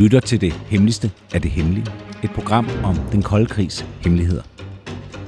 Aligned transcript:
Lytter 0.00 0.20
til 0.20 0.40
det 0.40 0.52
hemmeligste 0.52 1.12
af 1.34 1.42
det 1.42 1.50
hemmelige. 1.50 1.86
Et 2.24 2.30
program 2.30 2.66
om 2.84 2.94
den 3.12 3.22
kolde 3.22 3.46
krigs 3.46 3.80
hemmeligheder. 3.80 4.42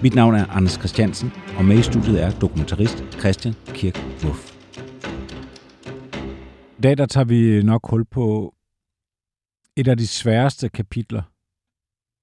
Mit 0.03 0.15
navn 0.15 0.35
er 0.35 0.47
Anders 0.47 0.73
Christiansen, 0.73 1.31
og 1.59 1.65
med 1.65 1.79
i 1.79 1.83
studiet 1.83 2.23
er 2.23 2.31
dokumentarist 2.31 3.05
Christian 3.21 3.55
Kirk 3.67 3.97
Muff. 4.25 4.55
I 6.79 6.81
dag 6.81 6.99
der 6.99 7.07
tager 7.07 7.25
vi 7.25 7.63
nok 7.63 7.91
hul 7.91 8.05
på 8.05 8.55
et 9.77 9.89
af 9.89 9.97
de 9.97 10.07
sværeste 10.07 10.69
kapitler 10.69 11.23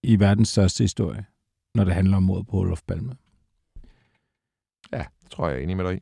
i 0.04 0.20
verdens 0.20 0.50
største 0.50 0.84
historie, 0.84 1.26
når 1.76 1.84
det 1.84 1.94
handler 1.94 2.18
om 2.18 2.24
mordet 2.24 2.48
på 2.48 2.58
Olof 2.58 2.82
Palme. 2.88 3.16
Ja, 4.94 5.06
det 5.24 5.32
tror 5.32 5.48
jeg 5.48 5.58
er 5.58 5.64
enig 5.64 5.78
med 5.78 5.86
dig 5.86 5.96
i. 5.96 6.00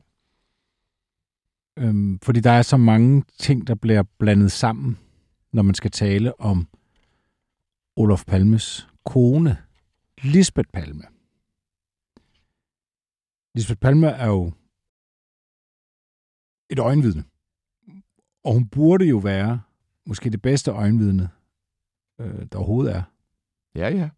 Øhm, 1.78 2.18
fordi 2.22 2.40
der 2.40 2.50
er 2.50 2.62
så 2.62 2.76
mange 2.76 3.24
ting, 3.38 3.66
der 3.66 3.74
bliver 3.74 4.02
blandet 4.18 4.52
sammen, 4.52 4.98
når 5.54 5.62
man 5.62 5.74
skal 5.74 5.90
tale 5.90 6.40
om 6.40 6.68
Olof 7.96 8.24
Palmes 8.24 8.88
kone, 9.04 9.56
Lisbeth 10.22 10.68
Palme. 10.72 11.02
Lisbeth 13.54 13.80
Palme 13.80 14.06
er 14.06 14.26
jo 14.26 14.52
et 16.70 16.78
øjenvidne. 16.78 17.24
Og 18.44 18.52
hun 18.52 18.68
burde 18.68 19.04
jo 19.04 19.18
være 19.18 19.60
måske 20.06 20.30
det 20.30 20.42
bedste 20.42 20.70
øjenvidne, 20.70 21.28
øh, 22.20 22.46
der 22.52 22.58
overhovedet 22.58 22.96
er. 22.96 23.02
Ja, 23.74 23.88
ja. 23.88 24.10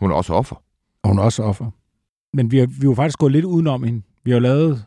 Hun 0.00 0.10
er 0.10 0.14
også 0.14 0.34
offer. 0.34 0.56
Og 1.02 1.08
hun 1.08 1.18
er 1.18 1.22
også 1.22 1.42
offer. 1.42 1.70
Men 2.32 2.50
vi 2.50 2.58
har, 2.58 2.66
vi 2.66 2.86
har 2.86 2.94
faktisk 2.94 3.18
gået 3.18 3.32
lidt 3.32 3.44
udenom 3.44 3.82
hende. 3.82 4.02
Vi 4.24 4.30
har 4.30 4.38
lavet 4.38 4.86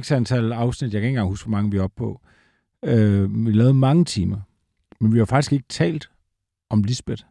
x 0.00 0.12
antal 0.12 0.52
afsnit, 0.52 0.92
jeg 0.92 1.00
kan 1.00 1.08
ikke 1.08 1.18
engang 1.18 1.28
huske, 1.28 1.48
hvor 1.48 1.56
mange 1.56 1.70
vi 1.70 1.76
er 1.76 1.82
oppe 1.82 1.96
på. 1.96 2.20
Øh, 2.84 3.44
vi 3.44 3.50
har 3.50 3.56
lavet 3.56 3.76
mange 3.76 4.04
timer. 4.04 4.40
Men 5.00 5.12
vi 5.12 5.18
har 5.18 5.24
faktisk 5.24 5.52
ikke 5.52 5.68
talt 5.68 6.10
om 6.70 6.82
Lisbeth. 6.82 7.24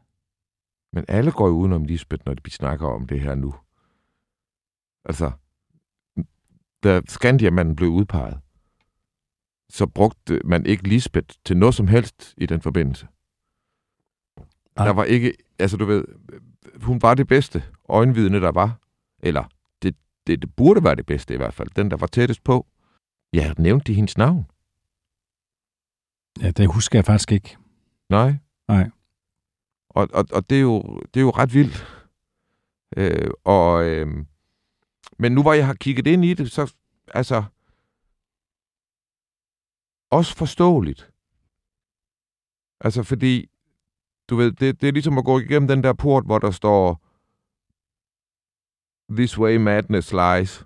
Men 0.94 1.06
alle 1.08 1.32
går 1.32 1.48
jo 1.48 1.54
udenom 1.54 1.86
Lisbeth, 1.86 2.24
når 2.26 2.36
vi 2.44 2.50
snakker 2.50 2.88
om 2.88 3.08
det 3.08 3.22
her 3.22 3.36
nu. 3.36 3.54
Altså, 5.06 5.32
da 6.84 7.02
Skandiamanden 7.08 7.76
blev 7.76 7.90
udpeget, 7.90 8.40
så 9.70 9.88
brugte 9.88 10.42
man 10.46 10.66
ikke 10.66 10.88
Lisbeth 10.88 11.36
til 11.46 11.58
noget 11.58 11.76
som 11.76 11.88
helst 11.88 12.34
i 12.38 12.46
den 12.46 12.62
forbindelse. 12.62 13.08
Nej. 14.76 14.86
Der 14.86 14.94
var 14.94 15.04
ikke, 15.04 15.34
altså 15.60 15.78
du 15.78 15.86
ved, 15.86 16.06
hun 16.82 17.02
var 17.02 17.14
det 17.14 17.28
bedste 17.28 17.64
øjenvidne, 17.90 18.42
der 18.42 18.52
var. 18.52 18.80
Eller, 19.24 19.44
det, 19.82 19.96
det, 20.28 20.42
det 20.42 20.56
burde 20.56 20.84
være 20.84 20.96
det 20.96 21.06
bedste 21.06 21.34
i 21.34 21.38
hvert 21.38 21.54
fald. 21.54 21.70
Den, 21.76 21.92
der 21.92 21.98
var 21.98 22.08
tættest 22.08 22.44
på. 22.44 22.68
Jeg 23.34 23.56
nævnte 23.58 23.94
hendes 23.94 24.18
navn. 24.18 24.46
Ja, 26.42 26.52
det 26.52 26.74
husker 26.74 27.00
jeg 27.00 27.06
faktisk 27.06 27.32
ikke. 27.32 27.58
Nej. 28.10 28.36
Nej. 28.68 28.90
Og, 29.90 30.08
og, 30.14 30.26
og 30.32 30.50
det, 30.50 30.58
er 30.58 30.62
jo, 30.62 30.82
det 31.14 31.20
er 31.20 31.22
jo 31.22 31.30
ret 31.30 31.54
vildt. 31.54 32.06
Øh, 32.98 33.32
og, 33.44 33.86
øh, 33.86 34.26
men 35.20 35.32
nu 35.32 35.42
hvor 35.42 35.54
jeg 35.54 35.66
har 35.66 35.74
kigget 35.74 36.08
ind 36.08 36.26
i 36.26 36.34
det, 36.34 36.52
så 36.52 36.74
altså 37.14 37.44
også 40.10 40.36
forståeligt. 40.36 41.12
Altså 42.80 43.04
fordi, 43.04 43.50
du 44.30 44.36
ved, 44.36 44.52
det, 44.52 44.82
det 44.82 44.88
er 44.88 44.92
ligesom 44.92 45.18
at 45.18 45.26
gå 45.26 45.40
igennem 45.40 45.68
den 45.68 45.84
der 45.84 45.94
port, 45.94 46.26
hvor 46.26 46.40
der 46.40 46.52
står 46.52 47.02
This 49.14 49.38
way 49.38 49.56
madness 49.56 50.14
lies. 50.14 50.66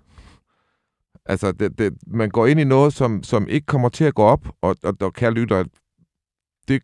Altså, 1.30 1.52
det, 1.52 1.78
det, 1.78 1.92
man 2.06 2.30
går 2.30 2.46
ind 2.46 2.60
i 2.60 2.64
noget, 2.64 2.92
som, 2.92 3.22
som 3.22 3.48
ikke 3.48 3.66
kommer 3.66 3.88
til 3.88 4.04
at 4.04 4.14
gå 4.14 4.22
op, 4.22 4.48
og, 4.62 4.76
og, 4.82 4.96
og 5.00 5.12
kære 5.12 5.30
lytter, 5.30 5.64
det 6.68 6.82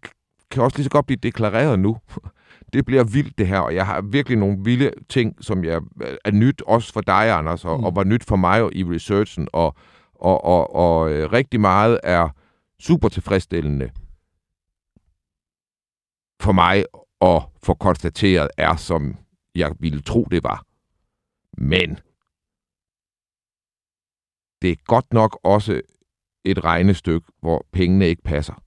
kan 0.50 0.62
også 0.62 0.76
lige 0.76 0.84
så 0.84 0.90
godt 0.90 1.06
blive 1.06 1.18
deklareret 1.22 1.78
nu. 1.78 1.96
Det 2.72 2.84
bliver 2.84 3.04
vildt, 3.04 3.38
det 3.38 3.46
her, 3.46 3.58
og 3.58 3.74
jeg 3.74 3.86
har 3.86 4.00
virkelig 4.00 4.38
nogle 4.38 4.58
vilde 4.64 4.90
ting, 5.08 5.44
som 5.44 5.64
jeg 5.64 5.80
er 6.24 6.30
nyt 6.30 6.62
også 6.66 6.92
for 6.92 7.00
dig, 7.00 7.30
Anders, 7.30 7.64
og, 7.64 7.78
mm. 7.78 7.84
og 7.84 7.96
var 7.96 8.04
nyt 8.04 8.24
for 8.24 8.36
mig 8.36 8.76
i 8.76 8.84
researchen, 8.84 9.48
og, 9.52 9.74
og, 10.14 10.44
og, 10.44 10.74
og 10.74 11.12
øh, 11.12 11.32
rigtig 11.32 11.60
meget 11.60 12.00
er 12.02 12.28
super 12.80 13.08
tilfredsstillende 13.08 13.90
for 16.40 16.52
mig 16.52 16.84
at 17.20 17.42
få 17.62 17.74
konstateret, 17.74 18.48
er 18.56 18.76
som 18.76 19.16
jeg 19.54 19.72
ville 19.80 20.02
tro, 20.02 20.24
det 20.30 20.42
var. 20.42 20.64
Men 21.58 21.98
det 24.62 24.70
er 24.70 24.76
godt 24.86 25.12
nok 25.12 25.40
også 25.42 25.80
et 26.44 26.64
regnestykke, 26.64 27.26
hvor 27.40 27.66
pengene 27.72 28.08
ikke 28.08 28.22
passer. 28.22 28.62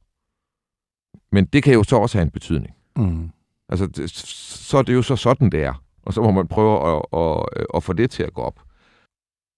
Men 1.31 1.45
det 1.45 1.63
kan 1.63 1.73
jo 1.73 1.83
så 1.83 1.95
også 1.95 2.17
have 2.17 2.23
en 2.23 2.31
betydning. 2.31 2.75
Mm. 2.95 3.29
Altså, 3.69 3.87
det, 3.87 4.09
så 4.09 4.77
er 4.77 4.81
det 4.81 4.93
jo 4.93 5.01
så 5.01 5.15
sådan, 5.15 5.49
det 5.49 5.63
er. 5.63 5.83
Og 6.01 6.13
så 6.13 6.21
må 6.21 6.31
man 6.31 6.47
prøve 6.47 6.95
at, 6.95 7.01
at, 7.13 7.65
at 7.75 7.83
få 7.83 7.93
det 7.93 8.11
til 8.11 8.23
at 8.23 8.33
gå 8.33 8.41
op. 8.41 8.59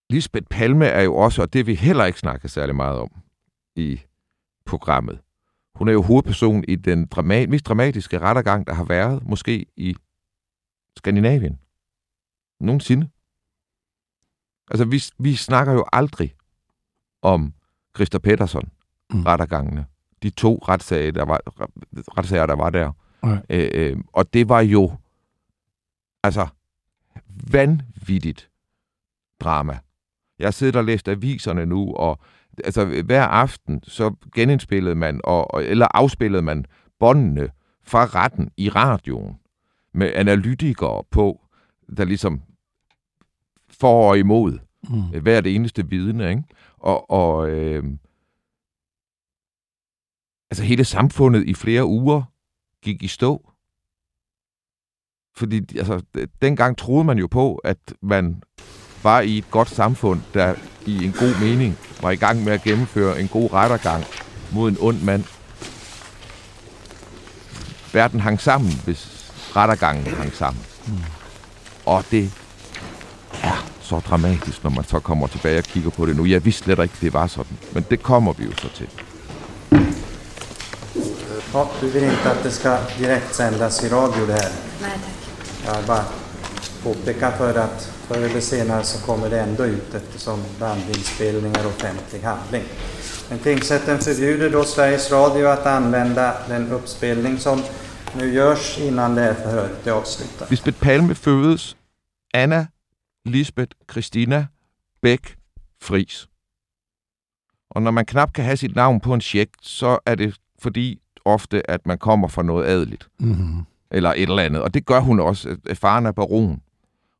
Lisbeth 0.09 0.45
Palme 0.49 0.85
er 0.85 1.01
jo 1.01 1.15
også, 1.15 1.41
og 1.41 1.53
det 1.53 1.67
vi 1.67 1.75
heller 1.75 2.05
ikke 2.05 2.19
snakke 2.19 2.49
særlig 2.49 2.75
meget 2.75 2.99
om 2.99 3.09
i 3.75 4.01
programmet. 4.65 5.19
Hun 5.75 5.87
er 5.87 5.91
jo 5.91 6.01
hovedperson 6.01 6.63
i 6.67 6.75
den 6.75 7.05
dramat, 7.05 7.49
mest 7.49 7.65
dramatiske 7.65 8.19
rettergang, 8.19 8.67
der 8.67 8.73
har 8.73 8.83
været, 8.83 9.25
måske 9.25 9.65
i 9.77 9.95
Skandinavien. 10.97 11.59
Nogensinde. 12.59 13.09
Altså, 14.71 14.85
vi, 14.85 15.03
vi 15.19 15.35
snakker 15.35 15.73
jo 15.73 15.85
aldrig 15.93 16.35
om 17.21 17.53
Christa 17.95 18.17
Pettersson, 18.17 18.71
mm. 19.13 19.23
rettergangene. 19.23 19.85
De 20.23 20.29
to 20.29 20.55
retssager, 20.67 21.11
der 21.11 21.25
var, 21.25 21.41
retssager, 22.17 22.45
der 22.45 22.55
var 22.55 22.69
der. 22.69 22.91
Okay. 23.21 23.41
Øh, 23.49 23.69
øh, 23.73 23.97
og 24.13 24.33
det 24.33 24.49
var 24.49 24.61
jo 24.61 24.95
altså 26.23 26.47
vanvittigt 27.51 28.49
drama. 29.39 29.79
Jeg 30.39 30.45
har 30.45 30.51
siddet 30.51 30.75
og 30.75 30.85
læst 30.85 31.07
aviserne 31.07 31.65
nu, 31.65 31.93
og 31.93 32.19
altså, 32.63 32.85
hver 33.05 33.23
aften 33.23 33.83
så 33.83 34.15
genindspillede 34.35 34.95
man, 34.95 35.21
og, 35.23 35.53
og, 35.53 35.63
eller 35.63 35.87
afspillede 35.93 36.41
man 36.41 36.65
båndene 36.99 37.49
fra 37.83 38.05
retten 38.05 38.51
i 38.57 38.69
radioen 38.69 39.35
med 39.93 40.11
analytikere 40.15 41.03
på, 41.11 41.41
der 41.97 42.05
ligesom 42.05 42.41
for 43.81 44.09
og 44.09 44.19
imod 44.19 44.59
Mm. 44.89 45.21
hver 45.21 45.41
det 45.41 45.55
eneste 45.55 45.89
vidne, 45.89 46.29
ikke? 46.29 46.43
Og, 46.79 47.11
og 47.11 47.49
øh, 47.49 47.83
altså 50.51 50.63
hele 50.63 50.85
samfundet 50.85 51.43
i 51.47 51.53
flere 51.53 51.85
uger 51.85 52.23
gik 52.83 53.03
i 53.03 53.07
stå. 53.07 53.51
Fordi 55.37 55.77
altså, 55.77 56.03
dengang 56.41 56.77
troede 56.77 57.03
man 57.03 57.17
jo 57.17 57.27
på, 57.27 57.55
at 57.55 57.93
man 58.01 58.43
var 59.03 59.21
i 59.21 59.37
et 59.37 59.51
godt 59.51 59.69
samfund, 59.69 60.21
der 60.33 60.55
i 60.85 61.05
en 61.05 61.11
god 61.11 61.39
mening 61.41 61.77
var 62.01 62.11
i 62.11 62.15
gang 62.15 62.43
med 62.43 62.53
at 62.53 62.61
gennemføre 62.61 63.19
en 63.21 63.27
god 63.27 63.53
rettergang 63.53 64.03
mod 64.53 64.71
en 64.71 64.77
ond 64.79 65.01
mand. 65.01 65.23
Verden 67.93 68.19
hang 68.19 68.41
sammen, 68.41 68.71
hvis 68.85 69.31
rettergangen 69.55 70.05
hang 70.13 70.33
sammen. 70.33 70.63
Mm. 70.87 70.93
Og 71.85 72.03
det 72.11 72.23
er 73.43 73.80
så 73.91 73.99
dramatisk, 74.09 74.63
når 74.63 74.71
man 74.79 74.83
så 74.83 74.99
kommer 74.99 75.27
tilbage 75.27 75.57
og 75.57 75.63
kigger 75.63 75.89
på 75.89 76.05
det 76.05 76.15
nu. 76.15 76.25
Jeg 76.25 76.45
vidste 76.45 76.63
slet 76.63 76.79
ikke, 76.83 76.97
det 77.01 77.13
var 77.13 77.27
sådan. 77.27 77.57
Men 77.73 77.85
det 77.89 77.99
kommer 78.03 78.33
vi 78.33 78.43
jo 78.45 78.51
så 78.61 78.69
til. 78.75 78.89
Ja, 81.53 81.67
du 81.81 81.87
vill 81.89 82.03
inte 82.03 82.31
att 82.31 82.43
det 82.43 82.51
ska 82.51 82.77
direktsändas 82.99 83.83
i 83.83 83.89
radio 83.89 84.25
det 84.25 84.33
här? 84.33 84.51
Nej 84.81 84.91
tack. 84.91 85.65
Jag 85.65 85.77
vill 85.77 85.87
bara 85.87 86.05
påpeka 86.83 87.31
för 87.31 87.55
att 87.55 87.91
förr 88.07 88.17
eller 88.17 88.41
senare 88.41 88.83
så 88.83 89.05
kommer 89.05 89.29
det 89.29 89.39
ändå 89.39 89.65
ut 89.65 89.95
eftersom 89.95 90.43
bandinspelningar 90.59 91.59
är 91.59 91.67
offentlig 91.67 92.21
handling. 92.21 92.63
Men 93.29 93.39
tingsrätten 93.39 93.99
förbjuder 93.99 94.49
då 94.49 94.63
Sveriges 94.63 95.11
Radio 95.11 95.47
att 95.47 95.65
använda 95.65 96.33
den 96.47 96.71
uppspelning 96.71 97.39
som 97.39 97.63
nu 98.17 98.33
görs 98.33 98.77
innan 98.79 99.15
det 99.15 99.21
här 99.21 99.33
förhöret 99.33 99.87
är 99.87 99.91
avslutat. 99.91 100.51
Lisbeth 100.51 100.79
Palme 100.79 101.15
fødes 101.15 101.75
Anna 102.33 102.67
Lisbeth 103.25 103.75
Christina 103.91 104.47
Bæk 105.01 105.37
Fris. 105.81 106.27
Og 107.69 107.81
når 107.81 107.91
man 107.91 108.05
knap 108.05 108.33
kan 108.33 108.45
have 108.45 108.57
sit 108.57 108.75
navn 108.75 108.99
på 108.99 109.13
en 109.13 109.21
check, 109.21 109.51
så 109.61 109.99
er 110.05 110.15
det 110.15 110.37
fordi 110.59 111.01
ofte, 111.25 111.71
at 111.71 111.85
man 111.87 111.97
kommer 111.97 112.27
fra 112.27 112.43
noget 112.43 112.65
adeligt. 112.65 113.09
Mm-hmm. 113.19 113.65
Eller 113.91 114.09
et 114.09 114.21
eller 114.21 114.43
andet. 114.43 114.61
Og 114.61 114.73
det 114.73 114.85
gør 114.85 114.99
hun 114.99 115.19
også. 115.19 115.57
Faren 115.73 116.05
er 116.05 116.11
baron, 116.11 116.61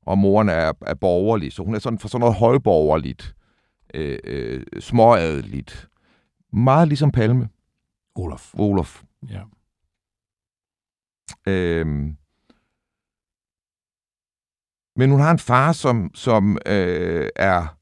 og 0.01 0.17
moren 0.17 0.49
er, 0.49 0.73
er 0.81 0.93
borgerlig. 0.93 1.53
Så 1.53 1.63
hun 1.63 1.75
er 1.75 1.79
sådan 1.79 1.99
for 1.99 2.07
sådan 2.07 2.19
noget 2.19 2.35
højborgerligt, 2.35 3.35
øh, 3.93 4.19
øh, 4.23 4.63
småadeligt. 4.79 5.89
Meget 6.53 6.87
ligesom 6.87 7.11
Palme. 7.11 7.49
Olaf. 8.15 8.53
Olof. 8.53 9.03
Ja. 9.29 9.41
Øhm. 11.47 12.17
Men 15.01 15.11
hun 15.11 15.19
har 15.19 15.31
en 15.31 15.39
far, 15.39 15.71
som, 15.71 16.11
som 16.13 16.57
øh, 16.65 17.29
er 17.35 17.77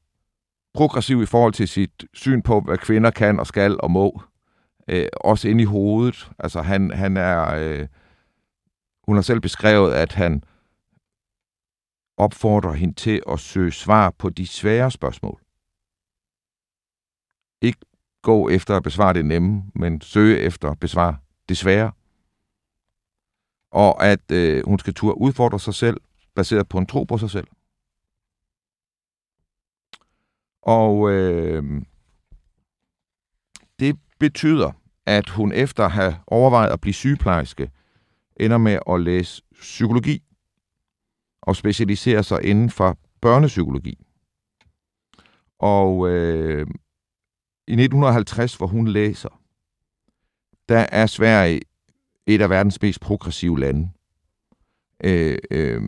progressiv 0.74 1.22
i 1.22 1.26
forhold 1.26 1.52
til 1.52 1.68
sit 1.68 2.04
syn 2.14 2.42
på, 2.42 2.60
hvad 2.60 2.78
kvinder 2.78 3.10
kan 3.10 3.40
og 3.40 3.46
skal 3.46 3.80
og 3.80 3.90
må. 3.90 4.22
Øh, 4.88 5.06
også 5.20 5.48
ind 5.48 5.60
i 5.60 5.64
hovedet. 5.64 6.30
Altså 6.38 6.62
han, 6.62 6.90
han 6.90 7.16
er... 7.16 7.54
Øh, 7.54 7.88
hun 9.06 9.16
har 9.16 9.22
selv 9.22 9.40
beskrevet, 9.40 9.92
at 9.92 10.12
han 10.12 10.44
opfordrer 12.16 12.72
hende 12.72 12.94
til 12.94 13.22
at 13.32 13.40
søge 13.40 13.72
svar 13.72 14.10
på 14.10 14.30
de 14.30 14.46
svære 14.46 14.90
spørgsmål. 14.90 15.40
Ikke 17.62 17.78
gå 18.22 18.48
efter 18.48 18.76
at 18.76 18.82
besvare 18.82 19.14
det 19.14 19.24
nemme, 19.24 19.62
men 19.74 20.00
søge 20.00 20.38
efter 20.38 20.70
at 20.70 20.80
besvare 20.80 21.16
det 21.48 21.56
svære. 21.56 21.92
Og 23.72 24.04
at 24.04 24.30
øh, 24.32 24.64
hun 24.66 24.78
skal 24.78 24.94
turde 24.94 25.20
udfordre 25.20 25.60
sig 25.60 25.74
selv, 25.74 25.96
baseret 26.34 26.68
på 26.68 26.78
en 26.78 26.86
tro 26.86 27.04
på 27.04 27.18
sig 27.18 27.30
selv. 27.30 27.46
Og 30.62 31.10
øh, 31.10 31.82
det 33.78 33.96
betyder, 34.18 34.72
at 35.06 35.28
hun 35.28 35.52
efter 35.52 35.84
at 35.84 35.92
have 35.92 36.16
overvejet 36.26 36.70
at 36.70 36.80
blive 36.80 36.94
sygeplejerske, 36.94 37.70
ender 38.36 38.58
med 38.58 38.78
at 38.90 39.00
læse 39.00 39.42
psykologi 39.52 40.22
og 41.42 41.56
specialisere 41.56 42.22
sig 42.22 42.44
inden 42.44 42.70
for 42.70 42.98
børnepsykologi. 43.20 43.98
Og 45.58 46.08
øh, 46.08 46.66
i 47.66 47.72
1950, 47.72 48.54
hvor 48.54 48.66
hun 48.66 48.88
læser, 48.88 49.40
der 50.68 50.86
er 50.92 51.06
Sverige 51.06 51.60
et 52.26 52.42
af 52.42 52.50
verdens 52.50 52.82
mest 52.82 53.00
progressive 53.00 53.60
lande. 53.60 53.90
Øh, 55.04 55.38
øh, 55.50 55.82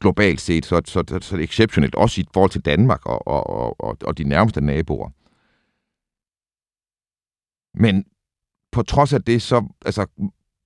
globalt 0.00 0.40
set, 0.40 0.66
så, 0.66 0.82
så, 0.84 1.04
så, 1.08 1.18
så 1.20 1.36
det 1.36 1.42
er 1.42 1.44
exceptionelt, 1.44 1.94
også 1.94 2.20
i 2.20 2.24
forhold 2.34 2.50
til 2.50 2.64
Danmark 2.64 3.06
og, 3.06 3.26
og, 3.26 3.80
og, 3.80 3.96
og 4.04 4.18
de 4.18 4.24
nærmeste 4.24 4.60
naboer. 4.60 5.10
Men 7.74 8.04
på 8.72 8.82
trods 8.82 9.12
af 9.12 9.22
det, 9.22 9.42
så, 9.42 9.66
altså, 9.84 10.06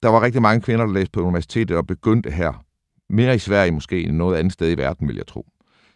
der 0.02 0.08
var 0.08 0.22
rigtig 0.22 0.42
mange 0.42 0.62
kvinder, 0.62 0.86
der 0.86 0.92
læste 0.92 1.10
på 1.12 1.20
universitetet 1.20 1.76
og 1.76 1.86
begyndte 1.86 2.30
her. 2.30 2.64
Mere 3.08 3.34
i 3.34 3.38
Sverige 3.38 3.72
måske 3.72 4.02
end 4.02 4.16
noget 4.16 4.36
andet 4.36 4.52
sted 4.52 4.70
i 4.72 4.76
verden, 4.76 5.08
vil 5.08 5.16
jeg 5.16 5.26
tro. 5.26 5.46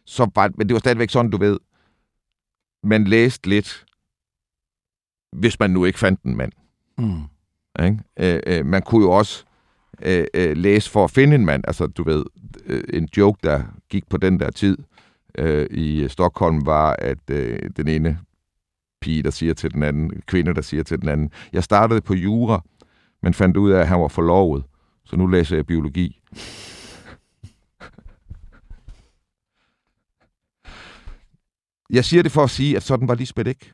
Så 0.06 0.30
var, 0.34 0.50
men 0.54 0.68
det 0.68 0.74
var 0.74 0.80
stadigvæk 0.80 1.10
sådan, 1.10 1.30
du 1.30 1.36
ved, 1.36 1.58
man 2.82 3.04
læste 3.04 3.48
lidt, 3.48 3.86
hvis 5.32 5.60
man 5.60 5.70
nu 5.70 5.84
ikke 5.84 5.98
fandt 5.98 6.22
en 6.22 6.36
mand. 6.36 6.52
Mm. 6.98 7.22
Ikke? 7.84 7.98
Øh, 8.16 8.42
øh, 8.46 8.66
man 8.66 8.82
kunne 8.82 9.04
jo 9.04 9.10
også 9.10 9.44
øh, 10.02 10.24
øh, 10.34 10.56
læse 10.56 10.90
for 10.90 11.04
at 11.04 11.10
finde 11.10 11.34
en 11.34 11.44
mand. 11.44 11.64
Altså, 11.66 11.86
du 11.86 12.04
ved, 12.04 12.24
øh, 12.66 12.84
en 12.92 13.08
joke, 13.16 13.38
der 13.42 13.62
gik 13.88 14.08
på 14.08 14.16
den 14.16 14.40
der 14.40 14.50
tid 14.50 14.78
øh, 15.38 15.66
i 15.70 16.08
Stockholm, 16.08 16.66
var, 16.66 16.96
at 16.98 17.30
øh, 17.30 17.58
den 17.76 17.88
ene 17.88 18.18
pige, 19.00 19.22
der 19.22 19.30
siger 19.30 19.54
til 19.54 19.74
den 19.74 19.82
anden, 19.82 20.22
kvinde, 20.26 20.54
der 20.54 20.62
siger 20.62 20.82
til 20.82 21.00
den 21.00 21.08
anden, 21.08 21.30
jeg 21.52 21.64
startede 21.64 22.00
på 22.00 22.14
jura, 22.14 22.64
men 23.22 23.34
fandt 23.34 23.56
ud 23.56 23.70
af, 23.70 23.80
at 23.80 23.88
han 23.88 24.00
var 24.00 24.08
forlovet, 24.08 24.64
så 25.04 25.16
nu 25.16 25.26
læser 25.26 25.56
jeg 25.56 25.66
biologi. 25.66 26.20
Jeg 31.90 32.04
siger 32.04 32.22
det 32.22 32.32
for 32.32 32.44
at 32.44 32.50
sige, 32.50 32.76
at 32.76 32.82
sådan 32.82 33.08
var 33.08 33.14
Lisbeth 33.14 33.48
ikke. 33.48 33.72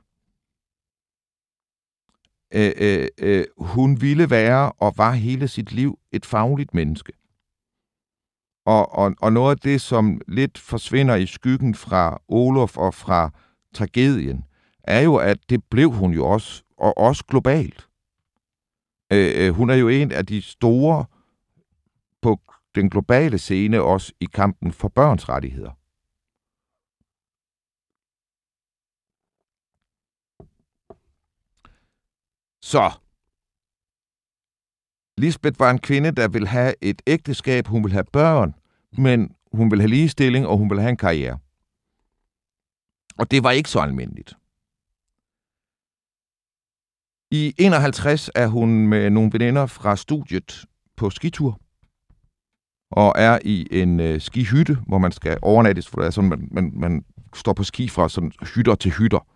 Øh, 2.54 2.72
øh, 2.76 3.08
øh, 3.18 3.44
hun 3.58 4.00
ville 4.00 4.30
være 4.30 4.72
og 4.72 4.94
var 4.96 5.12
hele 5.12 5.48
sit 5.48 5.72
liv 5.72 5.98
et 6.12 6.26
fagligt 6.26 6.74
menneske. 6.74 7.12
Og, 8.66 8.98
og, 8.98 9.14
og 9.20 9.32
noget 9.32 9.50
af 9.50 9.58
det, 9.58 9.80
som 9.80 10.20
lidt 10.28 10.58
forsvinder 10.58 11.14
i 11.14 11.26
skyggen 11.26 11.74
fra 11.74 12.20
Olof 12.28 12.76
og 12.76 12.94
fra 12.94 13.30
tragedien, 13.74 14.44
er 14.84 15.00
jo, 15.00 15.16
at 15.16 15.38
det 15.50 15.64
blev 15.64 15.90
hun 15.90 16.12
jo 16.12 16.26
også, 16.26 16.62
og 16.78 16.98
også 16.98 17.24
globalt. 17.24 17.88
Øh, 19.12 19.46
øh, 19.46 19.54
hun 19.54 19.70
er 19.70 19.74
jo 19.74 19.88
en 19.88 20.12
af 20.12 20.26
de 20.26 20.42
store 20.42 21.04
på 22.22 22.40
den 22.74 22.90
globale 22.90 23.38
scene, 23.38 23.82
også 23.82 24.12
i 24.20 24.24
kampen 24.24 24.72
for 24.72 24.88
børns 24.88 25.28
rettigheder. 25.28 25.77
Så. 32.68 32.92
Lisbeth 35.18 35.60
var 35.60 35.70
en 35.70 35.78
kvinde, 35.78 36.10
der 36.10 36.28
ville 36.28 36.48
have 36.48 36.74
et 36.80 37.02
ægteskab, 37.06 37.66
hun 37.66 37.84
ville 37.84 37.92
have 37.92 38.04
børn, 38.12 38.54
men 38.92 39.34
hun 39.52 39.70
ville 39.70 39.82
have 39.82 39.90
ligestilling, 39.90 40.46
og 40.46 40.58
hun 40.58 40.70
ville 40.70 40.80
have 40.82 40.90
en 40.90 40.96
karriere. 40.96 41.38
Og 43.18 43.30
det 43.30 43.42
var 43.42 43.50
ikke 43.50 43.70
så 43.70 43.80
almindeligt. 43.80 44.34
I 47.30 47.54
51 47.58 48.30
er 48.34 48.46
hun 48.46 48.88
med 48.88 49.10
nogle 49.10 49.30
veninder 49.32 49.66
fra 49.66 49.96
studiet 49.96 50.64
på 50.96 51.10
skitur, 51.10 51.60
og 52.90 53.14
er 53.16 53.38
i 53.44 53.68
en 53.70 54.00
øh, 54.00 54.20
skihytte, 54.20 54.78
hvor 54.86 54.98
man 54.98 55.12
skal 55.12 55.38
overnattes, 55.42 55.88
for 55.88 56.00
det 56.00 56.06
er 56.06 56.10
sådan, 56.10 56.30
man, 56.30 56.48
man, 56.50 56.72
man 56.74 57.04
står 57.34 57.52
på 57.52 57.64
ski 57.64 57.88
fra 57.88 58.08
sådan 58.08 58.32
hytter 58.54 58.74
til 58.74 58.90
hytter. 58.90 59.26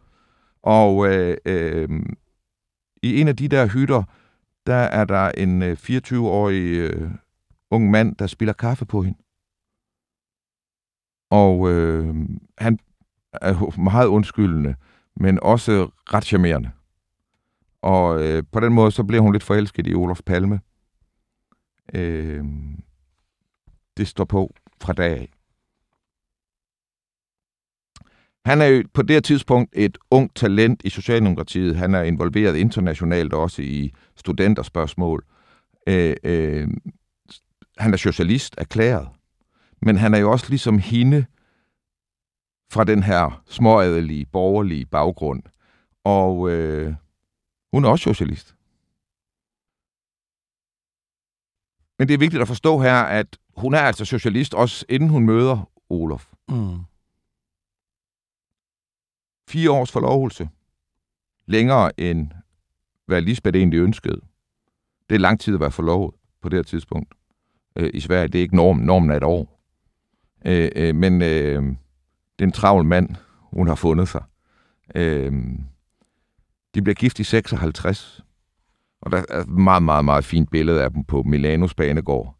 Og 0.62 1.08
øh, 1.08 1.36
øh, 1.44 1.88
i 3.02 3.20
en 3.20 3.28
af 3.28 3.36
de 3.36 3.48
der 3.48 3.66
hytter, 3.66 4.02
der 4.66 4.74
er 4.74 5.04
der 5.04 5.30
en 5.30 5.62
øh, 5.62 5.76
24-årig 5.80 6.62
øh, 6.62 7.10
ung 7.70 7.90
mand, 7.90 8.16
der 8.16 8.26
spiller 8.26 8.52
kaffe 8.52 8.86
på 8.86 9.02
hende. 9.02 9.18
Og 11.30 11.70
øh, 11.70 12.14
han 12.58 12.78
er 13.32 13.80
meget 13.80 14.06
undskyldende, 14.06 14.74
men 15.16 15.38
også 15.42 15.90
ret 16.14 16.24
charmerende. 16.24 16.70
Og 17.82 18.22
øh, 18.22 18.42
på 18.52 18.60
den 18.60 18.72
måde, 18.72 18.90
så 18.90 19.04
bliver 19.04 19.20
hun 19.22 19.32
lidt 19.32 19.42
forelsket 19.42 19.86
i 19.86 19.94
Olof 19.94 20.20
Palme. 20.26 20.60
Øh, 21.94 22.44
det 23.96 24.08
står 24.08 24.24
på 24.24 24.54
fra 24.80 24.92
dag 24.92 25.10
af. 25.10 25.31
Han 28.44 28.60
er 28.60 28.66
jo 28.66 28.84
på 28.94 29.02
det 29.02 29.16
her 29.16 29.20
tidspunkt 29.20 29.70
et 29.72 29.98
ungt 30.10 30.36
talent 30.36 30.80
i 30.84 30.90
Socialdemokratiet. 30.90 31.76
Han 31.76 31.94
er 31.94 32.02
involveret 32.02 32.56
internationalt 32.56 33.32
også 33.32 33.62
i 33.62 33.92
studenterspørgsmål. 34.16 35.24
Øh, 35.86 36.16
øh, 36.24 36.68
han 37.78 37.92
er 37.92 37.96
socialist 37.96 38.54
erklæret. 38.58 39.08
Men 39.82 39.96
han 39.96 40.14
er 40.14 40.18
jo 40.18 40.30
også 40.30 40.46
ligesom 40.48 40.78
hende 40.78 41.24
fra 42.72 42.84
den 42.84 43.02
her 43.02 43.42
småadelige, 43.48 44.26
borgerlige 44.26 44.86
baggrund. 44.86 45.42
Og 46.04 46.50
øh, 46.50 46.94
hun 47.72 47.84
er 47.84 47.88
også 47.88 48.02
socialist. 48.02 48.54
Men 51.98 52.08
det 52.08 52.14
er 52.14 52.18
vigtigt 52.18 52.42
at 52.42 52.48
forstå 52.48 52.78
her, 52.78 52.94
at 52.94 53.38
hun 53.56 53.74
er 53.74 53.80
altså 53.80 54.04
socialist, 54.04 54.54
også 54.54 54.84
inden 54.88 55.08
hun 55.08 55.26
møder 55.26 55.70
Olof. 55.90 56.32
Mm. 56.48 56.78
Fire 59.52 59.70
års 59.70 59.92
forlovelse. 59.92 60.48
Længere 61.46 62.00
end 62.00 62.30
hvad 63.06 63.22
Lisbeth 63.22 63.58
egentlig 63.58 63.78
ønskede. 63.78 64.20
Det 65.08 65.14
er 65.14 65.18
lang 65.18 65.40
tid 65.40 65.54
at 65.54 65.60
være 65.60 65.70
forlovet 65.70 66.14
på 66.42 66.48
det 66.48 66.56
her 66.56 66.62
tidspunkt. 66.62 67.14
Øh, 67.76 67.90
I 67.94 68.00
Sverige, 68.00 68.28
det 68.28 68.34
er 68.34 68.42
ikke 68.42 68.56
normen. 68.56 68.86
Normen 68.86 69.10
er 69.10 69.16
et 69.16 69.24
år. 69.24 69.60
Øh, 70.46 70.70
øh, 70.76 70.94
men 70.94 71.22
øh, 71.22 71.62
det 72.38 72.38
er 72.38 72.44
en 72.44 72.52
travl 72.52 72.84
mand, 72.84 73.08
hun 73.40 73.68
har 73.68 73.74
fundet 73.74 74.08
sig. 74.08 74.22
Øh, 74.94 75.32
de 76.74 76.82
bliver 76.82 76.94
gift 76.94 77.18
i 77.18 77.24
56. 77.24 78.24
Og 79.00 79.12
der 79.12 79.24
er 79.28 79.40
et 79.40 79.48
meget, 79.48 79.82
meget, 79.82 80.04
meget 80.04 80.24
fint 80.24 80.50
billede 80.50 80.82
af 80.82 80.90
dem 80.90 81.04
på 81.04 81.22
Milanos 81.22 81.74
banegård, 81.74 82.36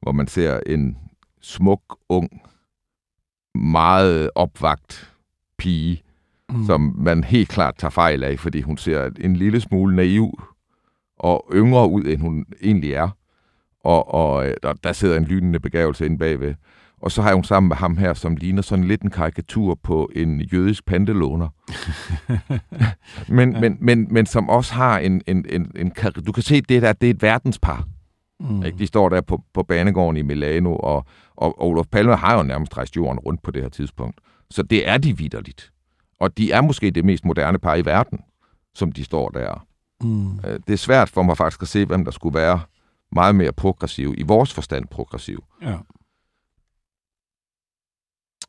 hvor 0.00 0.12
man 0.12 0.28
ser 0.28 0.60
en 0.66 0.98
smuk, 1.40 1.98
ung, 2.08 2.42
meget 3.54 4.30
opvagt 4.34 5.14
pige, 5.58 6.04
mm. 6.52 6.66
som 6.66 6.94
man 6.98 7.24
helt 7.24 7.48
klart 7.48 7.74
tager 7.78 7.90
fejl 7.90 8.24
af, 8.24 8.38
fordi 8.38 8.60
hun 8.60 8.76
ser 8.76 9.10
en 9.20 9.36
lille 9.36 9.60
smule 9.60 9.96
naiv 9.96 10.40
og 11.18 11.50
yngre 11.54 11.90
ud, 11.90 12.04
end 12.04 12.20
hun 12.20 12.44
egentlig 12.62 12.92
er. 12.92 13.08
Og, 13.80 14.14
og 14.14 14.46
der, 14.62 14.72
der 14.72 14.92
sidder 14.92 15.16
en 15.16 15.24
lynende 15.24 15.60
begavelse 15.60 16.06
inde 16.06 16.18
bagved. 16.18 16.54
Og 17.00 17.12
så 17.12 17.22
har 17.22 17.34
hun 17.34 17.44
sammen 17.44 17.68
med 17.68 17.76
ham 17.76 17.96
her, 17.96 18.14
som 18.14 18.36
ligner 18.36 18.62
sådan 18.62 18.84
lidt 18.84 19.02
en 19.02 19.10
karikatur 19.10 19.78
på 19.82 20.10
en 20.16 20.40
jødisk 20.40 20.86
pantelåner. 20.86 21.48
men, 23.36 23.52
ja. 23.52 23.60
men, 23.60 23.76
men, 23.80 24.06
men 24.10 24.26
som 24.26 24.48
også 24.48 24.74
har 24.74 24.98
en, 24.98 25.22
en, 25.26 25.46
en, 25.48 25.70
en... 25.76 25.92
Du 26.26 26.32
kan 26.32 26.42
se, 26.42 26.60
det 26.60 26.82
der, 26.82 26.92
det 26.92 27.06
er 27.06 27.14
et 27.14 27.22
verdenspar. 27.22 27.84
Mm. 28.40 28.62
Ikke? 28.62 28.78
De 28.78 28.86
står 28.86 29.08
der 29.08 29.20
på, 29.20 29.42
på 29.54 29.62
banegården 29.62 30.16
i 30.16 30.22
Milano, 30.22 30.76
og, 30.76 31.06
og, 31.36 31.60
og 31.60 31.68
Olof 31.68 31.86
Palme 31.92 32.16
har 32.16 32.36
jo 32.36 32.42
nærmest 32.42 32.76
rejst 32.76 32.96
jorden 32.96 33.18
rundt 33.18 33.42
på 33.42 33.50
det 33.50 33.62
her 33.62 33.68
tidspunkt. 33.68 34.20
Så 34.50 34.62
det 34.62 34.88
er 34.88 34.98
de 34.98 35.18
vidderligt. 35.18 35.70
Og 36.18 36.38
de 36.38 36.52
er 36.52 36.60
måske 36.60 36.90
det 36.90 37.04
mest 37.04 37.24
moderne 37.24 37.58
par 37.58 37.74
i 37.74 37.84
verden, 37.84 38.20
som 38.74 38.92
de 38.92 39.04
står 39.04 39.28
der. 39.28 39.66
Mm. 40.00 40.38
Øh, 40.38 40.60
det 40.66 40.72
er 40.72 40.76
svært 40.76 41.08
for 41.08 41.22
mig 41.22 41.36
faktisk 41.36 41.62
at 41.62 41.68
se, 41.68 41.86
hvem 41.86 42.04
der 42.04 42.10
skulle 42.10 42.34
være 42.34 42.60
meget 43.12 43.34
mere 43.34 43.52
progressiv, 43.52 44.14
i 44.16 44.22
vores 44.22 44.54
forstand 44.54 44.86
progressiv. 44.88 45.44
Ja. 45.62 45.78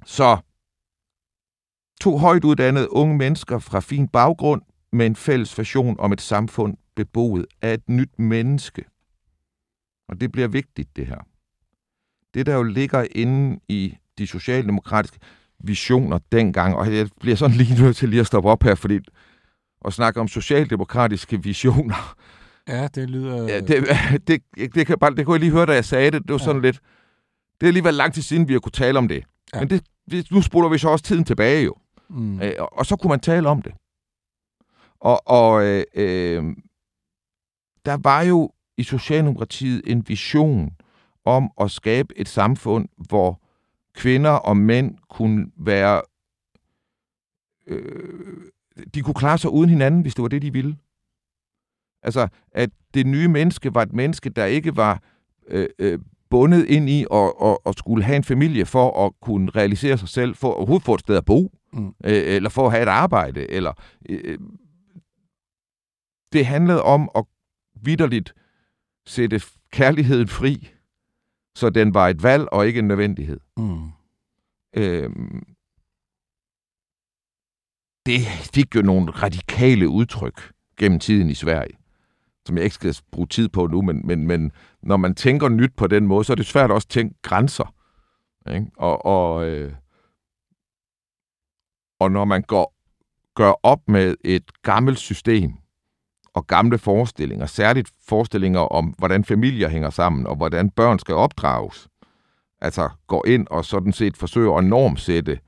Så 0.06 0.38
to 2.02 2.18
højt 2.18 2.44
uddannede 2.44 2.92
unge 2.92 3.18
mennesker 3.18 3.60
fra 3.60 3.80
fin 3.80 4.08
baggrund 4.08 4.62
med 4.92 5.06
en 5.06 5.16
fælles 5.16 5.58
version 5.58 6.00
om 6.00 6.12
et 6.12 6.22
samfund 6.22 6.78
beboet 6.96 7.46
af 7.62 7.74
et 7.74 7.90
nyt 7.90 8.20
menneske. 8.20 8.86
Og 10.10 10.22
det 10.22 10.32
bliver 10.32 10.48
vigtigt, 10.48 10.96
det 10.96 11.08
her. 11.08 11.20
Det, 12.34 12.46
der 12.46 12.56
jo 12.56 12.64
ligger 12.64 13.08
inde 13.12 13.60
i 13.70 13.98
de 14.18 14.28
socialdemokratiske 14.28 15.20
visioner 15.68 16.20
dengang, 16.32 16.76
og 16.76 16.96
jeg 16.96 17.10
bliver 17.20 17.36
sådan 17.36 17.56
lige 17.56 17.84
nødt 17.84 17.98
til 17.98 18.10
lige 18.10 18.20
at 18.20 18.28
stoppe 18.28 18.50
op 18.50 18.64
her, 18.64 18.76
fordi 18.76 19.00
at 19.86 19.94
snakke 19.94 20.20
om 20.20 20.28
socialdemokratiske 20.28 21.44
visioner. 21.44 22.16
Ja, 22.68 22.88
det 22.88 23.10
lyder... 23.10 23.48
Ja, 23.48 23.60
det, 23.60 23.88
det, 24.28 24.76
det, 24.76 24.88
kan 24.88 25.00
bare, 25.00 25.16
det 25.16 25.26
kunne 25.26 25.34
jeg 25.34 25.40
lige 25.40 25.52
høre, 25.52 25.66
da 25.66 25.74
jeg 25.74 25.86
sagde 25.86 26.12
det. 26.12 26.22
Det 26.22 26.32
var 26.32 26.40
ja. 26.40 26.44
sådan 26.44 26.62
lidt... 26.62 26.80
Det 27.60 27.66
er 27.66 27.68
alligevel 27.68 27.94
lang 27.94 28.14
tid 28.14 28.22
siden, 28.22 28.48
vi 28.48 28.54
har 28.54 28.60
kunne 28.60 28.72
tale 28.72 28.98
om 28.98 29.08
det. 29.08 29.24
Ja. 29.54 29.60
Men 29.60 29.70
det, 29.70 30.32
nu 30.32 30.42
spoler 30.42 30.70
vi 30.70 30.78
så 30.78 30.90
også 30.90 31.06
tiden 31.06 31.24
tilbage 31.24 31.64
jo. 31.64 31.76
Mm. 32.10 32.42
Øh, 32.42 32.54
og, 32.60 32.78
og 32.78 32.86
så 32.86 32.96
kunne 32.96 33.10
man 33.10 33.20
tale 33.20 33.50
om 33.50 33.62
det. 33.62 33.74
Og, 35.00 35.28
og 35.28 35.66
øh, 35.66 35.84
øh, 35.96 36.44
der 37.86 37.98
var 38.04 38.22
jo 38.22 38.52
i 38.78 38.84
Socialdemokratiet 38.84 39.82
en 39.86 40.04
vision 40.08 40.70
om 41.26 41.52
at 41.62 41.72
skabe 41.72 42.20
et 42.20 42.30
samfund, 42.30 42.88
hvor 42.98 43.42
kvinder 43.96 44.32
og 44.32 44.58
mænd 44.58 44.98
kunne 45.10 45.48
være... 45.58 46.02
Øh, 47.68 48.52
de 48.94 49.02
kunne 49.02 49.14
klare 49.14 49.38
sig 49.38 49.50
uden 49.50 49.70
hinanden, 49.70 50.02
hvis 50.02 50.16
det 50.16 50.22
var 50.22 50.28
det, 50.28 50.42
de 50.42 50.54
ville. 50.54 50.78
Altså, 52.04 52.28
at 52.52 52.70
det 52.94 53.08
nye 53.08 53.28
menneske 53.28 53.76
var 53.76 53.82
et 53.82 53.94
menneske, 53.94 54.30
der 54.30 54.46
ikke 54.46 54.78
var 54.78 55.04
øh, 55.48 55.68
øh, 55.80 56.00
bundet 56.30 56.66
ind 56.66 56.90
i 56.90 57.06
og, 57.10 57.42
og, 57.42 57.68
og 57.68 57.74
skulle 57.74 58.04
have 58.04 58.16
en 58.16 58.24
familie 58.24 58.66
for 58.66 59.06
at 59.06 59.14
kunne 59.22 59.50
realisere 59.50 59.98
sig 59.98 60.10
selv, 60.10 60.36
for 60.36 60.50
at 60.52 60.56
overhovedet 60.56 60.86
få 60.86 60.94
et 60.94 61.00
sted 61.00 61.18
at 61.18 61.26
bo, 61.26 61.52
mm. 61.74 61.88
øh, 61.88 61.94
eller 62.04 62.50
for 62.50 62.66
at 62.66 62.72
have 62.72 62.84
et 62.84 62.90
arbejde. 62.90 63.52
Eller, 63.52 63.74
øh, 64.10 64.40
det 66.34 66.46
handlede 66.46 66.84
om 66.84 67.10
at 67.16 67.26
vidderligt 67.82 68.34
sætte 69.06 69.42
kærligheden 69.72 70.28
fri, 70.28 70.70
så 71.56 71.70
den 71.70 71.94
var 71.94 72.08
et 72.08 72.24
valg 72.24 72.48
og 72.52 72.68
ikke 72.68 72.80
en 72.80 72.88
nødvendighed. 72.88 73.40
Mm. 73.58 73.90
Øhm, 74.78 75.44
det 78.06 78.22
fik 78.54 78.76
jo 78.76 78.82
nogle 78.82 79.12
radikale 79.12 79.90
udtryk 79.90 80.52
gennem 80.78 81.00
tiden 81.00 81.30
i 81.30 81.34
Sverige, 81.34 81.78
som 82.48 82.58
jeg 82.58 82.64
ikke 82.64 82.74
skal 82.74 82.98
bruge 83.12 83.28
tid 83.28 83.50
på 83.50 83.68
nu, 83.68 83.82
men, 83.82 84.08
men, 84.08 84.28
men 84.28 84.52
når 84.82 84.98
man 84.98 85.16
tænker 85.16 85.50
nyt 85.50 85.76
på 85.78 85.88
den 85.88 86.08
måde, 86.08 86.24
så 86.24 86.34
er 86.34 86.36
det 86.36 86.46
svært 86.46 86.72
også 86.72 86.86
at 86.86 86.90
tænke 86.90 87.16
grænser. 87.22 87.76
Ikke? 88.50 88.72
Og, 88.78 89.06
og, 89.06 89.46
øh, 89.48 89.74
og 92.00 92.12
når 92.12 92.26
man 92.26 92.42
går, 92.42 92.76
gør 93.36 93.54
op 93.64 93.88
med 93.88 94.16
et 94.24 94.62
gammelt 94.62 95.00
system, 95.00 95.54
og 96.36 96.48
gamle 96.48 96.78
forestillinger, 96.78 97.46
særligt 97.46 97.92
forestillinger 98.08 98.60
om, 98.60 98.86
hvordan 98.86 99.26
familier 99.26 99.70
hænger 99.70 99.90
sammen, 99.90 100.28
og 100.28 100.36
hvordan 100.36 100.70
børn 100.70 101.00
skal 101.00 101.16
opdrages. 101.16 101.88
Altså 102.62 102.90
går 103.08 103.28
ind 103.28 103.48
og 103.50 103.66
sådan 103.66 103.94
set 103.94 104.18
forsøger 104.18 104.54
at 104.56 104.64
normsætte 104.64 105.40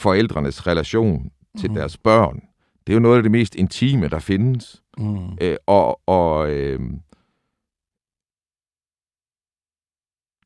forældrenes 0.00 0.66
relation 0.66 1.30
til 1.58 1.70
mm. 1.70 1.74
deres 1.74 1.98
børn. 1.98 2.40
Det 2.86 2.92
er 2.92 2.94
jo 2.94 3.00
noget 3.00 3.16
af 3.16 3.22
det 3.22 3.32
mest 3.32 3.54
intime, 3.54 4.08
der 4.08 4.18
findes. 4.18 4.82
Mm. 4.98 5.38
Øh, 5.40 5.56
og 5.66 6.00
og 6.06 6.50
øh, 6.50 6.80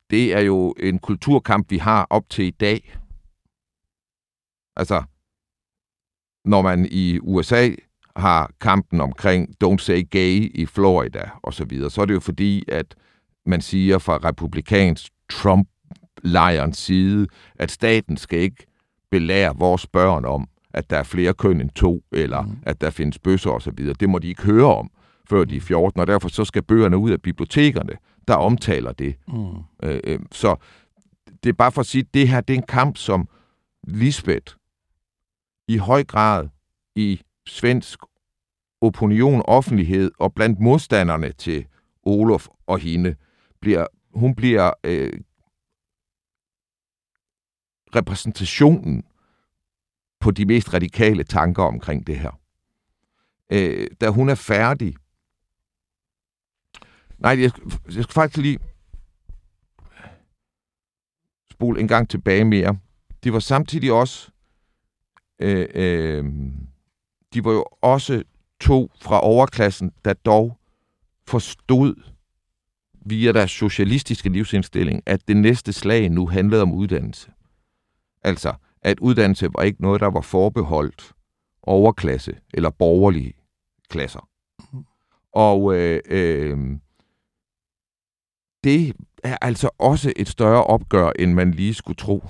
det 0.09 0.33
er 0.33 0.39
jo 0.39 0.75
en 0.79 0.99
kulturkamp, 0.99 1.71
vi 1.71 1.77
har 1.77 2.07
op 2.09 2.29
til 2.29 2.45
i 2.45 2.51
dag. 2.51 2.97
Altså, 4.75 5.03
når 6.45 6.61
man 6.61 6.87
i 6.91 7.19
USA 7.19 7.69
har 8.21 8.51
kampen 8.61 9.01
omkring 9.01 9.49
Don't 9.63 9.77
Say 9.77 10.09
Gay 10.09 10.51
i 10.55 10.65
Florida 10.65 11.29
og 11.41 11.53
så 11.53 11.65
videre, 11.65 11.89
så 11.89 12.01
er 12.01 12.05
det 12.05 12.13
jo 12.13 12.19
fordi, 12.19 12.63
at 12.67 12.95
man 13.45 13.61
siger 13.61 13.97
fra 13.97 14.17
republikansk 14.17 15.11
Trump-lejrens 15.29 16.77
side, 16.77 17.27
at 17.55 17.71
staten 17.71 18.17
skal 18.17 18.39
ikke 18.39 18.65
belære 19.11 19.55
vores 19.57 19.87
børn 19.87 20.25
om, 20.25 20.47
at 20.73 20.89
der 20.89 20.97
er 20.97 21.03
flere 21.03 21.33
køn 21.33 21.61
end 21.61 21.69
to, 21.69 22.03
eller 22.11 22.41
mm. 22.41 22.57
at 22.63 22.81
der 22.81 22.89
findes 22.89 23.19
bøsser 23.19 23.49
og 23.49 23.61
så 23.61 23.71
videre. 23.71 23.95
Det 23.99 24.09
må 24.09 24.19
de 24.19 24.27
ikke 24.27 24.43
høre 24.43 24.75
om, 24.75 24.91
før 25.29 25.43
de 25.43 25.55
er 25.57 25.61
14, 25.61 26.01
og 26.01 26.07
derfor 26.07 26.29
så 26.29 26.45
skal 26.45 26.63
bøgerne 26.63 26.97
ud 26.97 27.11
af 27.11 27.21
bibliotekerne, 27.21 27.93
der 28.27 28.35
omtaler 28.35 28.91
det. 28.91 29.15
Mm. 29.27 29.33
Øh, 29.83 29.99
øh, 30.03 30.19
så 30.31 30.55
det 31.43 31.49
er 31.49 31.53
bare 31.53 31.71
for 31.71 31.81
at 31.81 31.87
sige, 31.87 32.01
at 32.01 32.13
det 32.13 32.27
her 32.27 32.41
det 32.41 32.53
er 32.53 32.57
en 32.57 32.65
kamp, 32.67 32.97
som 32.97 33.27
Lisbeth 33.87 34.53
i 35.67 35.77
høj 35.77 36.03
grad 36.03 36.47
i 36.95 37.21
svensk 37.47 37.99
opinion, 38.81 39.41
offentlighed 39.45 40.11
og 40.19 40.33
blandt 40.33 40.59
modstanderne 40.59 41.31
til 41.31 41.65
Olof 42.03 42.47
og 42.67 42.79
hende, 42.79 43.15
bliver, 43.59 43.87
hun 44.13 44.35
bliver 44.35 44.71
øh, 44.83 45.19
repræsentationen 47.95 49.03
på 50.19 50.31
de 50.31 50.45
mest 50.45 50.73
radikale 50.73 51.23
tanker 51.23 51.63
omkring 51.63 52.07
det 52.07 52.19
her. 52.19 52.39
Øh, 53.51 53.87
da 54.01 54.09
hun 54.09 54.29
er 54.29 54.35
færdig... 54.35 54.95
Nej, 57.17 57.41
jeg, 57.41 57.51
jeg 57.95 58.03
skal 58.03 58.13
faktisk 58.13 58.37
lige 58.37 58.59
spole 61.51 61.79
en 61.79 61.87
gang 61.87 62.09
tilbage 62.09 62.45
mere. 62.45 62.77
Det 63.23 63.33
var 63.33 63.39
samtidig 63.39 63.91
også... 63.91 64.31
Øh, 65.39 65.67
øh, 65.73 66.25
de 67.33 67.45
var 67.45 67.51
jo 67.51 67.65
også 67.81 68.23
to 68.61 68.91
fra 69.01 69.19
overklassen, 69.23 69.91
der 70.05 70.13
dog 70.13 70.57
forstod 71.27 71.95
via 73.05 73.31
deres 73.31 73.51
socialistiske 73.51 74.29
livsindstilling, 74.29 75.03
at 75.05 75.27
det 75.27 75.37
næste 75.37 75.73
slag 75.73 76.09
nu 76.09 76.27
handlede 76.27 76.61
om 76.61 76.71
uddannelse. 76.71 77.31
Altså, 78.23 78.53
at 78.81 78.99
uddannelse 78.99 79.49
var 79.55 79.63
ikke 79.63 79.81
noget, 79.81 80.01
der 80.01 80.07
var 80.07 80.21
forbeholdt 80.21 81.13
overklasse 81.63 82.37
eller 82.53 82.69
borgerlige 82.69 83.33
klasser. 83.89 84.27
Og 85.33 85.75
øh, 85.75 85.99
øh, 86.05 86.57
det 88.63 88.95
er 89.23 89.37
altså 89.41 89.69
også 89.77 90.13
et 90.15 90.29
større 90.29 90.63
opgør, 90.63 91.11
end 91.19 91.33
man 91.33 91.51
lige 91.51 91.73
skulle 91.73 91.95
tro 91.95 92.23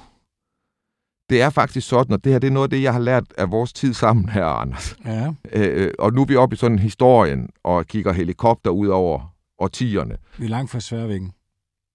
det 1.31 1.41
er 1.41 1.49
faktisk 1.49 1.87
sådan, 1.87 2.13
og 2.13 2.23
det 2.23 2.31
her 2.31 2.39
det 2.39 2.47
er 2.47 2.51
noget 2.51 2.65
af 2.65 2.69
det, 2.69 2.81
jeg 2.81 2.93
har 2.93 2.99
lært 2.99 3.23
af 3.37 3.51
vores 3.51 3.73
tid 3.73 3.93
sammen 3.93 4.29
her, 4.29 4.45
Anders. 4.45 4.95
Ja. 5.05 5.33
Øh, 5.53 5.93
og 5.99 6.13
nu 6.13 6.21
er 6.21 6.25
vi 6.25 6.35
oppe 6.35 6.53
i 6.53 6.57
sådan 6.57 6.79
historien 6.79 7.49
og 7.63 7.87
kigger 7.87 8.13
helikopter 8.13 8.71
ud 8.71 8.87
over 8.87 9.35
årtierne. 9.59 10.17
Vi 10.37 10.45
er 10.45 10.49
langt 10.49 10.71
fra 10.71 10.79
sværvæggen. 10.79 11.31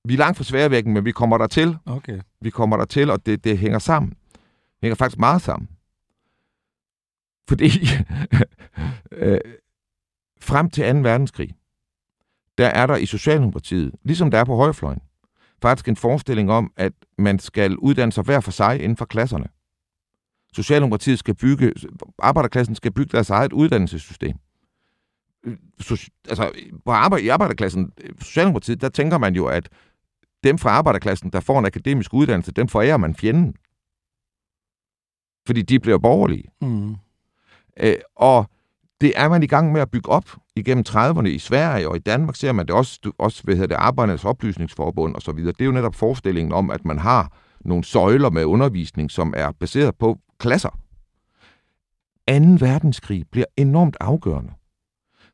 Vi 0.05 0.15
er 0.15 0.19
langt 0.19 0.37
fra 0.37 0.45
sværvæggen, 0.45 0.95
men 0.95 1.05
vi 1.05 1.13
kommer 1.13 1.39
der 1.39 1.47
til. 1.47 1.77
Okay. 1.87 2.21
Vi 2.41 2.51
kommer 2.51 2.77
der 2.77 2.85
til, 2.85 3.11
og 3.11 3.27
det, 3.27 3.45
det 3.45 3.59
hænger 3.59 3.79
sammen. 3.79 4.11
Det 4.11 4.79
hænger 4.83 4.97
faktisk 4.97 5.19
meget 5.19 5.43
sammen. 5.43 5.69
Fordi 7.49 7.71
øh, 9.13 9.41
frem 10.41 10.71
til 10.71 10.95
2. 10.95 10.99
verdenskrig, 10.99 11.55
der 12.59 12.67
er 12.67 12.87
der 12.87 12.97
i 12.97 13.07
Socialdemokratiet, 13.07 13.95
ligesom 14.03 14.31
der 14.31 14.39
er 14.39 14.45
på 14.45 14.57
højrefløjen, 14.57 15.01
faktisk 15.63 15.89
en 15.89 15.97
forestilling 15.97 16.51
om, 16.51 16.73
at 16.77 16.93
man 17.19 17.39
skal 17.39 17.77
uddanne 17.77 18.13
sig 18.13 18.25
hver 18.25 18.41
for 18.41 18.51
sig 18.51 18.83
inden 18.83 18.97
for 18.97 19.05
klasserne. 19.05 19.47
Socialdemokratiet 20.53 21.19
skal 21.19 21.35
bygge, 21.35 21.73
arbejderklassen 22.19 22.75
skal 22.75 22.93
bygge 22.93 23.13
deres 23.13 23.31
eget 23.31 23.53
uddannelsessystem. 23.53 24.37
Så, 25.81 26.11
altså, 26.29 26.53
på 26.85 26.91
arbejde, 26.91 27.25
i 27.25 27.29
arbejderklassen, 27.29 27.93
Socialdemokratiet, 28.21 28.81
der 28.81 28.89
tænker 28.89 29.19
man 29.19 29.35
jo, 29.35 29.47
at 29.47 29.69
dem 30.45 30.59
fra 30.59 30.71
arbejderklassen, 30.71 31.31
der 31.31 31.41
får 31.41 31.59
en 31.59 31.67
akademisk 31.67 32.15
uddannelse, 32.15 32.53
dem 32.53 32.69
forærer 32.69 32.97
man 32.97 33.15
fjenden. 33.15 33.55
Fordi 35.47 35.63
de 35.63 35.81
bliver 35.81 35.99
borgerlige. 35.99 36.49
Mm. 36.61 36.97
Øh, 37.81 37.97
og 38.17 38.51
det 39.01 39.13
er 39.17 39.29
man 39.29 39.43
i 39.43 39.47
gang 39.47 39.73
med 39.73 39.81
at 39.81 39.91
bygge 39.91 40.11
op 40.11 40.37
igennem 40.57 40.85
30'erne 40.89 41.27
i 41.27 41.39
Sverige 41.39 41.89
og 41.89 41.97
i 41.97 41.99
Danmark 41.99 42.37
ser 42.37 42.53
man 42.53 42.67
det 42.67 42.75
også, 42.75 43.13
også 43.19 43.43
hvad 43.43 43.55
hedder 43.55 43.77
det, 43.77 43.83
Arbejdernes 43.83 44.25
Oplysningsforbund 44.25 45.15
og 45.15 45.23
så 45.23 45.33
videre. 45.33 45.53
Det 45.53 45.61
er 45.61 45.65
jo 45.65 45.73
netop 45.73 45.95
forestillingen 45.95 46.53
om, 46.53 46.71
at 46.71 46.85
man 46.85 46.99
har 46.99 47.33
nogle 47.61 47.85
søjler 47.85 48.31
med 48.31 48.45
undervisning, 48.45 49.11
som 49.11 49.35
er 49.37 49.53
baseret 49.53 49.95
på 49.97 50.19
klasser. 50.39 50.79
2. 52.29 52.35
verdenskrig 52.67 53.25
bliver 53.33 53.47
enormt 53.57 53.97
afgørende, 54.01 54.53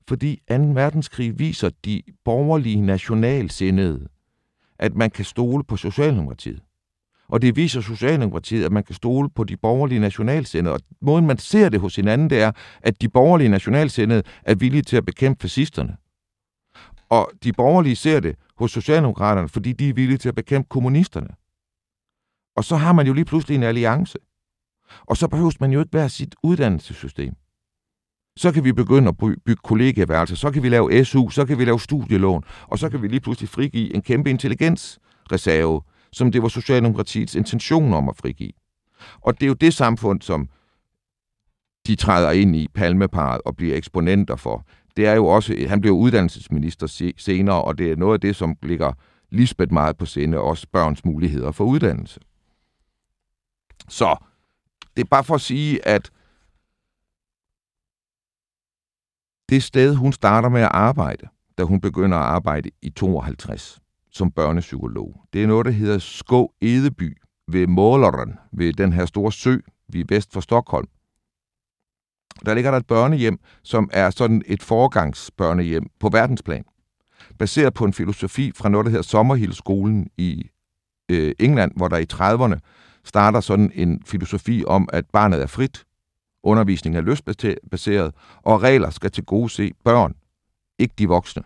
fordi 0.08 0.42
2. 0.50 0.54
verdenskrig 0.54 1.38
viser 1.38 1.70
de 1.84 2.02
borgerlige 2.24 2.80
nationalsindede, 2.80 4.08
at 4.78 4.94
man 4.94 5.10
kan 5.10 5.24
stole 5.24 5.64
på 5.64 5.76
Socialdemokratiet. 5.76 6.62
Og 7.32 7.42
det 7.42 7.56
viser 7.56 7.80
Socialdemokratiet, 7.80 8.64
at 8.64 8.72
man 8.72 8.84
kan 8.84 8.94
stole 8.94 9.30
på 9.30 9.44
de 9.44 9.56
borgerlige 9.56 10.00
nationalsendede. 10.00 10.74
Og 10.74 10.80
måden, 11.00 11.26
man 11.26 11.38
ser 11.38 11.68
det 11.68 11.80
hos 11.80 11.96
hinanden, 11.96 12.30
det 12.30 12.42
er, 12.42 12.52
at 12.82 13.02
de 13.02 13.08
borgerlige 13.08 13.48
nationalsendede 13.48 14.22
er 14.42 14.54
villige 14.54 14.82
til 14.82 14.96
at 14.96 15.04
bekæmpe 15.04 15.40
fascisterne. 15.40 15.96
Og 17.10 17.30
de 17.44 17.52
borgerlige 17.52 17.96
ser 17.96 18.20
det 18.20 18.36
hos 18.56 18.70
Socialdemokraterne, 18.70 19.48
fordi 19.48 19.72
de 19.72 19.88
er 19.88 19.94
villige 19.94 20.18
til 20.18 20.28
at 20.28 20.34
bekæmpe 20.34 20.68
kommunisterne. 20.68 21.28
Og 22.56 22.64
så 22.64 22.76
har 22.76 22.92
man 22.92 23.06
jo 23.06 23.12
lige 23.12 23.24
pludselig 23.24 23.54
en 23.54 23.62
alliance. 23.62 24.18
Og 25.00 25.16
så 25.16 25.28
behøver 25.28 25.52
man 25.60 25.72
jo 25.72 25.80
ikke 25.80 25.94
være 25.94 26.08
sit 26.08 26.34
uddannelsessystem. 26.42 27.34
Så 28.36 28.52
kan 28.52 28.64
vi 28.64 28.72
begynde 28.72 29.08
at 29.08 29.16
bygge 29.18 29.62
kollegieværelser, 29.64 30.36
så 30.36 30.50
kan 30.50 30.62
vi 30.62 30.68
lave 30.68 31.04
SU, 31.04 31.28
så 31.28 31.44
kan 31.44 31.58
vi 31.58 31.64
lave 31.64 31.80
studielån, 31.80 32.44
og 32.62 32.78
så 32.78 32.88
kan 32.88 33.02
vi 33.02 33.08
lige 33.08 33.20
pludselig 33.20 33.48
frigive 33.48 33.94
en 33.94 34.02
kæmpe 34.02 34.30
intelligensreserve, 34.30 35.82
som 36.12 36.32
det 36.32 36.42
var 36.42 36.48
Socialdemokratiets 36.48 37.34
intention 37.34 37.92
om 37.92 38.08
at 38.08 38.16
frigive. 38.16 38.52
Og 39.20 39.34
det 39.34 39.42
er 39.42 39.48
jo 39.48 39.54
det 39.54 39.74
samfund, 39.74 40.22
som 40.22 40.48
de 41.86 41.96
træder 41.96 42.30
ind 42.30 42.56
i 42.56 42.68
palmeparet 42.74 43.40
og 43.44 43.56
bliver 43.56 43.76
eksponenter 43.76 44.36
for. 44.36 44.66
Det 44.96 45.06
er 45.06 45.12
jo 45.12 45.26
også, 45.26 45.66
han 45.68 45.80
blev 45.80 45.92
uddannelsesminister 45.92 47.12
senere, 47.18 47.64
og 47.64 47.78
det 47.78 47.92
er 47.92 47.96
noget 47.96 48.14
af 48.14 48.20
det, 48.20 48.36
som 48.36 48.56
ligger 48.62 48.92
Lisbeth 49.30 49.72
meget 49.72 49.96
på 49.96 50.06
sinde, 50.06 50.38
også 50.38 50.66
børns 50.72 51.04
muligheder 51.04 51.52
for 51.52 51.64
uddannelse. 51.64 52.20
Så 53.88 54.16
det 54.96 55.02
er 55.02 55.08
bare 55.10 55.24
for 55.24 55.34
at 55.34 55.40
sige, 55.40 55.88
at 55.88 56.10
det 59.48 59.62
sted, 59.62 59.94
hun 59.94 60.12
starter 60.12 60.48
med 60.48 60.60
at 60.60 60.70
arbejde, 60.72 61.28
da 61.58 61.62
hun 61.62 61.80
begynder 61.80 62.18
at 62.18 62.24
arbejde 62.24 62.70
i 62.82 62.90
52, 62.90 63.81
som 64.12 64.30
børnepsykolog. 64.30 65.20
Det 65.32 65.42
er 65.42 65.46
noget, 65.46 65.66
der 65.66 65.72
hedder 65.72 65.98
Skå 65.98 66.54
Edeby 66.60 67.16
ved 67.48 67.66
Måleren, 67.66 68.38
ved 68.52 68.72
den 68.72 68.92
her 68.92 69.06
store 69.06 69.32
sø 69.32 69.58
vi 69.88 70.04
vest 70.08 70.32
for 70.32 70.40
Stockholm. 70.40 70.88
Der 72.46 72.54
ligger 72.54 72.70
der 72.70 72.78
et 72.78 72.86
børnehjem, 72.86 73.38
som 73.62 73.90
er 73.92 74.10
sådan 74.10 74.42
et 74.46 74.62
foregangsbørnehjem 74.62 75.86
på 76.00 76.08
verdensplan, 76.08 76.64
baseret 77.38 77.74
på 77.74 77.84
en 77.84 77.92
filosofi 77.92 78.52
fra 78.54 78.68
noget, 78.68 78.84
der 78.84 78.90
hedder 78.90 79.02
Sommerhildskolen 79.02 80.10
i 80.16 80.50
øh, 81.08 81.34
England, 81.38 81.72
hvor 81.76 81.88
der 81.88 81.96
i 81.96 82.06
30'erne 82.12 82.58
starter 83.04 83.40
sådan 83.40 83.72
en 83.74 84.02
filosofi 84.06 84.64
om, 84.66 84.88
at 84.92 85.04
barnet 85.12 85.42
er 85.42 85.46
frit, 85.46 85.84
undervisning 86.42 86.96
er 86.96 87.00
løsbaseret, 87.00 88.14
og 88.42 88.62
regler 88.62 88.90
skal 88.90 89.10
til 89.10 89.24
gode 89.24 89.50
se 89.50 89.72
børn, 89.84 90.14
ikke 90.78 90.94
de 90.98 91.08
voksne. 91.08 91.42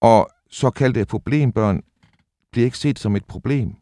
Og 0.00 0.30
såkaldte 0.50 1.04
problembørn 1.04 1.82
bliver 2.52 2.64
ikke 2.64 2.78
set 2.78 2.98
som 2.98 3.16
et 3.16 3.24
problem, 3.24 3.74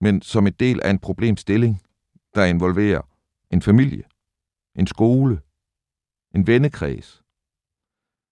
men 0.00 0.22
som 0.22 0.46
et 0.46 0.60
del 0.60 0.80
af 0.82 0.90
en 0.90 0.98
problemstilling, 0.98 1.82
der 2.34 2.44
involverer 2.44 3.00
en 3.50 3.62
familie, 3.62 4.02
en 4.76 4.86
skole, 4.86 5.40
en 6.34 6.46
vennekreds. 6.46 7.22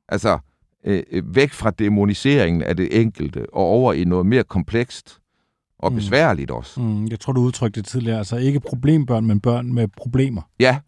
Altså 0.08 0.38
øh, 0.84 1.02
øh, 1.10 1.34
væk 1.34 1.50
fra 1.50 1.70
demoniseringen 1.70 2.62
af 2.62 2.76
det 2.76 3.00
enkelte 3.00 3.54
og 3.54 3.64
over 3.64 3.92
i 3.92 4.04
noget 4.04 4.26
mere 4.26 4.44
komplekst 4.44 5.20
og 5.78 5.92
mm. 5.92 5.96
besværligt 5.96 6.50
også. 6.50 6.80
Mm, 6.80 7.06
jeg 7.06 7.20
tror, 7.20 7.32
du 7.32 7.40
udtrykte 7.40 7.80
det 7.80 7.88
tidligere. 7.88 8.18
Altså 8.18 8.36
ikke 8.36 8.60
problembørn, 8.60 9.26
men 9.26 9.40
børn 9.40 9.72
med 9.72 9.88
problemer. 9.88 10.42
Ja, 10.60 10.80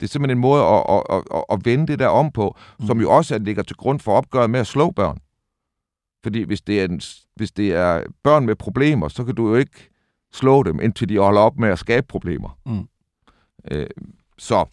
det 0.00 0.06
er 0.06 0.08
simpelthen 0.08 0.38
en 0.38 0.42
måde 0.42 0.62
at, 0.62 0.84
at, 0.88 1.22
at, 1.34 1.44
at 1.52 1.64
vende 1.64 1.86
det 1.86 1.98
der 1.98 2.06
om 2.06 2.30
på, 2.32 2.56
mm. 2.80 2.86
som 2.86 3.00
jo 3.00 3.10
også 3.10 3.38
ligger 3.38 3.62
til 3.62 3.76
grund 3.76 4.00
for 4.00 4.12
opgøret 4.12 4.50
med 4.50 4.60
at 4.60 4.66
slå 4.66 4.90
børn. 4.90 5.18
Fordi 6.22 6.42
hvis 6.42 6.60
det, 6.60 6.80
er 6.80 6.84
en, 6.84 7.00
hvis 7.36 7.52
det 7.52 7.72
er 7.72 8.02
børn 8.22 8.46
med 8.46 8.56
problemer, 8.56 9.08
så 9.08 9.24
kan 9.24 9.34
du 9.34 9.48
jo 9.48 9.54
ikke 9.54 9.90
slå 10.32 10.62
dem, 10.62 10.80
indtil 10.80 11.08
de 11.08 11.18
holder 11.18 11.40
op 11.40 11.58
med 11.58 11.68
at 11.68 11.78
skabe 11.78 12.06
problemer. 12.06 12.58
Mm. 12.66 12.88
Øh, 13.70 13.86
så 14.38 14.64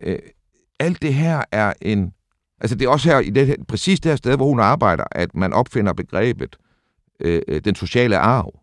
øh, 0.00 0.18
alt 0.78 1.02
det 1.02 1.14
her 1.14 1.44
er 1.52 1.72
en... 1.80 2.12
Altså 2.60 2.76
det 2.76 2.84
er 2.84 2.88
også 2.88 3.08
her, 3.08 3.18
i 3.18 3.30
det, 3.30 3.66
præcis 3.68 4.00
det 4.00 4.10
her 4.10 4.16
sted, 4.16 4.36
hvor 4.36 4.48
hun 4.48 4.60
arbejder, 4.60 5.04
at 5.12 5.34
man 5.34 5.52
opfinder 5.52 5.92
begrebet 5.92 6.56
øh, 7.20 7.42
øh 7.48 7.64
den 7.64 7.74
sociale 7.74 8.18
arv. 8.18 8.60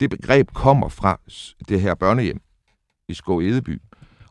Det 0.00 0.10
begreb 0.10 0.50
kommer 0.54 0.88
fra 0.88 1.20
det 1.68 1.80
her 1.80 1.94
børnehjem 1.94 2.40
i 3.08 3.14
Skå 3.14 3.40
Edeby. 3.40 3.82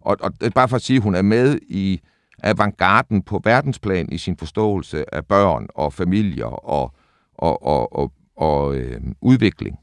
Og, 0.02 0.18
og 0.22 0.34
bare 0.56 0.68
for 0.68 0.76
at 0.76 0.82
sige, 0.82 0.98
at 0.98 1.04
hun 1.04 1.16
er 1.16 1.22
med 1.22 1.60
i 1.68 2.02
avantgarden 2.44 3.22
på 3.22 3.42
verdensplan 3.44 4.12
i 4.12 4.18
sin 4.18 4.38
forståelse 4.38 5.16
af 5.16 5.26
børn 5.26 5.68
og 5.76 5.94
familier 5.94 6.46
og, 6.46 6.94
og, 7.34 7.64
og, 7.64 7.94
og, 7.94 8.12
og 8.36 8.76
øh, 8.76 9.02
udvikling. 9.22 9.80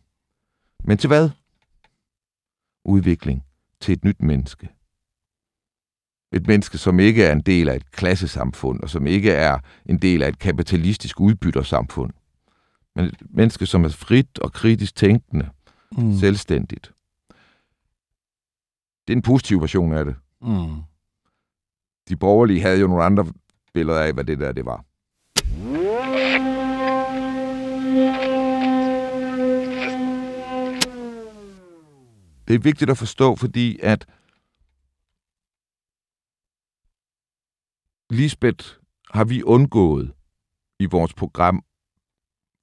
Men 0.84 0.98
til 0.98 1.08
hvad? 1.08 1.30
Udvikling 2.84 3.42
til 3.80 3.92
et 3.92 4.04
nyt 4.04 4.22
menneske. 4.22 4.68
Et 6.32 6.46
menneske, 6.46 6.78
som 6.78 7.00
ikke 7.00 7.24
er 7.24 7.32
en 7.32 7.40
del 7.40 7.68
af 7.68 7.76
et 7.76 7.90
klassesamfund, 7.90 8.80
og 8.80 8.90
som 8.90 9.06
ikke 9.06 9.32
er 9.32 9.58
en 9.86 9.98
del 9.98 10.22
af 10.22 10.28
et 10.28 10.38
kapitalistisk 10.38 11.20
udbyttersamfund. 11.20 12.12
Men 12.94 13.04
et 13.04 13.22
menneske, 13.30 13.66
som 13.66 13.84
er 13.84 13.88
frit 13.88 14.38
og 14.38 14.52
kritisk 14.52 14.96
tænkende, 14.96 15.48
mm. 15.98 16.12
selvstændigt. 16.18 16.92
Det 19.06 19.12
er 19.12 19.16
en 19.16 19.22
positiv 19.22 19.60
version 19.60 19.92
af 19.92 20.04
det. 20.04 20.16
Mm. 20.42 20.82
De 22.08 22.16
borgerlige 22.16 22.60
havde 22.60 22.80
jo 22.80 22.86
nogle 22.86 23.04
andre 23.04 23.26
billeder 23.74 24.00
af, 24.00 24.12
hvad 24.12 24.24
det 24.24 24.38
der 24.38 24.52
det 24.52 24.64
var. 24.64 24.84
Det 32.48 32.54
er 32.54 32.58
vigtigt 32.58 32.90
at 32.90 32.98
forstå, 32.98 33.36
fordi 33.36 33.78
at 33.82 34.06
Lisbeth 38.10 38.66
har 39.10 39.24
vi 39.24 39.42
undgået 39.42 40.12
i 40.78 40.86
vores 40.86 41.14
program, 41.14 41.64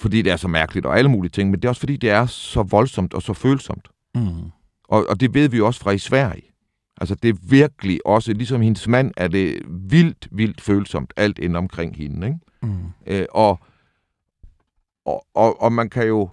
fordi 0.02 0.22
det 0.22 0.32
er 0.32 0.38
så 0.38 0.48
mærkeligt 0.48 0.86
og 0.86 0.98
alle 0.98 1.12
mulige 1.12 1.32
ting, 1.32 1.50
men 1.50 1.60
det 1.60 1.66
er 1.66 1.70
også 1.70 1.80
fordi, 1.80 1.98
det 1.98 2.10
er 2.10 2.26
så 2.26 2.64
voldsomt 2.64 3.14
og 3.14 3.22
så 3.22 3.34
følsomt. 3.34 3.88
Mm. 4.16 4.52
Og, 4.94 5.06
og 5.10 5.20
det 5.20 5.34
ved 5.34 5.50
vi 5.50 5.62
også 5.62 5.80
fra 5.80 5.92
i 5.92 5.98
Sverige. 5.98 6.54
Altså 7.02 7.16
det 7.16 7.30
er 7.30 7.38
virkelig 7.44 8.00
også, 8.06 8.34
ligesom 8.34 8.62
hendes 8.62 8.88
mand, 8.88 9.12
er 9.18 9.28
det 9.28 9.62
vildt, 9.68 10.28
vildt 10.32 10.62
følsomt, 10.62 11.14
alt 11.18 11.40
ind 11.40 11.58
omkring 11.58 11.96
hende. 11.96 12.28
Ikke? 12.28 12.40
Mm. 12.62 12.92
Øh, 13.08 13.26
og, 13.32 13.60
og, 15.06 15.26
og, 15.34 15.62
og 15.62 15.74
man 15.74 15.90
kan 15.90 16.08
jo... 16.08 16.30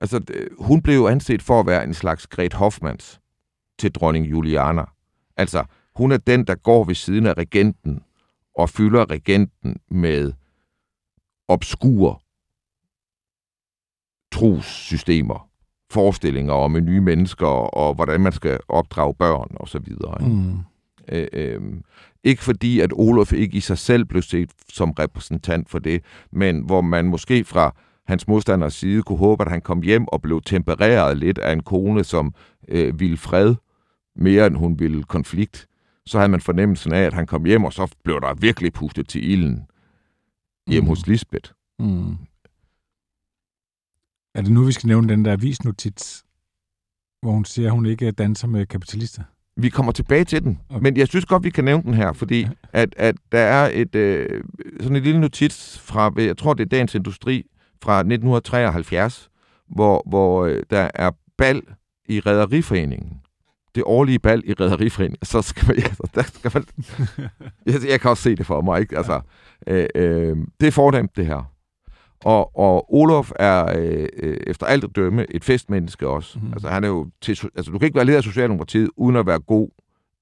Altså, 0.00 0.20
hun 0.58 0.82
blev 0.82 0.94
jo 0.94 1.06
anset 1.08 1.42
for 1.42 1.60
at 1.60 1.66
være 1.66 1.84
en 1.84 1.94
slags 1.94 2.26
Gret 2.26 2.52
Hoffmans 2.52 3.20
til 3.78 3.92
dronning 3.92 4.30
Juliana. 4.30 4.84
Altså, 5.36 5.64
hun 5.96 6.12
er 6.12 6.16
den, 6.16 6.46
der 6.46 6.54
går 6.54 6.84
ved 6.84 6.94
siden 6.94 7.26
af 7.26 7.34
regenten 7.34 8.02
og 8.54 8.70
fylder 8.70 9.10
regenten 9.10 9.76
med 9.90 10.32
obskure 11.48 12.18
trossystemer 14.32 15.49
forestillinger 15.90 16.52
om 16.52 16.72
nye 16.72 17.00
mennesker, 17.00 17.46
og 17.46 17.94
hvordan 17.94 18.20
man 18.20 18.32
skal 18.32 18.58
opdrage 18.68 19.14
børn 19.14 19.48
og 19.54 19.68
så 19.68 19.78
videre. 19.78 20.16
Ikke? 20.20 20.34
Mm. 20.34 20.58
Øh, 21.12 21.28
øh, 21.32 21.60
ikke 22.24 22.42
fordi, 22.42 22.80
at 22.80 22.92
Olof 22.92 23.32
ikke 23.32 23.56
i 23.56 23.60
sig 23.60 23.78
selv 23.78 24.04
blev 24.04 24.22
set 24.22 24.50
som 24.72 24.90
repræsentant 24.90 25.70
for 25.70 25.78
det, 25.78 26.02
men 26.32 26.60
hvor 26.60 26.80
man 26.80 27.04
måske 27.04 27.44
fra 27.44 27.74
hans 28.06 28.28
modstanders 28.28 28.74
side 28.74 29.02
kunne 29.02 29.18
håbe, 29.18 29.44
at 29.44 29.50
han 29.50 29.60
kom 29.60 29.82
hjem 29.82 30.08
og 30.08 30.22
blev 30.22 30.42
tempereret 30.42 31.16
lidt 31.16 31.38
af 31.38 31.52
en 31.52 31.62
kone, 31.62 32.04
som 32.04 32.34
øh, 32.68 33.00
ville 33.00 33.16
fred 33.16 33.54
mere, 34.16 34.46
end 34.46 34.56
hun 34.56 34.78
ville 34.78 35.02
konflikt. 35.02 35.66
Så 36.06 36.18
havde 36.18 36.30
man 36.30 36.40
fornemmelsen 36.40 36.92
af, 36.92 37.02
at 37.02 37.14
han 37.14 37.26
kom 37.26 37.44
hjem, 37.44 37.64
og 37.64 37.72
så 37.72 37.94
blev 38.04 38.20
der 38.20 38.34
virkelig 38.34 38.72
pustet 38.72 39.08
til 39.08 39.30
ilden 39.30 39.66
hjem 40.68 40.82
mm. 40.82 40.88
hos 40.88 41.06
Lisbeth. 41.06 41.50
Mm. 41.78 42.16
Er 44.34 44.42
det 44.42 44.50
nu, 44.50 44.64
vi 44.64 44.72
skal 44.72 44.86
nævne 44.86 45.08
den 45.08 45.24
der 45.24 45.32
avisnotits, 45.32 46.24
hvor 47.22 47.32
hun 47.32 47.44
siger, 47.44 47.68
at 47.68 47.72
hun 47.72 47.86
ikke 47.86 48.10
danser 48.10 48.48
med 48.48 48.66
kapitalister? 48.66 49.22
Vi 49.56 49.68
kommer 49.68 49.92
tilbage 49.92 50.24
til 50.24 50.42
den, 50.42 50.58
okay. 50.70 50.82
men 50.82 50.96
jeg 50.96 51.08
synes 51.08 51.24
godt, 51.24 51.44
vi 51.44 51.50
kan 51.50 51.64
nævne 51.64 51.82
den 51.82 51.94
her, 51.94 52.12
fordi 52.12 52.46
at, 52.72 52.94
at 52.96 53.16
der 53.32 53.38
er 53.38 53.70
et 53.72 53.94
øh, 53.94 54.44
sådan 54.80 54.96
et 54.96 55.02
lille 55.02 55.20
notits 55.20 55.78
fra, 55.78 56.12
jeg 56.16 56.36
tror 56.36 56.54
det 56.54 56.64
er 56.64 56.68
Dagens 56.68 56.94
Industri 56.94 57.46
fra 57.82 57.98
1973, 57.98 59.30
hvor, 59.68 60.02
hvor 60.06 60.44
øh, 60.44 60.62
der 60.70 60.90
er 60.94 61.10
bal 61.38 61.62
i 62.08 62.20
Rederiforeningen. 62.20 63.20
det 63.74 63.82
årlige 63.86 64.18
bal 64.18 64.42
i 64.46 64.52
Rædderiforeningen, 64.52 65.18
så 65.22 65.42
skal 65.42 65.66
man, 65.68 65.76
altså, 65.84 66.10
der 66.14 66.22
skal 66.22 66.50
man 66.54 66.64
jeg, 67.66 67.90
jeg 67.90 68.00
kan 68.00 68.10
også 68.10 68.22
se 68.22 68.36
det 68.36 68.46
for 68.46 68.60
mig, 68.60 68.80
ikke? 68.80 68.96
Altså, 68.96 69.20
øh, 69.66 69.86
øh, 69.94 70.36
det 70.60 70.66
er 70.66 70.72
fornemt, 70.72 71.16
det 71.16 71.26
her. 71.26 71.52
Og, 72.24 72.56
og 72.56 72.94
Olof 72.94 73.32
er 73.36 73.78
øh, 73.78 74.08
øh, 74.16 74.36
efter 74.46 74.66
alt 74.66 74.84
at 74.84 74.96
dømme 74.96 75.26
et 75.34 75.44
festmenneske 75.44 76.08
også. 76.08 76.38
Mm. 76.38 76.52
Altså, 76.52 76.68
han 76.68 76.84
er 76.84 76.88
jo 76.88 77.10
til, 77.20 77.38
altså, 77.56 77.72
du 77.72 77.78
kan 77.78 77.86
ikke 77.86 77.96
være 77.96 78.04
leder 78.04 78.18
af 78.18 78.24
Socialdemokratiet 78.24 78.90
uden 78.96 79.16
at 79.16 79.26
være 79.26 79.40
god 79.40 79.68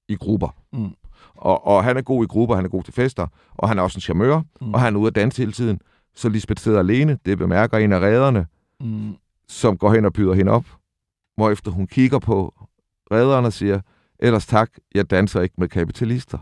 i 0.07 0.15
grupper. 0.15 0.55
Mm. 0.73 0.89
Og, 1.35 1.67
og 1.67 1.83
han 1.83 1.97
er 1.97 2.01
god 2.01 2.23
i 2.23 2.27
grupper, 2.27 2.55
han 2.55 2.65
er 2.65 2.69
god 2.69 2.83
til 2.83 2.93
fester, 2.93 3.27
og 3.49 3.67
han 3.69 3.79
er 3.79 3.83
også 3.83 3.97
en 3.97 4.01
charmeur, 4.01 4.43
mm. 4.61 4.73
og 4.73 4.79
han 4.79 4.95
er 4.95 4.99
ude 4.99 5.07
at 5.07 5.15
danse 5.15 5.41
hele 5.41 5.51
tiden. 5.51 5.79
Så 6.15 6.29
Lisbeth 6.29 6.61
sidder 6.61 6.79
alene, 6.79 7.19
det 7.25 7.37
bemærker 7.37 7.77
en 7.77 7.93
af 7.93 7.99
rederne, 7.99 8.47
Mm. 8.81 9.15
som 9.47 9.77
går 9.77 9.93
hen 9.93 10.05
og 10.05 10.13
byder 10.13 10.33
hende 10.33 10.51
op, 10.51 10.65
hvorefter 11.35 11.71
hun 11.71 11.87
kigger 11.87 12.19
på 12.19 12.53
redderen 13.11 13.45
og 13.45 13.53
siger, 13.53 13.81
ellers 14.19 14.45
tak, 14.45 14.69
jeg 14.95 15.09
danser 15.09 15.41
ikke 15.41 15.55
med 15.57 15.67
kapitalister. 15.69 16.37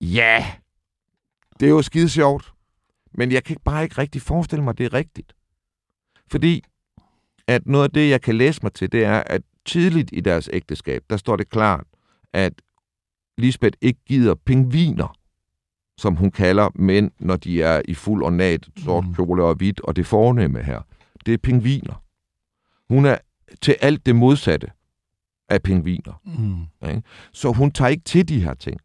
Ja, 0.00 0.46
det 1.60 1.66
er 1.66 1.70
jo 1.70 1.82
skide 1.82 2.08
sjovt, 2.08 2.52
men 3.14 3.32
jeg 3.32 3.44
kan 3.44 3.56
bare 3.64 3.82
ikke 3.82 3.98
rigtig 3.98 4.22
forestille 4.22 4.64
mig, 4.64 4.70
at 4.70 4.78
det 4.78 4.86
er 4.86 4.92
rigtigt. 4.94 5.32
Fordi 6.30 6.62
at 7.46 7.66
noget 7.66 7.84
af 7.84 7.90
det, 7.90 8.10
jeg 8.10 8.20
kan 8.22 8.36
læse 8.38 8.60
mig 8.62 8.72
til, 8.72 8.92
det 8.92 9.04
er, 9.04 9.22
at 9.26 9.42
tidligt 9.66 10.10
i 10.12 10.20
deres 10.20 10.48
ægteskab, 10.52 11.02
der 11.10 11.16
står 11.16 11.36
det 11.36 11.50
klart, 11.50 11.86
at 12.32 12.52
Lisbeth 13.38 13.78
ikke 13.80 14.00
gider 14.06 14.34
pingviner, 14.34 15.16
som 15.98 16.16
hun 16.16 16.30
kalder 16.30 16.68
mænd, 16.74 17.10
når 17.18 17.36
de 17.36 17.62
er 17.62 17.82
i 17.88 17.94
fuld 17.94 18.22
ornat, 18.22 18.68
sort 18.76 19.04
Mm. 19.06 19.14
kjole 19.14 19.44
og 19.44 19.54
hvidt, 19.54 19.80
og 19.80 19.96
det 19.96 20.06
fornemme 20.06 20.62
her, 20.62 20.80
det 21.26 21.34
er 21.34 21.38
pingviner. 21.38 22.02
Hun 22.88 23.04
er 23.04 23.18
til 23.62 23.76
alt 23.80 24.06
det 24.06 24.16
modsatte 24.16 24.70
af 25.48 25.62
pingviner. 25.62 26.20
Mm. 26.24 26.88
Ikke? 26.88 27.02
Så 27.32 27.52
hun 27.52 27.70
tager 27.70 27.88
ikke 27.88 28.04
til 28.04 28.28
de 28.28 28.40
her 28.40 28.54
ting. 28.54 28.80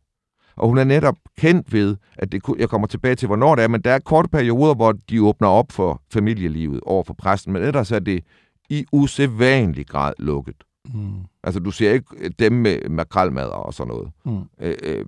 Og 0.60 0.67
hun 0.67 0.78
er 0.78 0.84
netop 0.84 1.15
kendt 1.38 1.74
ved, 1.74 1.98
at 2.17 2.32
det, 2.32 2.41
jeg 2.58 2.69
kommer 2.69 2.88
tilbage 2.88 3.15
til, 3.15 3.28
hvornår 3.28 3.56
det 3.56 3.63
er, 3.63 3.67
men 3.67 3.82
der 3.82 3.91
er 3.91 4.00
korte 4.00 4.30
perioder, 4.30 4.76
hvor 4.76 4.91
de 4.91 5.24
åbner 5.24 5.48
op 5.48 5.72
for 5.72 6.02
familielivet 6.13 6.82
over 6.82 7.04
for 7.04 7.13
præsten, 7.13 7.54
men 7.54 7.62
ellers 7.63 7.91
er 7.91 8.00
det 8.00 8.24
i 8.69 8.86
usædvanlig 8.91 9.88
grad 9.88 10.13
lukket. 10.19 10.63
Mm. 10.93 11.26
Altså, 11.43 11.60
du 11.60 11.72
ser 11.72 11.91
ikke 11.91 12.15
øh, 12.17 12.32
dem 12.39 12.54
med 12.54 12.89
makrelmad 12.89 13.48
og 13.48 13.74
sådan 13.74 13.93
noget. 13.93 14.12
Mm. 14.26 14.43
Øh, 14.60 14.76
øh, 14.84 15.06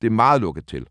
det 0.00 0.06
er 0.06 0.10
meget 0.10 0.40
lukket 0.40 0.66
til. 0.66 0.86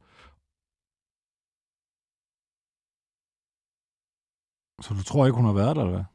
Så 4.82 4.94
du 4.94 5.04
tror 5.04 5.26
ikke, 5.26 5.36
hun 5.36 5.46
har 5.46 5.54
været 5.54 5.76
der, 5.76 5.82
eller 5.82 5.96
hvad? 5.96 6.06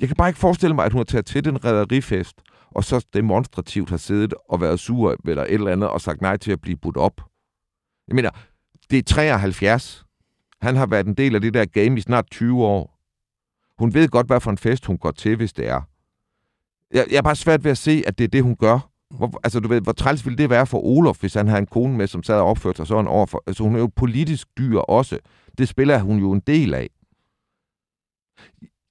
Jeg 0.00 0.08
kan 0.08 0.16
bare 0.16 0.28
ikke 0.28 0.40
forestille 0.40 0.74
mig, 0.74 0.84
at 0.84 0.92
hun 0.92 0.98
har 0.98 1.04
taget 1.04 1.26
til 1.26 1.44
den 1.44 1.64
rædderifest, 1.64 2.42
og 2.74 2.84
så 2.84 3.06
demonstrativt 3.14 3.90
har 3.90 3.96
siddet 3.96 4.34
og 4.48 4.60
været 4.60 4.80
sur 4.80 5.16
eller 5.24 5.42
et 5.42 5.52
eller 5.52 5.72
andet, 5.72 5.88
og 5.88 6.00
sagt 6.00 6.20
nej 6.20 6.36
til 6.36 6.52
at 6.52 6.60
blive 6.60 6.76
budt 6.76 6.96
op. 6.96 7.20
Jeg 8.08 8.14
mener, 8.14 8.30
det 8.90 8.98
er 8.98 9.02
73. 9.02 10.04
Han 10.60 10.76
har 10.76 10.86
været 10.86 11.06
en 11.06 11.14
del 11.14 11.34
af 11.34 11.40
det 11.40 11.54
der 11.54 11.64
game 11.64 11.98
i 11.98 12.00
snart 12.00 12.30
20 12.30 12.64
år. 12.64 12.98
Hun 13.78 13.94
ved 13.94 14.08
godt, 14.08 14.26
hvad 14.26 14.40
for 14.40 14.50
en 14.50 14.58
fest 14.58 14.86
hun 14.86 14.98
går 14.98 15.10
til, 15.10 15.36
hvis 15.36 15.52
det 15.52 15.68
er. 15.68 15.80
Jeg, 16.90 17.06
jeg 17.10 17.16
er 17.16 17.22
bare 17.22 17.36
svært 17.36 17.64
ved 17.64 17.70
at 17.70 17.78
se, 17.78 18.02
at 18.06 18.18
det 18.18 18.24
er 18.24 18.28
det, 18.28 18.42
hun 18.42 18.56
gør. 18.56 18.90
Hvor, 19.10 19.40
altså, 19.44 19.60
du 19.60 19.68
ved, 19.68 19.80
hvor 19.80 19.92
træls 19.92 20.24
ville 20.24 20.38
det 20.38 20.50
være 20.50 20.66
for 20.66 20.78
Olof, 20.78 21.20
hvis 21.20 21.34
han 21.34 21.48
havde 21.48 21.58
en 21.58 21.66
kone 21.66 21.96
med, 21.96 22.06
som 22.06 22.22
sad 22.22 22.40
og 22.40 22.46
opførte 22.46 22.76
sig 22.76 22.86
sådan 22.86 23.06
overfor. 23.06 23.42
Altså, 23.46 23.62
hun 23.62 23.74
er 23.74 23.78
jo 23.78 23.90
politisk 23.96 24.48
dyr 24.58 24.78
også. 24.78 25.18
Det 25.58 25.68
spiller 25.68 25.98
hun 25.98 26.18
jo 26.18 26.32
en 26.32 26.40
del 26.40 26.74
af. 26.74 26.90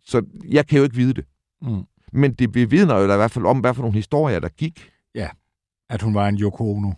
Så 0.06 0.26
jeg 0.50 0.68
kan 0.68 0.78
jo 0.78 0.84
ikke 0.84 0.96
vide 0.96 1.14
det. 1.14 1.26
Mm. 1.62 1.84
Men 2.14 2.34
det 2.34 2.52
bevidner 2.52 2.96
jo 3.00 3.08
da 3.08 3.14
i 3.14 3.18
hvert 3.18 3.32
fald 3.32 3.46
om, 3.46 3.60
hvad 3.60 3.74
for 3.74 3.82
nogle 3.82 3.96
historier, 3.96 4.40
der 4.40 4.50
gik. 4.50 4.90
At 5.90 6.02
hun 6.02 6.16
var 6.16 6.28
en 6.28 6.38
Yoko 6.38 6.76
Ono. 6.76 6.92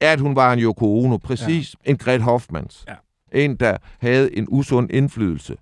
At 0.00 0.20
hun 0.20 0.36
var 0.36 0.52
en 0.52 0.58
Yoko 0.58 0.98
Ono, 0.98 1.16
præcis. 1.16 1.76
Ja. 1.86 1.90
En 1.90 1.98
Gret 1.98 2.22
Hoffmans. 2.22 2.84
Ja. 2.88 2.94
En, 3.32 3.56
der 3.56 3.76
havde 3.98 4.36
en 4.36 4.46
usund 4.48 4.90
indflydelse 4.92 5.56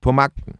på 0.00 0.12
magten. 0.12 0.54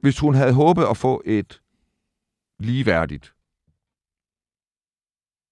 Hvis 0.00 0.18
hun 0.18 0.34
havde 0.34 0.52
håbet 0.52 0.84
at 0.90 0.96
få 0.96 1.22
et 1.24 1.62
ligeværdigt 2.58 3.34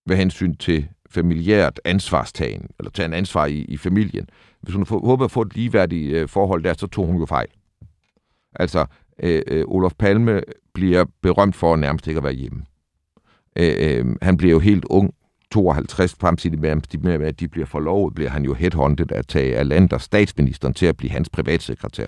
ved 0.07 0.16
hensyn 0.16 0.55
til 0.57 0.88
familiært 1.14 1.81
ansvarstagen, 1.85 2.70
eller 2.79 2.90
tage 2.90 3.07
en 3.07 3.12
ansvar 3.12 3.46
i, 3.46 3.59
i 3.59 3.77
familien. 3.77 4.29
Hvis 4.61 4.74
hun 4.74 4.87
håber 4.88 5.24
at 5.24 5.31
få 5.31 5.42
et 5.42 5.55
ligeværdigt 5.55 6.14
øh, 6.14 6.29
forhold 6.29 6.64
der, 6.64 6.74
så 6.74 6.87
tog 6.87 7.07
hun 7.07 7.16
jo 7.16 7.27
fejl. 7.27 7.48
Altså, 8.55 8.87
øh, 9.22 9.42
øh, 9.46 9.64
Olof 9.68 9.92
Palme 9.98 10.42
bliver 10.72 11.05
berømt 11.22 11.57
for 11.57 11.77
nærmest 11.77 12.07
ikke 12.07 12.18
at 12.18 12.24
være 12.24 12.33
hjemme. 12.33 12.64
Øh, 13.57 13.74
øh, 13.79 14.16
han 14.22 14.37
bliver 14.37 14.53
jo 14.53 14.59
helt 14.59 14.85
ung, 14.85 15.14
52, 15.50 16.14
fremtidigt 16.20 16.61
med, 16.61 17.27
at 17.27 17.40
de 17.40 17.48
bliver 17.48 17.66
forlovet, 17.66 18.14
bliver 18.14 18.31
han 18.31 18.44
jo 18.44 18.55
headhunted 18.55 19.12
at 19.12 19.27
tage 19.27 19.57
Alander, 19.57 19.98
statsministeren, 19.98 20.74
til 20.74 20.87
at 20.87 20.96
blive 20.96 21.11
hans 21.11 21.29
privatsekretær. 21.29 22.07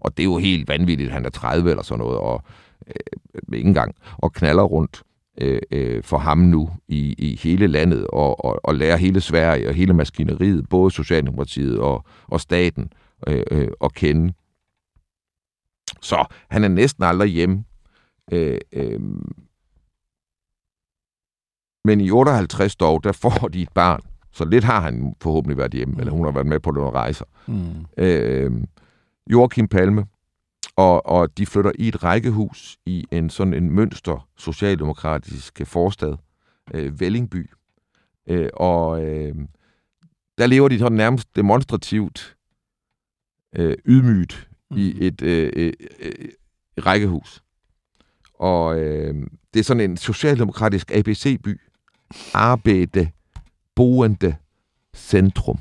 Og 0.00 0.16
det 0.16 0.22
er 0.22 0.24
jo 0.24 0.38
helt 0.38 0.68
vanvittigt, 0.68 1.12
han 1.12 1.24
er 1.24 1.30
30 1.30 1.70
eller 1.70 1.82
sådan 1.82 1.98
noget, 1.98 2.18
og 2.18 2.42
øh, 2.86 2.94
øh, 3.34 3.58
ikke 3.58 3.68
engang, 3.68 3.94
og 4.18 4.32
knaller 4.32 4.62
rundt 4.62 5.02
øh, 5.40 5.60
øh, 5.70 6.02
for 6.02 6.18
ham 6.18 6.38
nu 6.38 6.70
i, 6.88 7.14
i 7.18 7.40
hele 7.42 7.66
landet, 7.66 8.06
og, 8.06 8.44
og, 8.44 8.60
og 8.64 8.74
lærer 8.74 8.96
hele 8.96 9.20
Sverige 9.20 9.68
og 9.68 9.74
hele 9.74 9.92
maskineriet, 9.92 10.68
både 10.68 10.90
Socialdemokratiet 10.90 11.78
og, 11.78 12.04
og 12.28 12.40
staten, 12.40 12.92
øh, 13.26 13.42
øh, 13.50 13.68
at 13.84 13.94
kende. 13.94 14.32
Så 16.00 16.24
han 16.50 16.64
er 16.64 16.68
næsten 16.68 17.04
aldrig 17.04 17.28
hjemme. 17.28 17.64
Øh, 18.32 18.58
øh, 18.72 19.00
men 21.84 22.00
i 22.00 22.10
58 22.10 22.76
dog, 22.76 23.04
der 23.04 23.12
får 23.12 23.48
de 23.48 23.62
et 23.62 23.72
barn. 23.74 24.00
Så 24.32 24.44
lidt 24.44 24.64
har 24.64 24.80
han 24.80 25.14
forhåbentlig 25.20 25.58
været 25.58 25.72
hjemme, 25.72 25.94
mm. 25.94 26.00
eller 26.00 26.12
hun 26.12 26.24
har 26.24 26.32
været 26.32 26.46
med 26.46 26.60
på 26.60 26.70
nogle 26.70 26.90
rejser. 26.90 27.24
Mm. 27.46 28.04
Øh, 28.04 28.52
Joachim 29.30 29.68
Palme, 29.68 30.06
og, 30.76 31.06
og 31.06 31.38
de 31.38 31.46
flytter 31.46 31.72
i 31.78 31.88
et 31.88 32.04
rækkehus 32.04 32.78
i 32.86 33.04
en 33.10 33.30
sådan 33.30 33.54
en 33.54 33.70
mønster 33.70 34.28
socialdemokratisk 34.36 35.60
forstad, 35.64 36.16
øh, 36.74 37.00
Vellingby. 37.00 37.50
Øh, 38.26 38.48
og 38.54 39.04
øh, 39.04 39.34
der 40.38 40.46
lever 40.46 40.68
de 40.68 40.78
sådan 40.78 40.96
nærmest 40.96 41.36
demonstrativt 41.36 42.36
øh, 43.56 43.76
ydmygt 43.86 44.48
mm. 44.70 44.76
i 44.76 45.06
et 45.06 45.22
øh, 45.22 45.52
øh, 45.56 45.72
øh, 46.00 46.28
rækkehus. 46.78 47.42
Og 48.34 48.78
øh, 48.80 49.14
det 49.54 49.60
er 49.60 49.64
sådan 49.64 49.90
en 49.90 49.96
socialdemokratisk 49.96 50.90
ABC-by. 50.90 51.60
Arbejde, 52.34 53.10
boende, 53.74 54.36
centrum. 54.96 55.58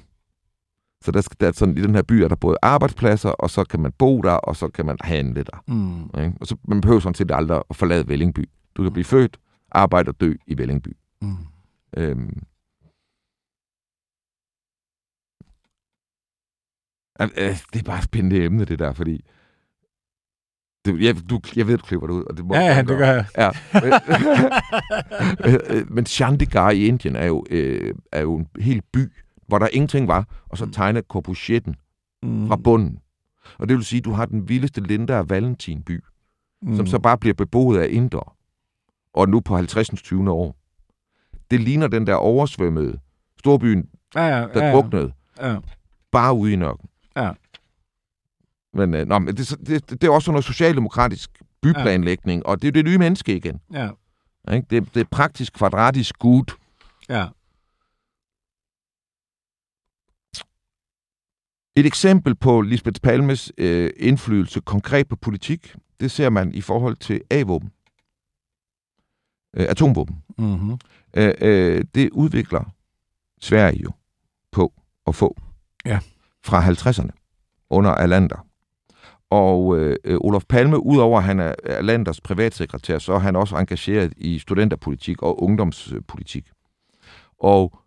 Så 1.03 1.11
der, 1.11 1.21
skal, 1.21 1.37
der 1.39 1.47
er 1.47 1.51
sådan, 1.51 1.77
i 1.77 1.81
den 1.81 1.95
her 1.95 2.01
by 2.01 2.13
er 2.13 2.27
der 2.27 2.35
både 2.35 2.57
arbejdspladser, 2.61 3.29
og 3.29 3.49
så 3.49 3.63
kan 3.63 3.79
man 3.79 3.91
bo 3.91 4.21
der, 4.21 4.31
og 4.31 4.55
så 4.55 4.67
kan 4.67 4.85
man 4.85 4.97
handle 5.01 5.43
der. 5.43 5.63
Mm. 5.67 6.03
Ikke? 6.03 6.33
Og 6.41 6.47
så 6.47 6.55
man 6.67 6.81
behøver 6.81 6.99
sådan 6.99 7.15
set 7.15 7.31
aldrig 7.31 7.61
at 7.69 7.75
forlade 7.75 8.07
Vellingby. 8.07 8.49
Du 8.75 8.83
kan 8.83 8.93
blive 8.93 9.05
født, 9.05 9.37
arbejde 9.71 10.09
og 10.09 10.21
dø 10.21 10.33
i 10.47 10.57
Vellingby. 10.57 10.97
Mm. 11.21 11.35
Øhm. 11.97 12.43
Øh, 17.21 17.29
øh, 17.37 17.57
Det 17.73 17.79
er 17.79 17.83
bare 17.85 17.97
et 17.97 18.03
spændende 18.03 18.43
emne, 18.43 18.65
det 18.65 18.79
der, 18.79 18.93
fordi... 18.93 19.25
Det, 20.85 21.01
jeg, 21.01 21.29
du, 21.29 21.39
jeg 21.55 21.67
ved, 21.67 21.77
du 21.77 21.81
klipper 21.83 22.07
det 22.07 22.13
ud, 22.13 22.23
og 22.23 22.37
det 22.37 22.45
må 22.45 22.55
Ja, 22.55 22.61
ja, 22.61 22.77
det 22.81 22.97
gør 22.97 23.11
jeg. 23.11 23.25
Ja. 23.37 23.49
Øh, 25.45 25.59
øh, 25.69 25.91
Men 25.91 26.05
Chandigarh 26.05 26.73
i 26.75 26.85
Indien 26.87 27.15
er 27.15 27.25
jo, 27.25 27.45
øh, 27.49 27.93
er 28.11 28.21
jo 28.21 28.35
en 28.35 28.47
hel 28.59 28.81
by, 28.93 29.13
hvor 29.47 29.59
der 29.59 29.67
ingenting 29.73 30.07
var, 30.07 30.25
og 30.49 30.57
så 30.57 30.69
tegner 30.71 31.01
Corbusieren 31.01 31.75
Mm. 32.23 32.47
fra 32.47 32.55
bunden. 32.55 32.99
Og 33.57 33.69
det 33.69 33.77
vil 33.77 33.85
sige, 33.85 33.97
at 33.97 34.05
du 34.05 34.11
har 34.11 34.25
den 34.25 34.49
vildeste 34.49 34.81
Linda 34.81 35.13
af 35.13 35.29
Valentinby, 35.29 36.03
Mm. 36.61 36.75
som 36.75 36.87
så 36.87 36.99
bare 36.99 37.17
bliver 37.17 37.33
beboet 37.33 37.79
af 37.79 37.87
indere. 37.91 38.23
Og 39.13 39.29
nu 39.29 39.39
på 39.39 39.55
50. 39.55 39.89
20. 40.03 40.31
år. 40.31 40.55
Det 41.51 41.59
ligner 41.61 41.87
den 41.87 42.07
der 42.07 42.15
oversvømmede 42.15 42.99
storbyen, 43.39 43.89
ja, 44.15 44.25
ja, 44.25 44.39
der 44.41 44.49
ja, 44.63 44.65
ja. 44.65 44.73
druknede, 44.73 45.13
Ja. 45.41 45.57
bare 46.11 46.33
ude 46.33 46.53
i 46.53 46.55
nørken. 46.55 46.89
Ja. 47.15 47.31
Men, 48.73 48.93
øh, 48.93 49.07
nå, 49.07 49.19
men 49.19 49.37
det, 49.37 49.49
det, 49.67 49.89
det 49.89 50.03
er 50.03 50.09
også 50.11 50.31
noget 50.31 50.45
socialdemokratisk 50.45 51.41
byplanlægning, 51.61 52.41
ja. 52.45 52.49
og 52.51 52.61
det 52.61 52.67
er 52.67 52.71
jo 52.71 52.83
det 52.83 52.91
nye 52.91 52.97
menneske 52.97 53.35
igen. 53.35 53.59
Ja. 53.73 53.89
Ikke? 54.53 54.67
Det, 54.69 54.93
det 54.95 55.01
er 55.01 55.05
praktisk 55.11 55.53
kvadratisk 55.53 56.19
gut. 56.19 56.53
Ja. 57.09 57.27
Et 61.75 61.85
eksempel 61.85 62.35
på 62.35 62.61
Lisbeth 62.61 63.01
Palmes 63.01 63.51
øh, 63.57 63.89
indflydelse 63.97 64.61
konkret 64.61 65.07
på 65.07 65.15
politik, 65.15 65.75
det 65.99 66.11
ser 66.11 66.29
man 66.29 66.53
i 66.53 66.61
forhold 66.61 66.95
til 66.95 67.21
A-våben. 67.29 67.71
Øh, 69.55 69.65
atomvåben. 69.69 70.23
Mm-hmm. 70.37 70.77
Øh, 71.13 71.33
øh, 71.41 71.83
det 71.95 72.09
udvikler 72.09 72.73
Sverige 73.41 73.81
jo 73.83 73.91
på 74.51 74.73
at 75.07 75.15
få. 75.15 75.37
Ja. 75.85 75.99
fra 76.45 76.69
50'erne 76.69 77.09
under 77.69 77.91
Alander. 77.91 78.47
Og 79.29 79.79
øh, 79.79 79.97
Olof 80.21 80.43
Palme, 80.49 80.85
udover 80.85 81.17
at 81.17 81.23
han 81.23 81.39
er 81.39 81.55
Alanders 81.63 82.21
privatsekretær, 82.21 82.97
så 82.97 83.13
er 83.13 83.19
han 83.19 83.35
også 83.35 83.55
engageret 83.55 84.13
i 84.17 84.39
studenterpolitik 84.39 85.21
og 85.21 85.43
ungdomspolitik. 85.43 86.51
Og 87.39 87.82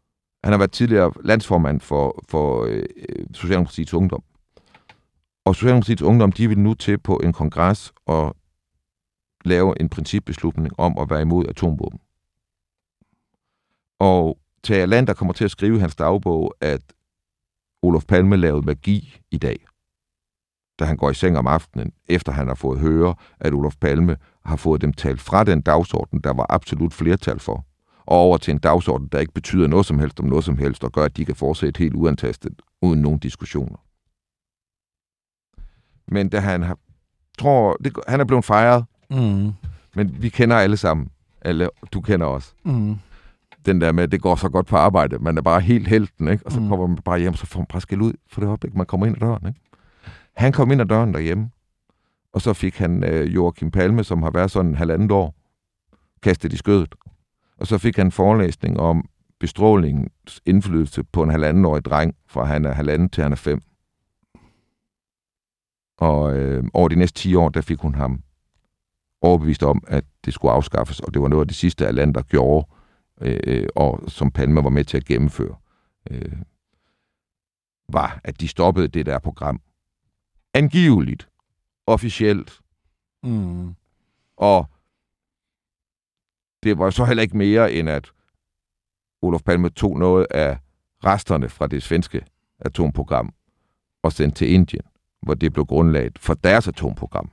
han 0.47 0.53
har 0.53 0.59
været 0.59 0.73
tidligere 0.73 1.13
landsformand 1.25 1.81
for, 1.81 2.25
for 2.29 2.65
øh, 2.65 2.85
Socialdemokratiets 3.33 3.95
Ungdom. 3.95 4.23
Og 5.45 5.55
Socialdemokratiets 5.55 6.03
Ungdom, 6.03 6.33
de 6.33 6.49
vil 6.49 6.59
nu 6.59 6.75
til 6.75 6.99
på 6.99 7.17
en 7.17 7.33
kongres 7.33 7.93
og 8.07 8.37
lave 9.45 9.81
en 9.81 9.89
principbeslutning 9.89 10.81
om 10.81 10.99
at 10.99 11.11
være 11.11 11.23
imod 11.23 11.47
atomvåben. 11.47 12.01
Og 14.01 14.39
Tage 14.63 14.87
Land, 14.87 15.07
der 15.07 15.15
kommer 15.15 15.35
til 15.35 15.45
at 15.45 15.51
skrive 15.51 15.77
i 15.77 15.81
hans 15.81 15.97
dagbog, 15.97 16.55
at 16.61 16.83
Olof 17.83 18.05
Palme 18.05 18.37
lavede 18.37 18.67
magi 18.67 19.21
i 19.31 19.39
dag, 19.39 19.67
da 20.79 20.85
han 20.85 20.97
går 20.97 21.11
i 21.11 21.15
seng 21.15 21.39
om 21.39 21.47
aftenen, 21.47 21.93
efter 22.09 22.33
han 22.33 22.49
har 22.49 22.55
fået 22.55 22.81
høre, 22.81 23.15
at 23.41 23.55
Olof 23.55 23.77
Palme 23.81 24.17
har 24.45 24.57
fået 24.57 24.81
dem 24.81 24.93
talt 24.93 25.21
fra 25.21 25.45
den 25.45 25.61
dagsorden, 25.61 26.21
der 26.21 26.33
var 26.33 26.47
absolut 26.49 26.93
flertal 26.93 27.39
for, 27.39 27.67
og 28.07 28.19
over 28.19 28.37
til 28.37 28.53
en 28.53 28.59
dagsorden, 28.59 29.09
der 29.13 29.19
ikke 29.19 29.33
betyder 29.33 29.67
noget 29.67 29.87
som 29.87 29.99
helst 29.99 30.21
om 30.21 30.27
noget 30.27 30.45
som 30.45 30.59
helst, 30.59 30.85
og 30.85 30.93
gør, 30.93 31.05
at 31.05 31.17
de 31.17 31.25
kan 31.25 31.37
fortsætte 31.37 31.79
helt 31.79 31.95
uantastet, 31.95 32.63
uden 32.83 33.03
nogen 33.03 33.19
diskussioner. 33.19 33.77
Men 36.09 36.29
da 36.29 36.41
han 36.41 36.63
har, 36.63 36.79
tror, 37.39 37.77
det, 37.85 37.93
han 38.09 38.21
er 38.21 38.25
blevet 38.25 38.45
fejret, 38.45 38.85
mm. 39.11 39.53
men 39.95 40.23
vi 40.23 40.29
kender 40.29 40.57
alle 40.57 40.77
sammen, 40.77 41.09
alle, 41.41 41.69
du 41.93 42.01
kender 42.01 42.27
også. 42.27 42.53
Mm. 42.65 42.97
Den 43.67 43.81
der 43.81 43.93
med, 43.93 44.09
det 44.09 44.23
går 44.23 44.37
så 44.37 44.49
godt 44.49 44.67
på 44.67 44.77
arbejde, 44.77 45.19
man 45.19 45.39
er 45.39 45.43
bare 45.43 45.61
helt 45.61 45.89
helten, 45.89 46.29
ikke? 46.29 46.47
og 46.47 46.53
så 46.53 46.61
mm. 46.61 46.69
kommer 46.69 46.87
man 46.87 46.97
bare 46.97 47.19
hjem, 47.19 47.35
så 47.35 47.47
får 47.47 47.61
man 47.61 47.67
bare 47.67 47.81
skæld 47.81 48.01
ud 48.01 48.13
for 48.31 48.41
det 48.41 48.49
øjeblik, 48.49 48.75
man 48.75 48.87
kommer 48.87 49.07
ind 49.07 49.17
ad 49.17 49.21
døren. 49.21 49.47
Ikke? 49.47 49.61
Han 50.37 50.53
kom 50.53 50.71
ind 50.71 50.81
ad 50.81 50.87
døren 50.87 51.15
derhjemme, 51.15 51.51
og 52.33 52.43
så 52.43 52.53
fik 52.53 52.77
han 52.79 53.05
øh, 53.05 53.35
Joachim 53.35 53.71
Palme, 53.71 54.05
som 54.05 54.23
har 54.23 54.31
været 54.31 54.51
sådan 54.51 54.71
en 54.71 54.77
halvandet 54.77 55.13
år, 55.13 55.35
kastet 56.23 56.53
i 56.53 56.57
skødet. 56.57 56.95
Og 57.57 57.67
så 57.67 57.79
fik 57.79 57.97
han 57.97 58.13
forelæsning 58.13 58.81
om 58.81 59.09
bestrålingens 59.41 60.41
indflydelse 60.47 61.05
på 61.05 61.23
en 61.23 61.31
halvandenårig 61.31 61.85
dreng, 61.85 62.15
fra 62.27 62.45
han 62.45 62.65
er 62.65 62.73
halvanden 62.73 63.09
til 63.09 63.23
han 63.23 63.33
er 63.33 63.37
fem. 63.37 63.61
Og 65.99 66.37
øh, 66.37 66.65
over 66.75 66.89
de 66.89 66.97
næste 66.97 67.21
10 67.21 67.35
år, 67.35 67.49
der 67.49 67.61
fik 67.61 67.79
hun 67.79 67.95
ham 67.95 68.23
overbevist 69.23 69.63
om, 69.63 69.85
at 69.87 70.05
det 70.25 70.35
skulle 70.35 70.53
afskaffes, 70.53 71.01
og 71.01 71.15
det 71.15 71.23
var 71.23 71.29
noget 71.29 71.41
af 71.41 71.49
det 71.49 71.57
sidste, 71.57 71.87
Alander 71.87 72.23
gjorde, 72.23 72.67
øh, 73.21 73.69
og 73.77 74.11
som 74.11 74.31
Palme 74.31 74.65
var 74.65 74.71
med 74.71 74.85
til 74.85 74.97
at 74.97 75.05
gennemføre, 75.05 75.57
øh, 76.11 76.39
var, 77.89 78.21
at 78.25 78.41
de 78.41 78.49
stoppede 78.49 78.89
det 78.89 79.07
der 79.07 79.19
program. 79.19 79.61
Angiveligt, 80.55 81.29
officielt. 81.87 82.61
Mm. 83.23 83.75
Og 84.37 84.71
det 86.67 86.79
var 86.79 86.91
så 86.91 87.05
heller 87.05 87.23
ikke 87.23 87.37
mere, 87.37 87.73
end 87.73 87.89
at 87.89 88.11
Olof 89.23 89.43
Palme 89.43 89.69
tog 89.71 89.99
noget 89.99 90.27
af 90.31 90.59
resterne 91.05 91.49
fra 91.49 91.67
det 91.67 91.83
svenske 91.83 92.27
atomprogram 92.59 93.35
og 94.03 94.13
sendte 94.13 94.39
til 94.39 94.53
Indien, 94.53 94.83
hvor 95.23 95.35
det 95.35 95.53
blev 95.53 95.67
grundlaget 95.67 96.19
for 96.19 96.35
deres 96.35 96.69
atomprogram. 96.69 97.31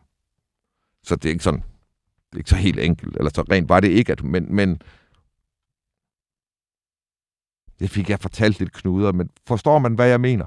Så 1.03 1.15
det 1.15 1.25
er 1.25 1.29
ikke 1.29 1.43
sådan, 1.43 1.59
det 2.29 2.33
er 2.33 2.37
ikke 2.37 2.49
så 2.49 2.55
helt 2.55 2.79
enkelt, 2.79 3.17
eller 3.17 3.31
så 3.35 3.41
rent 3.41 3.69
var 3.69 3.79
det 3.79 3.87
ikke, 3.87 4.11
at, 4.11 4.23
men, 4.23 4.55
men 4.55 4.81
det 7.79 7.89
fik 7.89 8.09
jeg 8.09 8.19
fortalt 8.19 8.59
lidt 8.59 8.73
knuder, 8.73 9.11
men 9.11 9.29
forstår 9.47 9.79
man, 9.79 9.93
hvad 9.93 10.07
jeg 10.07 10.21
mener? 10.21 10.45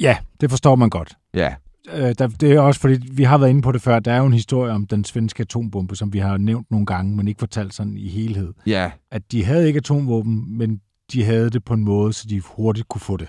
Ja, 0.00 0.18
det 0.40 0.50
forstår 0.50 0.76
man 0.76 0.90
godt. 0.90 1.18
Ja. 1.34 1.56
Øh, 1.88 2.14
der, 2.18 2.26
det 2.26 2.52
er 2.52 2.60
også 2.60 2.80
fordi, 2.80 3.08
vi 3.12 3.22
har 3.22 3.38
været 3.38 3.50
inde 3.50 3.62
på 3.62 3.72
det 3.72 3.82
før, 3.82 3.98
der 3.98 4.12
er 4.12 4.18
jo 4.18 4.26
en 4.26 4.32
historie 4.32 4.72
om 4.72 4.86
den 4.86 5.04
svenske 5.04 5.40
atombombe, 5.40 5.96
som 5.96 6.12
vi 6.12 6.18
har 6.18 6.36
nævnt 6.36 6.70
nogle 6.70 6.86
gange, 6.86 7.16
men 7.16 7.28
ikke 7.28 7.38
fortalt 7.38 7.74
sådan 7.74 7.96
i 7.96 8.08
helhed. 8.08 8.52
Ja. 8.66 8.90
At 9.10 9.32
de 9.32 9.44
havde 9.44 9.66
ikke 9.66 9.78
atomvåben, 9.78 10.58
men 10.58 10.80
de 11.12 11.24
havde 11.24 11.50
det 11.50 11.64
på 11.64 11.74
en 11.74 11.84
måde, 11.84 12.12
så 12.12 12.26
de 12.28 12.40
hurtigt 12.40 12.88
kunne 12.88 13.00
få 13.00 13.16
det. 13.16 13.28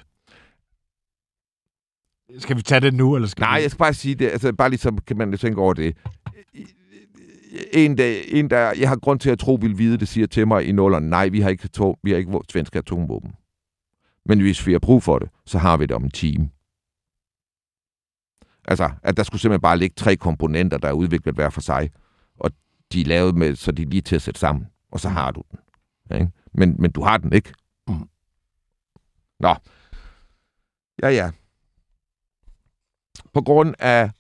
Skal 2.38 2.58
vi 2.58 2.62
tage 2.62 2.82
det 2.82 2.94
nu, 2.94 3.16
eller 3.16 3.28
skal 3.28 3.42
Nej, 3.42 3.58
vi... 3.58 3.62
jeg 3.62 3.72
skal 3.72 3.80
bare 3.80 3.94
sige 3.94 4.16
det. 4.16 4.30
Altså, 4.30 4.54
bare 4.54 4.70
lige 4.70 4.80
så 4.80 5.02
kan 5.08 5.18
man 5.18 5.38
tænke 5.38 5.62
over 5.62 5.74
det. 5.74 5.98
En, 7.74 7.98
der, 7.98 8.16
en, 8.28 8.50
der 8.50 8.74
jeg 8.80 8.90
har 8.90 8.96
grund 8.96 9.20
til 9.20 9.30
at 9.30 9.40
tro, 9.40 9.58
vil 9.62 9.78
vide 9.78 9.98
det, 9.98 10.08
siger 10.08 10.28
til 10.28 10.48
mig 10.48 10.66
i 10.68 10.72
nullerne, 10.72 11.10
nej, 11.10 11.28
vi 11.28 11.40
har 11.40 11.50
ikke, 11.50 11.64
atom, 11.64 11.96
vi 12.04 12.12
har 12.12 12.18
ikke 12.18 12.40
svenske 12.50 12.80
atomvåben. 12.80 13.32
Men 14.26 14.40
hvis 14.40 14.68
vi 14.68 14.72
har 14.72 14.80
brug 14.80 15.04
for 15.04 15.20
det, 15.20 15.30
så 15.46 15.58
har 15.58 15.78
vi 15.78 15.86
det 15.86 15.96
om 15.96 16.04
en 16.04 16.12
time. 16.12 16.50
Altså, 18.72 18.90
at 19.04 19.18
der 19.18 19.24
skulle 19.24 19.42
simpelthen 19.42 19.62
bare 19.62 19.78
ligge 19.78 19.94
tre 19.98 20.16
komponenter, 20.16 20.78
der 20.78 20.88
er 20.88 20.94
udviklet 20.94 21.36
hver 21.36 21.50
for 21.50 21.62
sig, 21.62 21.90
og 22.40 22.52
de 22.94 23.02
er 23.02 23.06
lavet 23.06 23.36
med, 23.36 23.56
så 23.56 23.72
de 23.72 23.82
er 23.82 23.88
lige 23.88 24.02
til 24.02 24.16
at 24.16 24.22
sætte 24.22 24.40
sammen, 24.40 24.68
og 24.92 25.00
så 25.00 25.10
har 25.10 25.32
du 25.32 25.44
den. 25.52 25.60
Ikke? 26.20 26.32
Men, 26.54 26.76
men 26.80 26.92
du 26.92 27.04
har 27.04 27.18
den 27.18 27.34
ikke. 27.34 27.54
Mm. 27.88 28.10
Nå. 29.40 29.56
Ja, 31.04 31.10
ja. 31.10 31.32
På 33.34 33.42
grund 33.42 33.76
af 33.80 34.12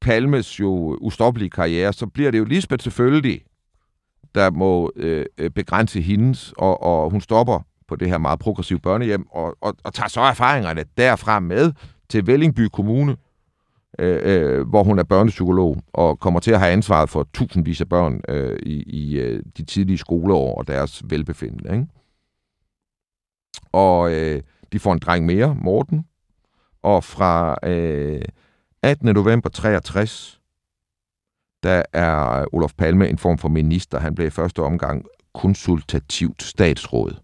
Palmes 0.00 0.60
jo 0.60 0.98
ustoppelige 1.00 1.50
karriere, 1.50 1.92
så 1.92 2.06
bliver 2.06 2.30
det 2.30 2.38
jo 2.38 2.44
Lisbeth 2.44 2.82
selvfølgelig, 2.82 3.44
der 4.34 4.50
må 4.50 4.92
øh, 4.96 5.26
begrænse 5.54 6.00
hendes, 6.00 6.54
og, 6.56 6.82
og 6.82 7.10
hun 7.10 7.20
stopper 7.20 7.60
på 7.88 7.96
det 7.96 8.08
her 8.08 8.18
meget 8.18 8.38
progressive 8.38 8.80
børnehjem, 8.80 9.26
og, 9.30 9.56
og, 9.60 9.76
og 9.84 9.94
tager 9.94 10.08
så 10.08 10.20
erfaringerne 10.20 10.84
derfra 10.96 11.40
med 11.40 11.72
til 12.08 12.26
Vellingby 12.26 12.68
Kommune, 12.72 13.16
øh, 13.98 14.20
øh, 14.22 14.68
hvor 14.68 14.84
hun 14.84 14.98
er 14.98 15.02
børnepsykolog, 15.02 15.82
og 15.92 16.20
kommer 16.20 16.40
til 16.40 16.50
at 16.50 16.58
have 16.58 16.72
ansvaret 16.72 17.10
for 17.10 17.28
tusindvis 17.34 17.80
af 17.80 17.88
børn 17.88 18.20
øh, 18.28 18.58
i, 18.62 18.82
i 18.82 19.18
øh, 19.18 19.42
de 19.56 19.64
tidlige 19.64 19.98
skoleår 19.98 20.54
og 20.54 20.66
deres 20.66 21.02
velbefindende. 21.04 21.72
Ikke? 21.72 21.86
Og 23.72 24.12
øh, 24.12 24.42
de 24.72 24.78
får 24.78 24.92
en 24.92 24.98
dreng 24.98 25.26
mere, 25.26 25.54
Morten, 25.54 26.04
og 26.82 27.04
fra 27.04 27.56
øh, 27.62 28.22
18. 28.82 29.14
november 29.14 29.48
63, 29.48 30.40
der 31.62 31.82
er 31.92 32.44
Olof 32.52 32.72
Palme 32.78 33.08
en 33.08 33.18
form 33.18 33.38
for 33.38 33.48
minister. 33.48 33.98
Han 33.98 34.14
blev 34.14 34.26
i 34.26 34.30
første 34.30 34.62
omgang 34.62 35.04
konsultativt 35.34 36.42
statsråd, 36.42 37.16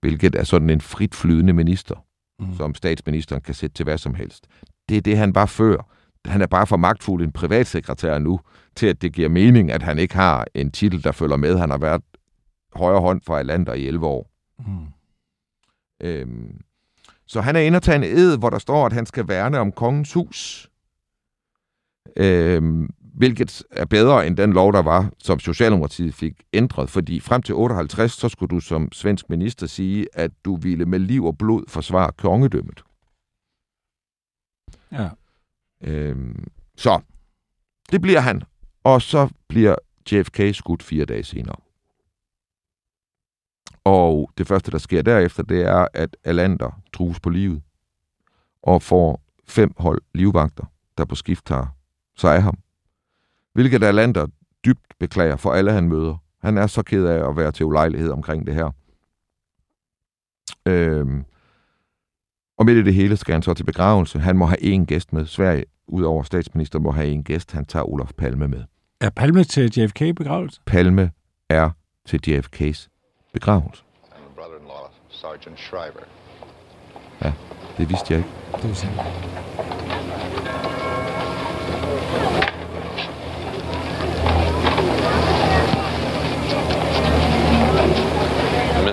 hvilket 0.00 0.34
er 0.34 0.44
sådan 0.44 0.70
en 0.70 0.80
fritflydende 0.80 1.52
minister, 1.52 1.94
mm. 2.40 2.54
som 2.56 2.74
statsministeren 2.74 3.42
kan 3.42 3.54
sætte 3.54 3.74
til 3.74 3.84
hvad 3.84 3.98
som 3.98 4.14
helst. 4.14 4.46
Det 4.88 4.96
er 4.96 5.00
det, 5.00 5.18
han 5.18 5.34
var 5.34 5.46
før. 5.46 5.76
Han 6.24 6.42
er 6.42 6.46
bare 6.46 6.66
for 6.66 6.76
magtfuld 6.76 7.24
en 7.24 7.32
privatsekretær 7.32 8.18
nu, 8.18 8.40
til 8.76 8.86
at 8.86 9.02
det 9.02 9.12
giver 9.12 9.28
mening, 9.28 9.72
at 9.72 9.82
han 9.82 9.98
ikke 9.98 10.14
har 10.14 10.46
en 10.54 10.70
titel, 10.70 11.04
der 11.04 11.12
følger 11.12 11.36
med. 11.36 11.58
Han 11.58 11.70
har 11.70 11.78
været 11.78 12.02
højre 12.74 13.00
hånd 13.00 13.20
for 13.26 13.36
Alander 13.36 13.74
i 13.74 13.86
11 13.86 14.06
år. 14.06 14.30
Mm. 14.58 14.86
Øhm, 16.02 16.60
så 17.26 17.40
han 17.40 17.56
er 17.56 17.60
inde 17.60 17.76
og 17.76 17.82
tage 17.82 17.96
en 17.96 18.18
ed, 18.18 18.38
hvor 18.38 18.50
der 18.50 18.58
står, 18.58 18.86
at 18.86 18.92
han 18.92 19.06
skal 19.06 19.28
værne 19.28 19.58
om 19.58 19.72
kongens 19.72 20.12
hus. 20.12 20.70
Øhm, 22.16 22.88
hvilket 23.12 23.62
er 23.70 23.84
bedre 23.84 24.26
end 24.26 24.36
den 24.36 24.52
lov, 24.52 24.72
der 24.72 24.82
var, 24.82 25.10
som 25.18 25.38
Socialdemokratiet 25.38 26.14
fik 26.14 26.42
ændret. 26.52 26.90
Fordi 26.90 27.20
frem 27.20 27.42
til 27.42 27.54
58, 27.54 28.12
så 28.12 28.28
skulle 28.28 28.50
du 28.50 28.60
som 28.60 28.92
svensk 28.92 29.30
minister 29.30 29.66
sige, 29.66 30.06
at 30.12 30.30
du 30.44 30.56
ville 30.56 30.84
med 30.86 30.98
liv 30.98 31.24
og 31.24 31.38
blod 31.38 31.64
forsvare 31.68 32.12
kongedømmet. 32.12 32.84
Ja. 34.92 35.08
Øhm, 35.80 36.46
så 36.76 37.00
det 37.92 38.00
bliver 38.00 38.20
han. 38.20 38.42
Og 38.84 39.02
så 39.02 39.28
bliver 39.48 39.74
JFK 40.12 40.54
skudt 40.54 40.82
fire 40.82 41.04
dage 41.04 41.24
senere. 41.24 41.56
Og 43.84 44.30
det 44.38 44.46
første, 44.46 44.70
der 44.70 44.78
sker 44.78 45.02
derefter, 45.02 45.42
det 45.42 45.62
er, 45.62 45.86
at 45.94 46.16
Alander 46.24 46.80
trues 46.92 47.20
på 47.20 47.30
livet 47.30 47.62
og 48.62 48.82
får 48.82 49.22
fem 49.48 49.72
hold 49.76 50.02
livvagter, 50.14 50.64
der 50.98 51.04
på 51.04 51.14
skift 51.14 51.46
tager 51.46 51.66
sig 52.16 52.34
af 52.34 52.42
ham. 52.42 52.58
Hvilket 53.52 53.82
Alander 53.82 54.26
dybt 54.64 54.94
beklager 54.98 55.36
for 55.36 55.52
alle, 55.52 55.72
han 55.72 55.88
møder. 55.88 56.16
Han 56.42 56.58
er 56.58 56.66
så 56.66 56.82
ked 56.82 57.04
af 57.04 57.28
at 57.28 57.36
være 57.36 57.52
til 57.52 57.66
ulejlighed 57.66 58.10
omkring 58.10 58.46
det 58.46 58.54
her. 58.54 58.70
Øhm, 60.66 61.24
og 62.58 62.66
midt 62.66 62.78
i 62.78 62.82
det 62.82 62.94
hele 62.94 63.16
skal 63.16 63.32
han 63.32 63.42
så 63.42 63.54
til 63.54 63.64
begravelse. 63.64 64.18
Han 64.18 64.36
må 64.36 64.46
have 64.46 64.62
en 64.62 64.86
gæst 64.86 65.12
med. 65.12 65.26
Sverige, 65.26 65.64
udover 65.86 66.22
statsminister, 66.22 66.78
må 66.78 66.90
have 66.90 67.08
en 67.08 67.24
gæst. 67.24 67.52
Han 67.52 67.64
tager 67.64 67.84
Olof 67.84 68.12
Palme 68.18 68.48
med. 68.48 68.64
Er 69.00 69.10
Palme 69.10 69.44
til 69.44 69.78
JFK-begravelse? 69.78 70.60
Palme 70.66 71.10
er 71.48 71.70
til 72.06 72.20
JFK's 72.26 72.88
begravelse. 73.32 73.82
Sergeant 75.10 75.60
Shriver. 75.60 76.04
Ja, 77.22 77.32
det 77.78 77.88
vidste 77.88 78.14
jeg 78.14 78.18
ikke. 78.18 78.30
Det 78.56 78.68
vidste 78.68 78.86
jeg 78.86 79.20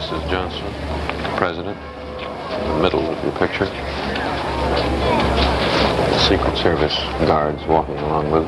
Mrs. 0.08 0.32
Johnson, 0.32 0.68
President, 1.38 1.78
middle 2.82 3.06
of 3.12 3.24
your 3.26 3.34
picture. 3.34 3.66
The 6.14 6.20
Secret 6.30 6.58
Service 6.58 6.96
guards 7.28 7.68
walking 7.68 7.98
along 7.98 8.32
with. 8.32 8.48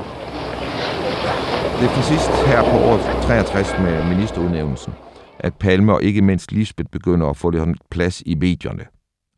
Det 1.80 1.90
er 1.90 1.94
til 1.94 2.04
sidst 2.04 2.30
her 2.48 2.64
på 2.64 2.78
året 2.78 3.02
63 3.24 3.80
med 3.80 4.06
ministerudnævnelsen, 4.06 4.94
at 5.40 5.54
Palme 5.54 5.94
og 5.94 6.04
ikke 6.04 6.22
mindst 6.22 6.52
Lisbeth 6.52 6.90
begynder 6.92 7.28
at 7.28 7.38
få 7.38 7.50
lidt 7.50 7.90
plads 7.90 8.24
i 8.26 8.36
medierne. 8.36 8.86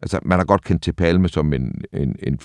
Altså, 0.02 0.20
man 0.24 0.40
har 0.40 0.46
godt 0.46 0.64
kendt 0.64 0.84
til 0.84 0.94
Palme 0.94 1.30
som 1.30 1.54
en, 1.54 1.82
en, 1.94 2.16
en, 2.24 2.40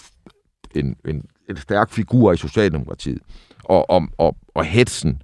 en, 0.74 0.96
en, 1.04 1.24
en 1.50 1.56
stærk 1.56 1.90
figur 1.90 2.32
i 2.32 2.36
Socialdemokratiet. 2.36 3.22
Og, 3.64 3.90
og, 3.90 4.08
og, 4.18 4.36
og 4.54 4.64
hetsen 4.64 5.22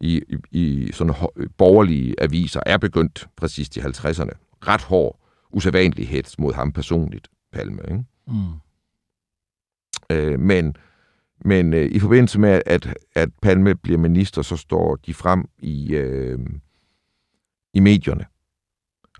i, 0.00 0.22
i, 0.28 0.36
i 0.50 0.92
sådan 0.92 1.14
borgerlige 1.58 2.14
aviser 2.22 2.60
er 2.66 2.76
begyndt 2.76 3.28
præcis 3.36 3.76
i 3.76 3.80
50'erne. 3.80 4.30
Ret 4.66 4.82
hård, 4.82 5.20
usædvanlig 5.50 6.08
hets 6.08 6.38
mod 6.38 6.52
ham 6.52 6.72
personligt, 6.72 7.28
Palme. 7.52 7.82
Ikke? 7.90 8.04
Mm. 8.26 8.52
Øh, 10.10 10.40
men 10.40 10.76
men 11.44 11.72
øh, 11.74 11.90
i 11.90 11.98
forbindelse 11.98 12.40
med, 12.40 12.62
at, 12.66 12.94
at 13.14 13.28
Palme 13.42 13.74
bliver 13.74 13.98
minister, 13.98 14.42
så 14.42 14.56
står 14.56 14.96
de 14.96 15.14
frem 15.14 15.48
i, 15.58 15.94
øh, 15.94 16.38
i 17.74 17.80
medierne. 17.80 18.26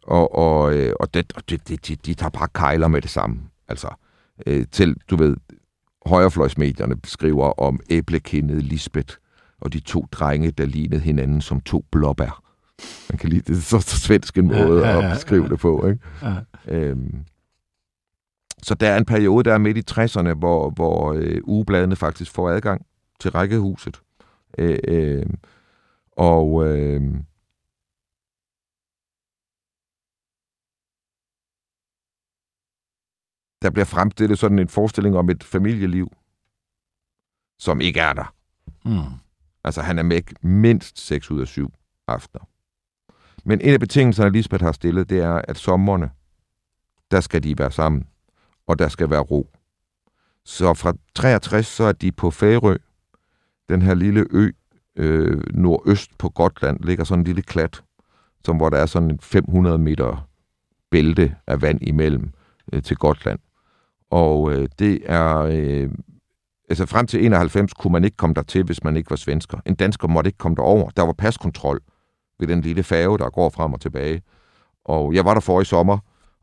Og, 0.03 0.35
og, 0.35 0.77
øh, 0.77 0.93
og 1.01 1.15
det, 1.15 1.33
det, 1.49 1.69
det, 1.69 1.89
de, 1.89 1.97
de 1.97 2.15
tager 2.15 2.31
bare 2.31 2.49
kejler 2.55 2.89
med 2.89 3.03
det 3.03 3.11
samme. 3.11 3.41
Altså, 3.69 3.89
øh, 4.47 4.67
til, 4.73 4.97
du 5.11 5.17
ved, 5.17 5.37
højrefløjsmedierne 6.07 6.97
beskriver 6.97 7.61
om 7.61 7.81
æblekindet 7.91 8.63
Lisbeth 8.63 9.17
og 9.61 9.73
de 9.73 9.81
to 9.81 10.07
drenge, 10.13 10.51
der 10.51 10.67
lignede 10.67 11.01
hinanden 11.01 11.41
som 11.41 11.61
to 11.61 11.85
blåbær. 11.91 12.43
Man 13.11 13.19
kan 13.19 13.29
lide 13.29 13.53
det 13.53 13.63
så, 13.63 13.81
så 13.81 13.99
svensk 13.99 14.39
en 14.39 14.47
måde 14.47 14.81
ja, 14.81 14.91
ja, 14.91 14.99
ja, 14.99 15.07
at 15.07 15.13
beskrive 15.17 15.49
det 15.49 15.59
på. 15.59 15.87
Ikke? 15.87 16.01
Ja. 16.23 16.35
Øhm, 16.69 17.25
så 18.63 18.75
der 18.75 18.91
er 18.91 18.99
en 18.99 19.05
periode, 19.05 19.45
der 19.45 19.55
er 19.55 19.59
midt 19.59 19.77
i 19.77 19.93
60'erne, 19.93 20.35
hvor, 20.35 20.71
hvor 20.71 21.13
øh, 21.13 21.41
ugebladene 21.45 21.97
faktisk 21.97 22.33
får 22.33 22.51
adgang 22.51 22.87
til 23.21 23.31
rækkehuset. 23.31 24.01
Øh, 24.59 24.79
øh, 24.89 25.27
og 26.13 26.67
øh, 26.67 27.03
der 33.63 33.71
bliver 33.71 33.85
fremstillet 33.85 34.39
sådan 34.39 34.59
en 34.59 34.69
forestilling 34.69 35.17
om 35.17 35.31
et 35.31 35.45
familieliv, 35.45 36.13
som 37.59 37.81
ikke 37.81 38.01
er 38.01 38.13
der. 38.13 38.35
Mm. 38.85 39.30
Altså, 39.65 39.83
han 39.83 39.99
er 39.99 40.03
med 40.03 40.23
mindst 40.43 41.07
6 41.07 41.31
ud 41.31 41.41
af 41.41 41.47
7 41.47 41.73
aftener. 42.07 42.45
Men 43.45 43.61
en 43.61 43.73
af 43.73 43.81
betingelserne, 43.81 44.31
Lisbeth 44.31 44.65
har 44.65 44.73
stillet, 44.73 45.11
det 45.11 45.19
er, 45.19 45.43
at 45.49 45.59
sommerne, 45.59 46.11
der 47.11 47.21
skal 47.21 47.43
de 47.43 47.59
være 47.59 47.71
sammen, 47.71 48.07
og 48.67 48.79
der 48.79 48.89
skal 48.89 49.11
være 49.11 49.21
ro. 49.21 49.51
Så 50.45 50.75
fra 50.75 50.95
63, 51.15 51.67
så 51.67 51.85
er 51.85 51.93
de 51.93 52.13
på 52.13 52.31
Færø, 52.31 52.77
den 53.69 53.83
her 53.83 53.95
lille 53.95 54.27
ø 54.31 54.51
øh, 54.97 55.43
nordøst 55.55 56.19
på 56.19 56.29
Gotland, 56.29 56.81
ligger 56.81 57.05
sådan 57.05 57.21
en 57.21 57.25
lille 57.25 57.43
klat, 57.43 57.83
som 58.45 58.57
hvor 58.57 58.71
der 58.71 58.79
er 58.79 58.87
sådan 58.87 59.11
en 59.11 59.21
500 59.21 59.79
meter 59.79 60.29
bælte 60.91 61.37
af 61.47 61.63
vand 61.63 61.83
imellem 61.83 62.31
øh, 62.73 62.83
til 62.83 62.97
Gotland. 62.97 63.39
Og 64.11 64.53
øh, 64.53 64.69
det 64.79 65.03
er... 65.05 65.37
Øh, 65.37 65.91
altså 66.71 66.87
frem 66.87 67.07
til 67.07 67.25
91 67.25 67.75
kunne 67.75 67.93
man 67.93 68.05
ikke 68.05 68.17
komme 68.17 68.35
der 68.35 68.43
til, 68.43 68.65
hvis 68.65 68.85
man 68.85 68.97
ikke 68.97 69.11
var 69.11 69.17
svensker. 69.17 69.59
En 69.67 69.75
dansker 69.75 70.09
måtte 70.09 70.29
ikke 70.29 70.39
komme 70.39 70.57
derover. 70.57 70.91
Der 70.91 71.03
var 71.03 71.13
paskontrol 71.13 71.81
ved 72.41 72.49
den 72.49 72.61
lille 72.61 72.83
færge, 72.83 73.19
der 73.19 73.31
går 73.31 73.51
frem 73.51 73.73
og 73.73 73.81
tilbage. 73.81 74.23
Og 74.85 75.15
jeg 75.15 75.25
var 75.25 75.35
der 75.35 75.41
for 75.41 75.61
i 75.61 75.65
sommer, 75.65 75.99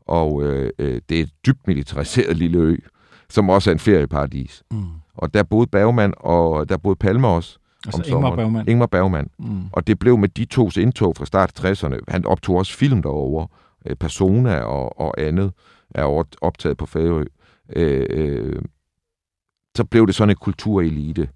og 0.06 0.42
øh, 0.42 0.70
øh, 0.78 1.00
det 1.08 1.18
er 1.18 1.22
et 1.22 1.32
dybt 1.46 1.66
militariseret 1.66 2.36
lille 2.42 2.58
ø, 2.58 2.76
som 3.30 3.50
også 3.50 3.70
er 3.70 3.72
en 3.72 3.78
ferieparadis. 3.78 4.62
Mm. 4.70 4.84
Og 5.14 5.34
der 5.34 5.42
boede 5.42 5.66
Bergman, 5.66 6.14
og 6.16 6.68
der 6.68 6.76
boede 6.76 6.96
Palme 6.96 7.28
også. 7.28 7.58
Altså 7.86 8.02
om 8.02 8.16
Ingmar 8.16 8.36
Bergman. 8.36 8.68
Ingmar 8.68 8.86
Bergman. 8.86 9.30
Mm. 9.38 9.62
Og 9.72 9.86
det 9.86 9.98
blev 9.98 10.18
med 10.18 10.28
de 10.28 10.44
tos 10.44 10.76
indtog 10.76 11.16
fra 11.16 11.26
start 11.26 11.60
60'erne. 11.60 11.98
Han 12.08 12.26
optog 12.26 12.56
også 12.56 12.76
film 12.76 13.02
derovre. 13.02 13.48
Øh, 13.86 13.96
Persona 13.96 14.60
og, 14.60 15.00
og 15.00 15.20
andet 15.20 15.52
er 15.90 16.24
optaget 16.40 16.76
på 16.76 16.86
Færø. 16.86 17.24
Øh, 17.76 18.06
øh, 18.10 18.62
så 19.78 19.84
blev 19.84 20.06
det 20.06 20.14
sådan 20.14 20.30
et 20.30 20.40
kulturelite 20.40 21.28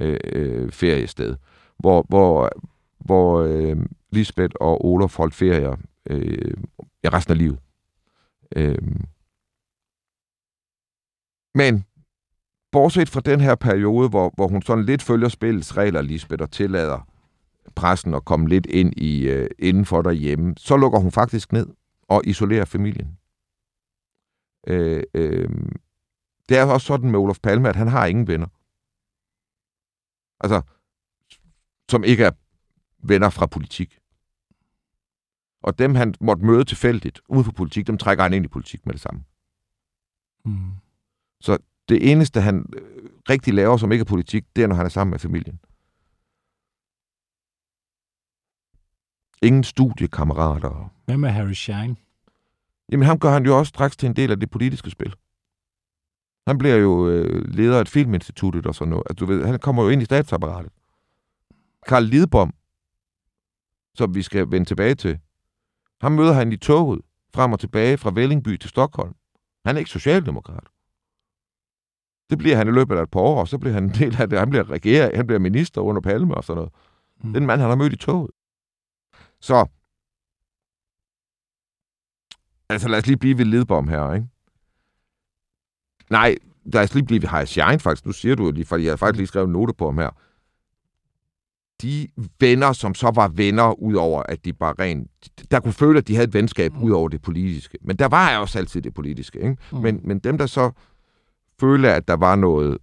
øh, 0.00 0.20
øh, 0.24 0.72
feriested, 0.72 1.36
hvor, 1.78 2.06
hvor, 2.08 2.50
hvor 2.98 3.40
øh, 3.40 3.76
Lisbeth 4.10 4.54
og 4.60 4.84
Olof 4.84 5.16
holdt 5.16 5.34
ferier 5.34 5.76
øh, 6.10 6.54
i 7.04 7.08
resten 7.08 7.32
af 7.32 7.38
livet. 7.38 7.58
Øh, 8.56 8.78
men 11.54 11.84
bortset 12.72 13.08
fra 13.08 13.20
den 13.20 13.40
her 13.40 13.54
periode, 13.54 14.08
hvor, 14.08 14.32
hvor 14.34 14.48
hun 14.48 14.62
sådan 14.62 14.84
lidt 14.84 15.02
følger 15.02 15.28
spillets 15.28 15.76
regler, 15.76 16.02
Lisbeth, 16.02 16.42
og 16.42 16.50
tillader 16.50 17.08
pressen 17.74 18.14
at 18.14 18.24
komme 18.24 18.48
lidt 18.48 18.66
ind 18.66 18.92
i 18.96 19.28
øh, 19.28 19.48
indenfor 19.58 20.02
derhjemme, 20.02 20.54
så 20.56 20.76
lukker 20.76 20.98
hun 20.98 21.12
faktisk 21.12 21.52
ned 21.52 21.66
og 22.08 22.22
isolerer 22.24 22.64
familien. 22.64 23.18
Øh, 24.66 25.02
øh, 25.14 25.48
det 26.48 26.58
er 26.58 26.64
også 26.64 26.86
sådan 26.86 27.10
med 27.10 27.18
Olof 27.18 27.38
Palme, 27.42 27.68
at 27.68 27.76
han 27.76 27.88
har 27.88 28.06
ingen 28.06 28.26
venner. 28.26 28.46
Altså, 30.40 30.62
som 31.90 32.04
ikke 32.04 32.24
er 32.24 32.30
venner 32.98 33.30
fra 33.30 33.46
politik. 33.46 33.98
Og 35.62 35.78
dem, 35.78 35.94
han 35.94 36.14
måtte 36.20 36.44
møde 36.44 36.64
tilfældigt 36.64 37.20
uden 37.28 37.44
for 37.44 37.52
politik, 37.52 37.86
dem 37.86 37.98
trækker 37.98 38.22
han 38.22 38.32
ind 38.32 38.44
i 38.44 38.48
politik 38.48 38.86
med 38.86 38.92
det 38.92 39.00
samme. 39.00 39.24
Mm. 40.44 40.72
Så 41.40 41.58
det 41.88 42.12
eneste, 42.12 42.40
han 42.40 42.66
øh, 42.76 43.10
rigtig 43.30 43.54
laver, 43.54 43.76
som 43.76 43.92
ikke 43.92 44.02
er 44.02 44.06
politik, 44.06 44.44
det 44.56 44.64
er, 44.64 44.66
når 44.66 44.74
han 44.74 44.86
er 44.86 44.90
sammen 44.90 45.10
med 45.10 45.18
familien. 45.18 45.60
Ingen 49.42 49.64
studiekammerater. 49.64 50.92
Hvad 51.04 51.16
med 51.16 51.30
Harry 51.30 51.52
Shine? 51.52 51.96
Jamen, 52.92 53.06
ham 53.06 53.18
gør 53.18 53.30
han 53.30 53.44
jo 53.44 53.58
også 53.58 53.70
straks 53.70 53.96
til 53.96 54.06
en 54.06 54.16
del 54.16 54.30
af 54.30 54.40
det 54.40 54.50
politiske 54.50 54.90
spil. 54.90 55.14
Han 56.46 56.58
bliver 56.58 56.76
jo 56.76 57.08
øh, 57.08 57.44
leder 57.48 57.76
af 57.76 57.80
et 57.80 57.88
filminstituttet 57.88 58.66
og 58.66 58.74
sådan 58.74 58.90
noget. 58.90 59.04
Altså, 59.10 59.24
du 59.24 59.32
ved, 59.32 59.46
han 59.46 59.58
kommer 59.58 59.82
jo 59.82 59.88
ind 59.88 60.02
i 60.02 60.04
statsapparatet. 60.04 60.72
Karl 61.86 62.04
Lidbom, 62.04 62.54
som 63.94 64.14
vi 64.14 64.22
skal 64.22 64.50
vende 64.50 64.66
tilbage 64.66 64.94
til, 64.94 65.18
han 66.00 66.12
møder 66.12 66.32
han 66.32 66.52
i 66.52 66.56
toget 66.56 67.00
frem 67.34 67.52
og 67.52 67.60
tilbage 67.60 67.98
fra 67.98 68.10
Vellingby 68.14 68.56
til 68.56 68.70
Stockholm. 68.70 69.14
Han 69.64 69.76
er 69.76 69.78
ikke 69.78 69.90
socialdemokrat. 69.90 70.64
Det 72.30 72.38
bliver 72.38 72.56
han 72.56 72.68
i 72.68 72.70
løbet 72.70 72.96
af 72.96 73.02
et 73.02 73.10
par 73.10 73.20
år, 73.20 73.40
og 73.40 73.48
så 73.48 73.58
bliver 73.58 73.74
han 73.74 73.84
en 73.84 73.94
del 73.94 74.20
af 74.20 74.30
det. 74.30 74.38
Han 74.38 74.50
bliver 74.50 74.70
regeret, 74.70 75.16
han 75.16 75.26
bliver 75.26 75.38
minister 75.38 75.80
under 75.80 76.00
Palme 76.00 76.34
og 76.34 76.44
sådan 76.44 76.56
noget. 76.56 76.72
Mm. 77.16 77.32
Den 77.32 77.46
mand, 77.46 77.60
han 77.60 77.70
har 77.70 77.76
mødt 77.76 77.92
i 77.92 77.96
toget. 77.96 78.30
Så, 79.40 79.66
altså 82.68 82.88
lad 82.88 82.98
os 82.98 83.06
lige 83.06 83.16
blive 83.16 83.38
ved 83.38 83.44
Lidbom 83.44 83.88
her, 83.88 84.12
ikke? 84.12 84.28
Nej, 86.14 86.36
lad 86.64 86.82
os 86.82 86.94
lige 86.94 87.06
blive 87.06 87.22
ved 87.22 87.28
High 87.28 87.46
Shine, 87.46 87.78
faktisk. 87.78 88.06
Nu 88.06 88.12
siger 88.12 88.34
du 88.34 88.44
jo 88.44 88.50
lige, 88.50 88.64
fordi 88.64 88.84
jeg 88.84 88.92
har 88.92 88.96
faktisk 88.96 89.16
lige 89.16 89.26
skrevet 89.26 89.46
en 89.46 89.52
note 89.52 89.72
på 89.74 89.84
ham 89.84 89.98
her. 89.98 90.10
De 91.82 92.08
venner, 92.40 92.72
som 92.72 92.94
så 92.94 93.12
var 93.14 93.28
venner, 93.28 93.82
udover 93.82 94.22
at 94.22 94.44
de 94.44 94.52
bare 94.52 94.74
rent... 94.78 95.10
Der 95.50 95.60
kunne 95.60 95.72
føle, 95.72 95.98
at 95.98 96.08
de 96.08 96.14
havde 96.14 96.28
et 96.28 96.34
venskab 96.34 96.72
mm. 96.72 96.82
ud 96.82 96.90
over 96.90 97.08
det 97.08 97.22
politiske. 97.22 97.78
Men 97.80 97.96
der 97.96 98.06
var 98.06 98.38
også 98.38 98.58
altid 98.58 98.82
det 98.82 98.94
politiske, 98.94 99.38
ikke? 99.38 99.56
Mm. 99.72 99.78
Men, 99.78 100.00
men 100.04 100.18
dem, 100.18 100.38
der 100.38 100.46
så 100.46 100.70
følte, 101.60 101.92
at 101.92 102.08
der 102.08 102.16
var 102.16 102.36
noget... 102.36 102.78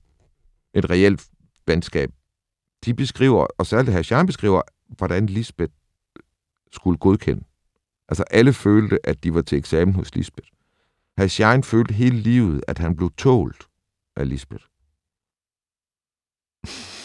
Et 0.73 0.89
reelt 0.89 1.27
venskab, 1.67 2.09
de 2.85 2.93
beskriver, 2.93 3.47
og 3.57 3.65
særligt 3.65 3.93
her 3.93 4.01
Shine 4.01 4.25
beskriver, 4.25 4.61
hvordan 4.97 5.25
Lisbeth 5.25 5.73
skulle 6.71 6.97
godkende. 6.97 7.43
Altså 8.09 8.23
alle 8.31 8.53
følte, 8.53 8.99
at 9.03 9.23
de 9.23 9.33
var 9.33 9.41
til 9.41 9.57
eksamen 9.57 9.95
hos 9.95 10.15
Lisbeth. 10.15 10.47
Shine 11.29 11.63
følte 11.63 11.93
hele 11.93 12.17
livet, 12.17 12.63
at 12.67 12.77
han 12.77 12.95
blev 12.95 13.11
tålt 13.17 13.67
af 14.15 14.29
Lisbeth. 14.29 14.63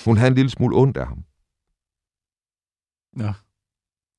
Hun 0.04 0.16
havde 0.16 0.28
en 0.28 0.34
lille 0.34 0.50
smule 0.50 0.76
ondt 0.76 0.96
af 0.96 1.06
ham. 1.06 1.24
Ja. 3.18 3.32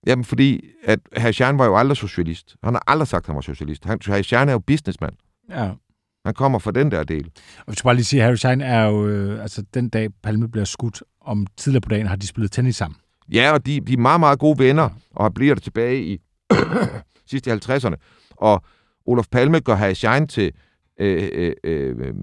Jamen, 0.08 0.26
fordi 0.26 0.62
at 0.82 1.36
Shine 1.36 1.58
var 1.58 1.66
jo 1.66 1.78
aldrig 1.78 1.98
socialist. 1.98 2.56
Han 2.64 2.74
har 2.74 2.84
aldrig 2.88 3.08
sagt, 3.08 3.24
at 3.24 3.28
han 3.28 3.36
var 3.36 3.42
socialist. 3.42 3.86
Han, 3.86 4.02
Shine 4.02 4.48
er 4.48 4.52
jo 4.52 4.60
businessman. 4.60 5.18
Ja. 5.50 5.72
Han 6.26 6.34
kommer 6.34 6.60
fra 6.60 6.72
den 6.72 6.92
der 6.92 7.04
del. 7.04 7.32
Og 7.58 7.66
hvis 7.66 7.78
du 7.78 7.84
bare 7.84 7.96
lige 7.96 8.06
sige, 8.06 8.22
Harry 8.22 8.36
Shine 8.36 8.66
er 8.66 8.86
jo, 8.86 9.08
øh, 9.08 9.42
altså 9.42 9.62
den 9.74 9.90
dag 9.90 10.10
Palme 10.24 10.50
bliver 10.50 10.66
skudt, 10.66 11.04
om 11.22 11.48
tidligere 11.58 11.82
på 11.82 11.90
dagen 11.90 12.08
har 12.08 12.16
de 12.16 12.28
spillet 12.28 12.52
tennis 12.52 12.76
sammen. 12.76 13.00
Ja, 13.32 13.52
og 13.54 13.66
de, 13.66 13.82
de 13.82 13.94
er 13.94 13.98
meget, 13.98 14.20
meget 14.20 14.40
gode 14.40 14.60
venner, 14.60 14.90
og 15.16 15.34
bliver 15.34 15.56
der 15.56 15.62
tilbage 15.62 16.04
i 16.04 16.22
sidste 17.30 17.54
50'erne. 17.54 17.96
Og 18.32 18.64
Olof 19.08 19.28
Palme 19.32 19.60
gør 19.60 19.76
Harry 19.76 19.94
Schein 19.94 20.28
til 20.28 20.54
øh, 21.00 21.30
øh, 21.34 21.54
øh, 21.64 22.14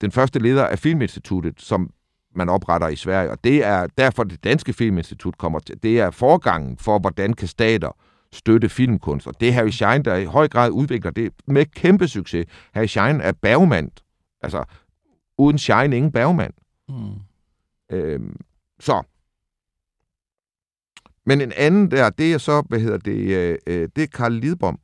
den 0.00 0.12
første 0.12 0.38
leder 0.38 0.66
af 0.66 0.78
Filminstituttet, 0.78 1.60
som 1.60 1.90
man 2.34 2.48
opretter 2.48 2.88
i 2.88 2.96
Sverige. 2.96 3.30
Og 3.30 3.44
det 3.44 3.64
er 3.64 3.86
derfor, 3.98 4.24
det 4.24 4.44
danske 4.44 4.72
filminstitut 4.72 5.38
kommer 5.38 5.58
til. 5.58 5.82
Det 5.82 6.00
er 6.00 6.10
forgangen 6.10 6.78
for, 6.78 6.98
hvordan 6.98 7.32
kan 7.32 7.48
stater 7.48 7.96
støtte 8.32 8.68
filmkunst. 8.68 9.26
Og 9.26 9.40
det 9.40 9.48
er 9.48 9.52
Harry 9.52 9.70
Schein, 9.70 10.04
der 10.04 10.16
i 10.16 10.24
høj 10.24 10.48
grad 10.48 10.70
udvikler 10.70 11.10
det 11.10 11.32
med 11.46 11.66
kæmpe 11.66 12.08
succes. 12.08 12.46
Harry 12.72 12.86
Schein 12.86 13.20
er 13.20 13.32
Bergman. 13.32 13.90
Altså, 14.42 14.64
uden 15.38 15.58
Schein 15.58 15.92
ingen 15.92 16.12
Bergman. 16.12 16.52
Mm. 16.88 17.14
Øhm, 17.92 18.36
så. 18.80 19.02
Men 21.26 21.40
en 21.40 21.52
anden 21.56 21.90
der, 21.90 22.10
det 22.10 22.32
er 22.32 22.38
så, 22.38 22.62
hvad 22.68 22.80
hedder 22.80 22.98
det, 22.98 23.36
øh, 23.36 23.58
øh, 23.66 23.88
det 23.96 24.02
er 24.02 24.06
Karl 24.06 24.32
Lidbom, 24.32 24.78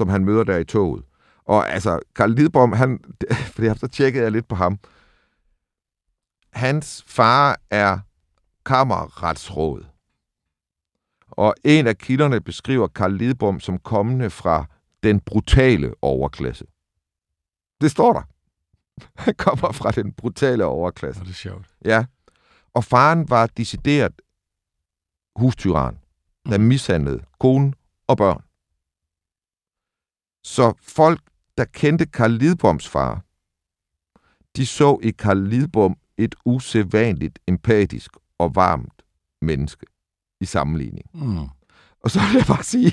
som 0.00 0.08
han 0.08 0.24
møder 0.24 0.44
der 0.44 0.56
i 0.56 0.64
toget. 0.64 1.04
Og 1.44 1.70
altså, 1.70 1.98
Karl 2.14 2.30
Lidbom, 2.30 2.72
han, 2.72 2.98
fordi 3.54 3.78
så 3.78 3.88
tjekkede 3.88 4.24
jeg 4.24 4.32
lidt 4.32 4.48
på 4.48 4.54
ham. 4.54 4.78
Hans 6.52 7.04
far 7.06 7.60
er 7.70 7.98
kammerretsråd. 8.66 9.84
Og 11.30 11.54
en 11.64 11.86
af 11.86 11.98
kilderne 11.98 12.40
beskriver 12.40 12.88
Karl 12.88 13.12
Lidbom 13.12 13.60
som 13.60 13.78
kommende 13.78 14.30
fra 14.30 14.64
den 15.02 15.20
brutale 15.20 15.94
overklasse. 16.02 16.64
Det 17.80 17.90
står 17.90 18.12
der. 18.12 18.22
Han 19.24 19.34
kommer 19.34 19.72
fra 19.72 19.90
den 19.90 20.12
brutale 20.12 20.64
overklasse. 20.64 21.20
Og 21.22 21.26
det 21.26 21.32
er 21.32 21.36
sjovt. 21.36 21.66
Ja. 21.84 22.04
Og 22.74 22.84
faren 22.84 23.30
var 23.30 23.46
decideret 23.46 24.12
hustyran, 25.36 25.98
der 26.46 26.58
mishandlede 26.58 27.22
kone 27.38 27.72
og 28.06 28.16
børn. 28.16 28.42
Så 30.44 30.72
folk, 30.82 31.20
der 31.58 31.64
kendte 31.64 32.06
Karl 32.06 32.30
Lidboms 32.30 32.88
far, 32.88 33.22
de 34.56 34.66
så 34.66 34.98
i 35.02 35.10
Karl 35.10 35.38
Lidbom 35.48 35.96
et 36.18 36.34
usædvanligt 36.44 37.38
empatisk 37.46 38.10
og 38.38 38.54
varmt 38.54 39.02
menneske 39.42 39.86
i 40.40 40.44
sammenligning. 40.44 41.06
Mm. 41.14 41.38
Og 42.04 42.10
så 42.10 42.18
vil 42.20 42.36
jeg 42.36 42.46
bare 42.46 42.62
sige, 42.62 42.92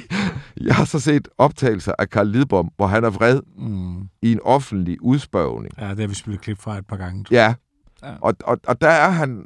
jeg 0.62 0.76
har 0.76 0.86
så 0.86 1.00
set 1.00 1.28
optagelser 1.38 1.94
af 2.00 2.10
Karl 2.10 2.28
Lidbom, 2.28 2.72
hvor 2.76 2.88
han 2.88 3.04
er 3.04 3.10
vred 3.10 3.42
Mm. 3.56 4.10
i 4.22 4.32
en 4.32 4.40
offentlig 4.44 5.02
udspørgning. 5.02 5.74
Ja, 5.78 5.90
det 5.90 6.00
har 6.00 6.08
vi 6.08 6.14
spillet 6.14 6.42
klip 6.42 6.58
fra 6.60 6.78
et 6.78 6.88
par 6.88 6.98
gange. 6.98 7.26
Ja. 7.32 7.54
Ja. 8.04 8.16
Og, 8.22 8.36
og, 8.44 8.60
og 8.68 8.82
der 8.82 8.90
er 8.90 9.10
han 9.10 9.46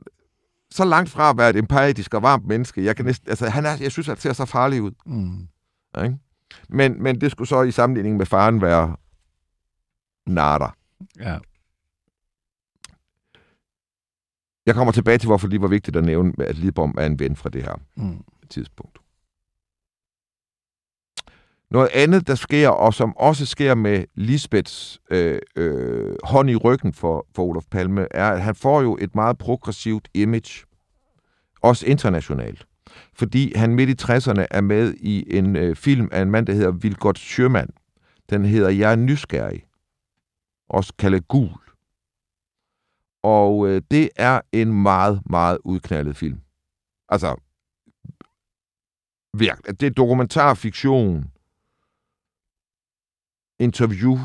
så 0.72 0.86
langt 0.86 1.10
fra 1.10 1.30
at 1.30 1.38
være 1.38 1.50
et 1.50 1.56
empatisk 1.56 2.14
og 2.14 2.22
varmt 2.22 2.48
menneske. 2.48 2.86
Jeg, 2.86 2.96
kan 2.96 3.06
næsten, 3.06 3.30
altså, 3.30 3.50
han 3.50 3.66
er, 3.66 3.78
jeg 3.82 3.92
synes, 3.92 4.08
han 4.08 4.18
ser 4.18 4.34
så 4.34 4.46
farlig 4.46 4.82
ud. 4.82 4.92
Mm. 5.06 5.48
Ikke? 6.04 6.18
Men, 6.70 7.04
men 7.04 7.22
det 7.22 7.32
skulle 7.32 7.48
så 7.48 7.62
i 7.62 7.72
sammenligning 7.72 8.18
med 8.18 8.26
faren 8.26 8.62
være 8.62 8.96
nada. 10.28 10.66
Ja. 11.20 11.38
Jeg 14.66 14.76
kommer 14.76 14.92
tilbage 14.92 15.18
til, 15.18 15.28
hvorfor 15.28 15.48
det 15.48 15.62
var 15.62 15.68
vigtigt 15.68 15.98
at 15.98 16.04
nævne, 16.04 16.34
at 16.40 16.58
Lidbom 16.58 16.96
er 16.98 17.06
en 17.06 17.20
ven 17.20 17.36
fra 17.36 17.50
det 17.50 17.64
her 17.64 17.76
Mm. 17.96 18.24
tidspunkt. 18.50 18.98
Noget 21.72 21.90
andet, 21.94 22.28
der 22.28 22.36
sker, 22.36 22.70
og 22.70 22.94
som 22.94 23.18
også 23.18 23.46
sker 23.46 23.76
med 23.76 24.06
Lisbeths 24.16 25.02
øh, 25.12 25.40
øh, 25.56 26.16
hånd 26.24 26.50
i 26.50 26.56
ryggen 26.56 26.94
for, 26.94 27.28
for 27.36 27.44
Olof 27.44 27.66
Palme, 27.72 28.08
er, 28.12 28.30
at 28.32 28.42
han 28.42 28.56
får 28.56 28.82
jo 28.82 28.98
et 29.02 29.16
meget 29.16 29.38
progressivt 29.38 30.08
image, 30.14 30.66
også 31.62 31.86
internationalt. 31.86 32.68
Fordi 33.14 33.54
han 33.56 33.76
midt 33.76 33.90
i 33.90 34.04
60'erne 34.06 34.46
er 34.52 34.62
med 34.62 34.94
i 34.94 35.38
en 35.38 35.56
øh, 35.56 35.76
film 35.76 36.10
af 36.12 36.22
en 36.22 36.32
mand, 36.32 36.48
der 36.48 36.54
hedder 36.54 36.72
Vilgot 36.72 37.18
Schürmann. 37.20 37.68
Den 38.30 38.46
hedder 38.46 38.70
Jeg 38.70 38.92
er 38.92 38.96
nysgerrig. 38.96 39.66
Også 40.70 40.94
kaldet 40.98 41.28
Gul. 41.28 41.50
Og 43.24 43.68
øh, 43.68 43.82
det 43.92 44.10
er 44.16 44.42
en 44.52 44.82
meget, 44.82 45.22
meget 45.30 45.58
udknaldet 45.64 46.18
film. 46.18 46.40
Altså, 47.10 47.36
virkelig. 49.38 49.80
Det 49.80 49.88
er 49.88 49.92
dokumentarfiktion, 49.92 51.32
interview, 53.60 54.18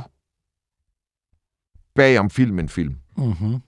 bag 1.94 2.18
om 2.18 2.30
filmen 2.30 2.68
film, 2.68 2.96
Mm-hmm. 3.18 3.60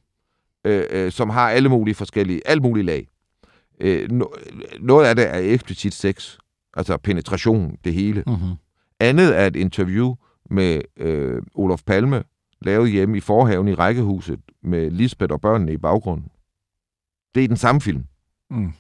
øh, 0.64 0.86
øh, 0.90 1.12
som 1.12 1.30
har 1.30 1.50
alle 1.50 1.68
mulige 1.68 1.94
forskellige, 1.94 2.42
alle 2.48 2.60
mulige 2.60 2.84
lag. 2.84 3.08
Øh, 3.80 4.10
no, 4.10 4.24
noget 4.80 5.06
af 5.06 5.16
det 5.16 5.28
er 5.28 5.38
eksplicit 5.38 5.94
sex, 5.94 6.36
altså 6.74 6.96
penetration, 6.96 7.76
det 7.84 7.94
hele. 7.94 8.22
Mm-hmm. 8.26 8.54
Andet 9.00 9.38
er 9.38 9.46
et 9.46 9.56
interview 9.56 10.14
med 10.50 10.80
øh, 10.96 11.42
Olof 11.54 11.82
Palme, 11.82 12.24
lavet 12.60 12.90
hjemme 12.90 13.16
i 13.16 13.20
forhaven 13.20 13.68
i 13.68 13.74
rækkehuset, 13.74 14.40
med 14.62 14.90
Lisbeth 14.90 15.32
og 15.32 15.40
børnene 15.40 15.72
i 15.72 15.76
baggrunden. 15.76 16.30
Det 17.34 17.44
er 17.44 17.48
den 17.48 17.56
samme 17.56 17.80
film. 17.80 18.04
Mm. 18.50 18.72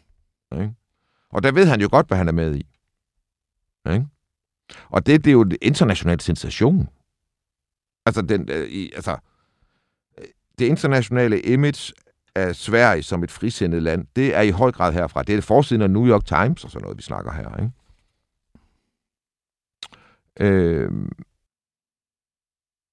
Ikke? 0.52 0.74
Og 1.30 1.42
der 1.42 1.52
ved 1.52 1.66
han 1.66 1.80
jo 1.80 1.88
godt, 1.90 2.08
hvad 2.08 2.18
han 2.18 2.28
er 2.28 2.32
med 2.32 2.56
i. 2.56 2.66
Ikke? 3.92 4.06
Og 4.88 5.06
det, 5.06 5.24
det 5.24 5.30
er 5.30 5.32
jo 5.32 5.42
en 5.42 5.56
international 5.62 6.20
sensation. 6.20 6.88
Altså, 8.06 8.22
den, 8.22 8.48
øh, 8.50 8.68
i, 8.68 8.92
altså, 8.94 9.16
øh, 10.18 10.24
det 10.58 10.66
internationale 10.66 11.40
image 11.40 11.92
af 12.38 12.56
Sverige 12.56 13.02
som 13.02 13.24
et 13.24 13.30
frisindet 13.30 13.82
land, 13.82 14.06
det 14.16 14.34
er 14.34 14.40
i 14.40 14.50
høj 14.50 14.72
grad 14.72 14.92
herfra. 14.92 15.22
Det 15.22 15.34
er 15.34 15.40
forsiden 15.40 15.82
af 15.82 15.90
New 15.90 16.06
York 16.06 16.24
Times 16.24 16.64
og 16.64 16.70
sådan 16.70 16.82
noget, 16.82 16.98
vi 16.98 17.02
snakker 17.02 17.32
her. 17.32 17.56
Ikke? 17.56 17.72
Øh, 20.40 20.92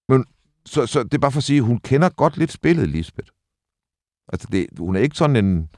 men, 0.09 0.25
så, 0.65 0.85
så 0.85 1.03
det 1.03 1.13
er 1.13 1.19
bare 1.19 1.31
for 1.31 1.39
at 1.39 1.43
sige, 1.43 1.57
at 1.57 1.65
hun 1.65 1.79
kender 1.79 2.09
godt 2.09 2.37
lidt 2.37 2.51
spillet, 2.51 2.89
Lisbeth. 2.89 3.31
Altså, 4.33 4.47
det, 4.51 4.67
hun 4.77 4.95
er 4.95 4.99
ikke 4.99 5.17
sådan 5.17 5.35
en... 5.35 5.69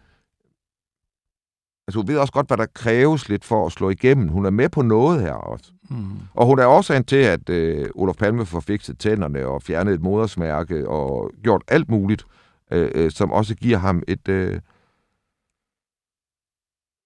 Altså, 1.88 2.00
hun 2.00 2.08
ved 2.08 2.18
også 2.18 2.34
godt, 2.34 2.48
hvad 2.48 2.58
der 2.58 2.66
kræves 2.66 3.30
lidt 3.30 3.46
for 3.46 3.66
at 3.66 3.72
slå 3.72 3.90
igennem. 3.90 4.28
Hun 4.28 4.46
er 4.46 4.50
med 4.50 4.70
på 4.70 4.82
noget 4.82 5.22
her 5.22 5.34
også. 5.34 5.72
Mm. 5.90 6.20
Og 6.34 6.46
hun 6.46 6.60
er 6.60 6.66
årsagen 6.66 7.04
til, 7.04 7.16
at 7.16 7.50
øh, 7.50 7.90
Olof 7.96 8.16
Palme 8.16 8.46
får 8.46 8.60
fikset 8.60 9.00
tænderne 9.00 9.48
og 9.48 9.64
fjernet 9.64 9.94
et 9.94 10.02
modersmærke 10.02 10.90
og 10.90 11.32
gjort 11.44 11.64
alt 11.68 11.90
muligt, 11.90 12.22
øh, 12.22 12.47
øh, 12.72 13.12
som 13.12 13.32
også 13.32 13.56
giver 13.56 13.78
ham 13.78 14.04
et, 14.08 14.28
øh, 14.28 14.62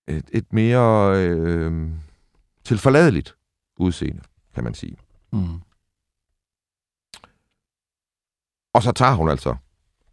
et, 0.07 0.29
et 0.33 0.53
mere 0.53 1.13
øh, 1.23 1.91
tilforladeligt 2.63 3.35
udseende, 3.77 4.21
kan 4.53 4.63
man 4.63 4.73
sige. 4.73 4.97
Mm. 5.31 5.61
Og 8.73 8.83
så 8.83 8.91
tager 8.91 9.13
hun 9.13 9.29
altså 9.29 9.55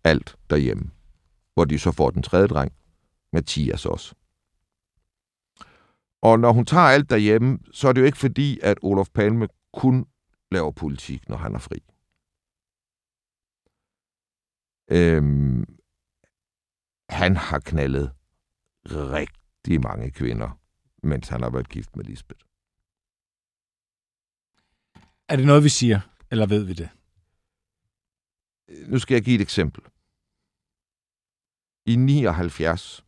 alt 0.04 0.36
derhjemme, 0.50 0.90
hvor 1.54 1.64
de 1.64 1.78
så 1.78 1.92
får 1.92 2.10
den 2.10 2.22
tredje 2.22 2.46
dreng, 2.46 2.72
Mathias 3.32 3.86
også. 3.86 4.14
Og 6.22 6.40
når 6.40 6.52
hun 6.52 6.66
tager 6.66 6.84
alt 6.84 7.10
derhjemme, 7.10 7.58
så 7.72 7.88
er 7.88 7.92
det 7.92 8.00
jo 8.00 8.06
ikke 8.06 8.18
fordi, 8.18 8.60
at 8.62 8.78
Olof 8.82 9.08
Palme 9.14 9.48
kun 9.72 10.06
laver 10.50 10.70
politik, 10.70 11.28
når 11.28 11.36
han 11.36 11.54
er 11.54 11.58
fri. 11.58 11.82
Øhm, 14.90 15.78
han 17.08 17.36
har 17.36 17.58
knaldet 17.58 18.12
rigtig 18.86 19.80
mange 19.80 20.10
kvinder, 20.10 20.60
mens 21.02 21.28
han 21.28 21.42
har 21.42 21.50
været 21.50 21.68
gift 21.68 21.96
med 21.96 22.04
Lisbeth. 22.04 22.44
Er 25.28 25.36
det 25.36 25.46
noget, 25.46 25.64
vi 25.64 25.68
siger, 25.68 26.00
eller 26.30 26.46
ved 26.46 26.64
vi 26.64 26.72
det? 26.72 26.90
Nu 28.90 28.98
skal 28.98 29.14
jeg 29.14 29.24
give 29.24 29.34
et 29.34 29.40
eksempel. 29.40 29.82
I 31.86 31.96
79, 31.96 33.04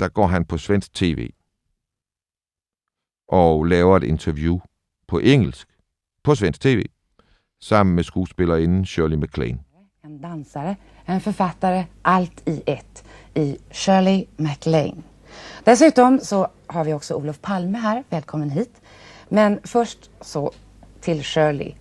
der 0.00 0.08
går 0.08 0.26
han 0.26 0.44
på 0.44 0.58
svensk 0.58 0.94
tv 0.94 1.30
og 3.28 3.64
laver 3.64 3.96
et 3.96 4.04
interview 4.04 4.58
på 5.08 5.18
engelsk 5.18 5.68
på 6.24 6.34
svensk 6.34 6.60
tv 6.60 6.84
sammen 7.60 7.94
med 7.94 8.04
skuespillerinden 8.04 8.86
Shirley 8.86 9.16
MacLaine. 9.16 9.64
En 10.06 10.20
dansare, 10.20 10.76
en 11.04 11.20
författare, 11.20 11.86
allt 12.02 12.48
i 12.48 12.62
ett 12.66 13.04
i 13.34 13.58
Shirley 13.70 14.26
MacLaine. 14.36 15.02
Dessutom 15.64 16.20
så 16.20 16.48
har 16.66 16.84
vi 16.84 16.94
också 16.94 17.14
Olof 17.14 17.40
Palme 17.40 17.78
här, 17.78 18.04
välkommen 18.10 18.50
hit. 18.50 18.80
Men 19.28 19.60
först 19.64 20.10
så 20.20 20.52
till 21.00 21.22
Shirley. 21.22 21.74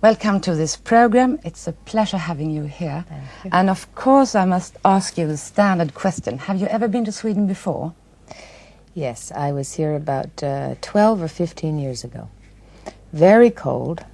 Welcome 0.00 0.40
to 0.40 0.54
this 0.54 0.76
program. 0.76 1.38
It's 1.42 1.70
a 1.70 1.72
pleasure 1.84 2.18
having 2.18 2.56
you 2.56 2.66
here. 2.66 3.04
And 3.50 3.70
of 3.70 3.88
course 3.94 4.42
I 4.42 4.46
must 4.46 4.76
ask 4.82 5.18
you 5.18 5.30
the 5.30 5.36
standard 5.36 5.94
question. 5.94 6.38
Have 6.38 6.60
you 6.60 6.68
ever 6.68 6.88
been 6.88 7.04
to 7.04 7.12
Sweden 7.12 7.46
before? 7.46 7.90
Yes, 8.94 9.32
I 9.32 9.52
was 9.52 9.78
here 9.78 9.96
about 9.96 10.42
uh, 10.42 10.74
12 10.80 11.22
or 11.22 11.28
15 11.28 11.78
years 11.78 12.04
ago. 12.04 12.28
Very 13.12 13.50
cold 13.50 14.04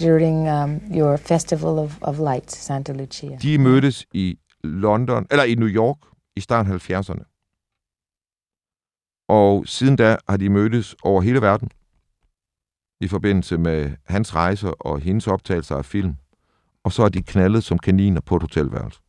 during 0.00 0.48
um, 0.48 0.80
your 0.98 1.16
Festival 1.16 1.78
of, 1.78 1.98
of 2.02 2.18
Lights, 2.18 2.56
Santa 2.56 2.92
Lucia. 2.92 3.36
De 3.36 3.58
mødtes 3.58 4.06
i 4.12 4.38
London, 4.64 5.26
eller 5.30 5.44
i 5.44 5.54
New 5.54 5.68
York 5.68 5.98
i 6.36 6.40
starten 6.40 6.72
af 6.72 6.90
70'erne. 6.90 7.24
Og 9.28 9.66
siden 9.66 9.96
da 9.96 10.16
har 10.28 10.36
de 10.36 10.48
mødtes 10.48 10.96
over 11.02 11.22
hele 11.22 11.42
verden 11.42 11.70
i 13.00 13.08
forbindelse 13.08 13.58
med 13.58 13.96
hans 14.04 14.34
rejser 14.34 14.68
og 14.68 15.00
hendes 15.00 15.26
optagelser 15.26 15.76
af 15.76 15.84
film. 15.84 16.14
Og 16.84 16.92
så 16.92 17.02
har 17.02 17.08
de 17.08 17.22
knaldet 17.22 17.64
som 17.64 17.78
kaniner 17.78 18.20
på 18.20 18.36
et 18.36 18.42
hotelværelse. 18.42 19.00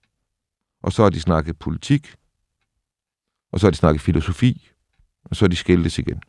Og 0.83 0.91
så 0.93 1.03
har 1.03 1.09
de 1.09 1.21
snakket 1.21 1.59
politik, 1.59 2.15
og 3.51 3.59
så 3.59 3.67
har 3.67 3.71
de 3.71 3.77
snakket 3.77 4.01
filosofi, 4.01 4.71
og 5.25 5.35
så 5.35 5.45
har 5.45 5.49
de 5.49 5.55
skældtes 5.55 5.99
igen. 5.99 6.21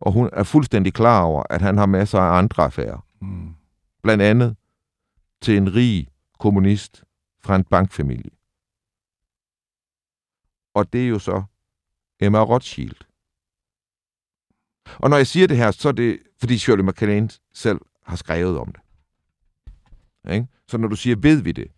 Og 0.00 0.12
hun 0.12 0.30
er 0.32 0.42
fuldstændig 0.42 0.94
klar 0.94 1.22
over, 1.22 1.42
at 1.50 1.62
han 1.62 1.78
har 1.78 1.86
masser 1.86 2.18
af 2.18 2.38
andre 2.38 2.64
affærer. 2.64 3.07
Blandt 4.02 4.22
andet 4.22 4.56
til 5.40 5.56
en 5.56 5.74
rig 5.74 6.08
kommunist 6.38 7.04
fra 7.40 7.56
en 7.56 7.64
bankfamilie. 7.64 8.30
Og 10.74 10.92
det 10.92 11.04
er 11.04 11.08
jo 11.08 11.18
så 11.18 11.42
Emma 12.20 12.42
Rothschild. 12.42 12.96
Og 14.96 15.10
når 15.10 15.16
jeg 15.16 15.26
siger 15.26 15.46
det 15.46 15.56
her, 15.56 15.70
så 15.70 15.88
er 15.88 15.92
det, 15.92 16.18
fordi 16.38 16.58
Shirley 16.58 16.84
MacLaine 16.84 17.28
selv 17.54 17.80
har 18.02 18.16
skrevet 18.16 18.58
om 18.58 18.72
det. 18.72 18.80
Ikke? 20.32 20.46
Så 20.68 20.78
når 20.78 20.88
du 20.88 20.96
siger, 20.96 21.16
ved 21.16 21.42
vi 21.42 21.52
det? 21.52 21.68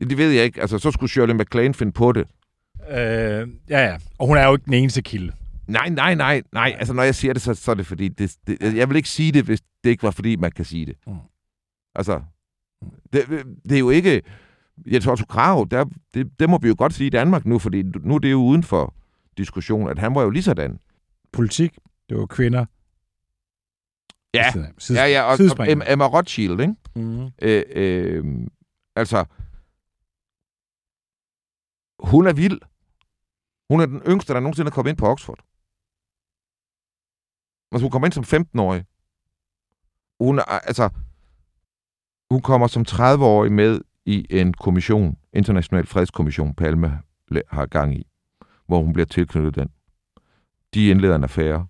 Det 0.00 0.18
ved 0.18 0.30
jeg 0.30 0.44
ikke. 0.44 0.60
Altså, 0.60 0.78
så 0.78 0.90
skulle 0.90 1.10
Shirley 1.10 1.34
MacLaine 1.34 1.74
finde 1.74 1.92
på 1.92 2.12
det. 2.12 2.28
Øh, 2.88 3.48
ja, 3.68 3.86
ja. 3.86 3.98
Og 4.18 4.26
hun 4.26 4.36
er 4.36 4.46
jo 4.46 4.52
ikke 4.52 4.64
den 4.64 4.74
eneste 4.74 5.02
kilde. 5.02 5.32
Nej, 5.72 5.88
nej, 5.88 6.14
nej, 6.14 6.42
nej. 6.52 6.76
Altså, 6.78 6.94
når 6.94 7.02
jeg 7.02 7.14
siger 7.14 7.32
det, 7.32 7.42
så, 7.42 7.54
så 7.54 7.70
er 7.70 7.74
det 7.74 7.86
fordi... 7.86 8.08
Det, 8.08 8.36
det, 8.46 8.76
jeg 8.76 8.88
vil 8.88 8.96
ikke 8.96 9.08
sige 9.08 9.32
det, 9.32 9.44
hvis 9.44 9.60
det 9.84 9.90
ikke 9.90 10.02
var 10.02 10.10
fordi, 10.10 10.36
man 10.36 10.52
kan 10.52 10.64
sige 10.64 10.86
det. 10.86 10.94
Mm. 11.06 11.16
Altså, 11.94 12.22
det, 13.12 13.28
det 13.68 13.72
er 13.74 13.78
jo 13.78 13.90
ikke... 13.90 14.22
Jens 14.92 15.06
Otto 15.06 15.24
Krav, 15.24 15.66
der, 15.70 15.84
det, 16.14 16.40
det 16.40 16.50
må 16.50 16.58
vi 16.58 16.68
jo 16.68 16.74
godt 16.78 16.94
sige 16.94 17.06
i 17.06 17.10
Danmark 17.10 17.46
nu, 17.46 17.58
fordi 17.58 17.82
nu 17.82 18.14
er 18.14 18.18
det 18.18 18.30
jo 18.30 18.42
uden 18.42 18.62
for 18.62 18.94
diskussion, 19.38 19.88
at 19.88 19.98
han 19.98 20.14
var 20.14 20.22
jo 20.22 20.30
lige 20.30 20.42
sådan. 20.42 20.78
Politik, 21.32 21.78
det 22.08 22.16
var 22.18 22.26
kvinder. 22.26 22.64
Ja, 24.34 24.52
Side- 24.52 24.74
side- 24.78 24.98
ja, 25.00 25.06
ja 25.06 25.22
og, 25.22 25.36
og 25.50 25.92
Emma 25.92 26.06
Rothschild, 26.06 26.60
ikke? 26.60 26.74
Mm. 26.96 27.30
Øh, 27.42 27.62
øh, 27.74 28.24
altså, 28.96 29.24
hun 31.98 32.26
er 32.26 32.32
vild. 32.32 32.58
Hun 33.70 33.80
er 33.80 33.86
den 33.86 34.00
yngste, 34.08 34.32
der 34.34 34.40
nogensinde 34.40 34.68
er 34.68 34.72
kommet 34.72 34.90
ind 34.90 34.98
på 34.98 35.06
Oxford. 35.06 35.38
Altså, 37.72 37.84
hun 37.84 37.90
kommer 37.90 38.06
ind 38.06 38.12
som 38.12 38.40
15-årig. 38.40 38.84
Hun 40.20 40.38
er, 40.38 40.42
altså, 40.42 40.88
hun 42.30 42.40
kommer 42.40 42.66
som 42.66 42.84
30-årig 42.88 43.52
med 43.52 43.80
i 44.06 44.26
en 44.30 44.54
kommission, 44.54 45.18
international 45.32 45.86
fredskommission, 45.86 46.54
Palme 46.54 47.02
har 47.48 47.66
gang 47.66 47.94
i, 47.98 48.06
hvor 48.66 48.82
hun 48.82 48.92
bliver 48.92 49.06
tilknyttet 49.06 49.54
den. 49.54 49.68
De 50.74 50.88
indleder 50.90 51.16
en 51.16 51.24
affære. 51.24 51.66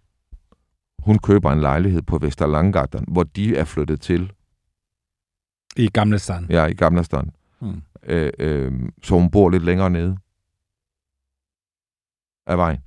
Hun 0.99 1.19
køber 1.19 1.53
en 1.53 1.61
lejlighed 1.61 2.03
på 2.03 2.19
Vesterlanggatan, 2.19 3.05
hvor 3.09 3.23
de 3.23 3.57
er 3.57 3.65
flyttet 3.65 4.01
til 4.01 4.33
I 5.77 5.89
Gamle 5.89 6.19
Stand. 6.19 6.51
Ja, 6.51 6.67
i 6.67 6.75
Gamlastan. 6.75 7.33
Mm. 7.61 7.83
Øh, 8.03 8.33
øh, 8.39 8.73
så 9.03 9.15
hun 9.15 9.31
bor 9.31 9.51
lidt 9.51 9.65
længere 9.65 9.91
nede 9.91 10.17
af 12.47 12.59
vejen. 12.59 12.79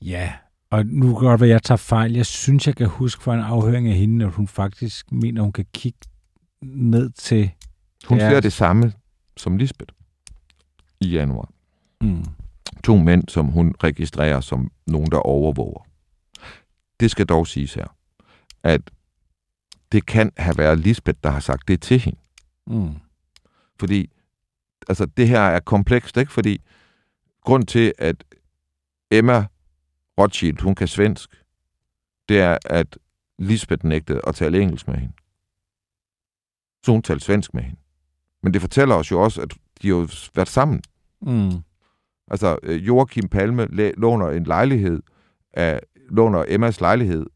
Ja, 0.00 0.32
og 0.70 0.86
nu 0.86 1.06
kan 1.06 1.28
godt 1.28 1.40
være, 1.40 1.50
at 1.50 1.52
jeg 1.52 1.62
tager 1.62 1.76
fejl. 1.76 2.12
Jeg 2.12 2.26
synes, 2.26 2.66
jeg 2.66 2.76
kan 2.76 2.86
huske 2.86 3.22
fra 3.22 3.34
en 3.34 3.40
afhøring 3.40 3.88
af 3.88 3.94
hende, 3.94 4.24
at 4.24 4.32
hun 4.32 4.48
faktisk 4.48 5.12
mener, 5.12 5.42
hun 5.42 5.52
kan 5.52 5.66
kigge 5.74 5.98
ned 6.62 7.10
til... 7.10 7.50
Hun 8.08 8.18
ja. 8.18 8.30
ser 8.30 8.40
det 8.40 8.52
samme 8.52 8.92
som 9.36 9.56
Lisbeth 9.56 9.94
i 11.00 11.08
januar. 11.08 11.50
Mm. 12.00 12.24
To 12.84 12.96
mænd, 12.96 13.28
som 13.28 13.46
hun 13.46 13.74
registrerer 13.84 14.40
som 14.40 14.70
nogen, 14.86 15.10
der 15.10 15.18
overvåger. 15.18 15.86
Det 17.00 17.10
skal 17.10 17.26
dog 17.26 17.46
siges 17.46 17.74
her, 17.74 17.96
at 18.62 18.90
det 19.92 20.06
kan 20.06 20.32
have 20.36 20.58
været 20.58 20.78
Lisbeth, 20.78 21.18
der 21.24 21.30
har 21.30 21.40
sagt 21.40 21.68
det 21.68 21.82
til 21.82 21.98
hende. 22.00 22.18
Mm. 22.66 22.94
Fordi 23.78 24.10
altså, 24.88 25.06
det 25.06 25.28
her 25.28 25.40
er 25.40 25.60
komplekst, 25.60 26.16
ikke? 26.16 26.32
Fordi 26.32 26.60
grund 27.40 27.66
til, 27.66 27.92
at 27.98 28.24
Emma 29.10 29.46
Rothschild, 30.20 30.60
hun 30.60 30.74
kan 30.74 30.88
svensk, 30.88 31.44
det 32.28 32.40
er, 32.40 32.58
at 32.64 32.98
Lisbeth 33.38 33.86
nægtede 33.86 34.20
at 34.26 34.34
tale 34.34 34.60
engelsk 34.60 34.88
med 34.88 34.96
hende. 34.96 35.14
Så 36.84 36.92
hun 36.92 37.02
talte 37.02 37.24
svensk 37.24 37.54
med 37.54 37.62
hende. 37.62 37.80
Men 38.42 38.52
det 38.52 38.60
fortæller 38.60 38.94
os 38.94 39.10
jo 39.10 39.22
også, 39.22 39.42
at 39.42 39.54
de 39.82 39.88
har 39.88 39.96
jo 39.96 40.08
været 40.34 40.48
sammen. 40.48 40.82
Mm. 41.20 41.50
Altså, 42.30 42.58
øh, 42.62 42.86
Joachim 42.86 43.28
Palme 43.28 43.66
låner 43.96 44.28
en 44.28 44.44
lejlighed 44.44 45.02
af, 45.52 45.80
låner 46.08 46.44
Emmas 46.48 46.80
lejlighed, 46.80 47.26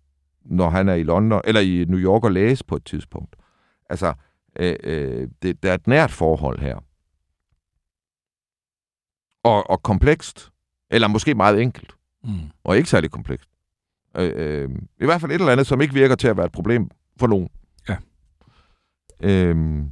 når 0.44 0.70
han 0.70 0.88
er 0.88 0.94
i 0.94 1.02
London, 1.02 1.40
eller 1.44 1.60
i 1.60 1.84
New 1.88 1.98
York 1.98 2.24
og 2.24 2.32
læse 2.32 2.64
på 2.64 2.76
et 2.76 2.84
tidspunkt. 2.84 3.36
Altså, 3.90 4.14
øh, 4.58 4.76
øh, 4.82 5.28
det, 5.42 5.62
der 5.62 5.70
er 5.70 5.74
et 5.74 5.86
nært 5.86 6.10
forhold 6.10 6.58
her. 6.58 6.78
Og, 9.42 9.70
og 9.70 9.82
komplekst. 9.82 10.50
Eller 10.90 11.08
måske 11.08 11.34
meget 11.34 11.62
enkelt. 11.62 11.94
Mm. 12.24 12.50
Og 12.64 12.76
ikke 12.76 12.88
særlig 12.88 13.10
komplekst. 13.10 13.48
Øh, 14.16 14.32
øh, 14.36 14.68
I 15.00 15.04
hvert 15.04 15.20
fald 15.20 15.32
et 15.32 15.34
eller 15.34 15.52
andet, 15.52 15.66
som 15.66 15.80
ikke 15.80 15.94
virker 15.94 16.14
til 16.14 16.28
at 16.28 16.36
være 16.36 16.46
et 16.46 16.52
problem 16.52 16.90
for 17.16 17.26
nogen. 17.26 17.48
Ja. 17.88 17.96
Øh, 19.20 19.84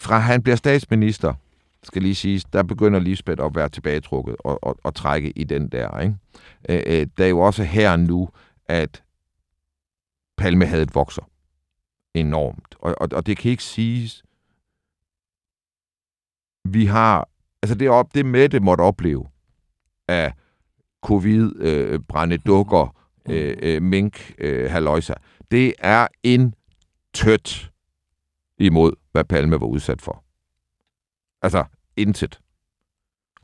fra 0.00 0.18
han 0.18 0.42
bliver 0.42 0.56
statsminister, 0.56 1.34
skal 1.82 2.02
lige 2.02 2.14
siges, 2.14 2.44
der 2.44 2.62
begynder 2.62 3.00
Lisbeth 3.00 3.44
at 3.44 3.54
være 3.54 3.68
tilbagetrukket 3.68 4.36
og, 4.38 4.64
og, 4.64 4.76
og 4.82 4.94
trække 4.94 5.30
i 5.30 5.44
den 5.44 5.68
der. 5.68 6.00
Ikke? 6.00 6.16
Øh, 6.68 6.82
øh, 6.86 7.06
det 7.16 7.24
er 7.24 7.28
jo 7.28 7.40
også 7.40 7.64
her 7.64 7.96
nu, 7.96 8.28
at 8.66 9.04
Palme 10.36 10.66
havde 10.66 10.82
et 10.82 10.94
vokser 10.94 11.30
enormt. 12.14 12.74
Og, 12.78 12.94
og, 13.00 13.08
og 13.12 13.26
det 13.26 13.36
kan 13.38 13.50
ikke 13.50 13.62
siges. 13.62 14.24
Vi 16.64 16.86
har, 16.86 17.28
altså 17.62 17.74
det, 17.74 17.88
op, 17.88 18.14
det 18.14 18.26
Mette 18.26 18.60
måtte 18.60 18.82
opleve 18.82 19.26
af 20.08 20.34
covid, 21.04 21.56
øh, 21.56 22.00
dukker, 22.46 22.94
øh, 23.28 23.56
øh, 23.62 23.82
mink, 23.82 24.32
øh, 24.38 24.70
haløjsa, 24.70 25.14
det 25.50 25.74
er 25.78 26.06
en 26.22 26.54
tødt 27.14 27.70
imod, 28.58 28.92
hvad 29.12 29.24
Palme 29.24 29.60
var 29.60 29.66
udsat 29.66 30.02
for. 30.02 30.24
Altså, 31.42 31.64
intet. 31.96 32.40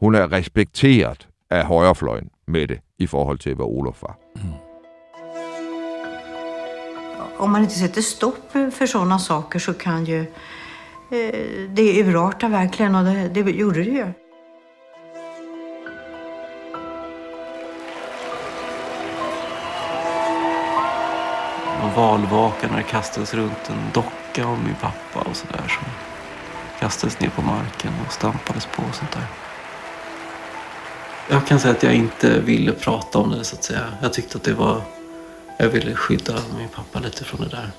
Hun 0.01 0.15
er 0.15 0.33
respekteret 0.33 1.29
af 1.51 1.65
højrefløjen 1.67 2.31
med 2.47 2.69
det, 2.69 2.81
i 2.99 3.07
forhold 3.07 3.39
til, 3.39 3.55
hvad 3.55 3.67
Olof 3.67 4.03
var. 4.03 4.19
Om 7.39 7.51
man 7.51 7.63
inte 7.63 7.75
sätter 7.75 8.03
stopp 8.03 8.53
för 8.71 8.87
sådana 8.87 9.19
saker 9.19 9.59
så 9.59 9.73
kan 9.73 10.05
ju 10.05 10.27
eh, 11.13 11.71
det 11.77 12.05
urarta 12.05 12.49
verkligen 12.49 12.95
och 12.95 13.05
det, 13.05 13.29
det 13.35 13.53
gjorde 13.53 13.85
det 13.85 13.93
ju. 13.93 14.20
Och 22.01 22.07
valvaka 22.07 22.69
när 22.69 22.77
det 22.77 22.83
kastades 22.83 23.35
runt 23.35 23.69
en 23.71 23.91
docka 23.93 24.45
av 24.45 24.59
min 24.65 24.75
pappa 24.75 25.31
och 25.31 25.37
sådär 25.37 25.69
som 25.69 25.85
kastades 26.79 27.21
ner 27.21 27.29
på 27.29 27.43
marken 27.43 27.93
och 28.07 28.13
stampades 28.13 28.67
på 28.67 28.83
och 28.83 28.95
sånt 28.95 29.13
där. 29.13 29.27
Jag 31.31 31.47
kan 31.47 31.61
säga 31.61 31.75
att 31.75 31.83
jag 31.83 31.95
inte 31.95 32.41
ville 32.41 32.73
prata 32.73 33.19
om 33.19 33.31
det 33.31 33.45
så 33.45 33.57
att 33.57 33.65
säga. 33.65 33.85
Jag 34.03 34.13
tyckte 34.13 34.39
att 34.39 34.45
det 34.45 34.55
var... 34.55 34.83
Jag 35.57 35.69
ville 35.69 35.95
skydda 35.95 36.35
min 36.59 36.69
pappa 36.69 36.99
lite 36.99 37.25
från 37.25 37.41
det 37.41 37.49
där. 37.49 37.71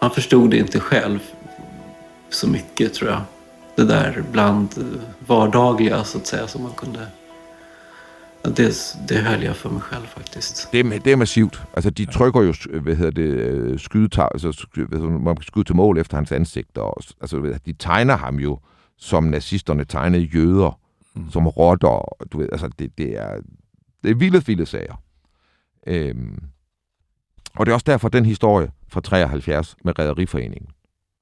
Han 0.00 0.10
förstod 0.10 0.50
det 0.50 0.56
inte 0.56 0.80
själv 0.80 1.20
så 2.30 2.48
mycket 2.48 2.94
tror 2.94 3.10
jag. 3.10 3.20
Det 3.74 3.84
där 3.84 4.24
bland 4.32 5.00
vardagliga 5.26 6.04
så 6.04 6.18
att 6.18 6.26
säga 6.26 6.46
som 6.46 6.62
man 6.62 6.72
kunde... 6.72 7.06
Det, 8.44 8.96
det 9.08 9.24
höll 9.24 9.42
jeg 9.42 9.56
for 9.56 9.70
mig 9.70 9.82
selv 9.92 10.06
faktisk. 10.06 10.72
Det 10.72 10.80
er, 10.80 10.98
det 10.98 11.12
er 11.12 11.16
massivt. 11.16 11.62
Altså, 11.74 11.90
de 11.90 12.04
trykker 12.04 12.40
jo, 12.40 12.54
hvad 12.80 12.96
hedder 12.96 13.10
det, 13.10 13.22
øh, 13.22 13.78
skydetar, 13.78 14.28
altså, 14.28 14.66
man 15.00 15.36
kan 15.36 15.42
skyde 15.42 15.64
til 15.64 15.76
mål 15.76 15.98
efter 15.98 16.16
hans 16.16 16.32
ansigt. 16.32 16.78
Og, 16.78 17.02
altså, 17.20 17.38
ved, 17.38 17.54
de 17.66 17.72
tegner 17.72 18.16
ham 18.16 18.36
jo, 18.36 18.58
som 18.98 19.24
nazisterne 19.24 19.84
tegnede 19.84 20.22
jøder, 20.22 20.80
mm. 21.14 21.30
som 21.30 21.46
rotter. 21.46 22.26
Du 22.32 22.38
ved, 22.38 22.48
altså, 22.52 22.70
det, 22.78 22.98
det 22.98 23.18
er, 23.20 23.40
det 24.02 24.10
er 24.10 24.14
vilde, 24.14 24.46
vilde 24.46 24.66
sager. 24.66 25.02
Øhm, 25.86 26.38
og 27.54 27.66
det 27.66 27.72
er 27.72 27.74
også 27.74 27.84
derfor, 27.86 28.08
den 28.08 28.26
historie 28.26 28.70
fra 28.88 29.00
73 29.00 29.76
med 29.84 29.98
Rederiforeningen, 29.98 30.68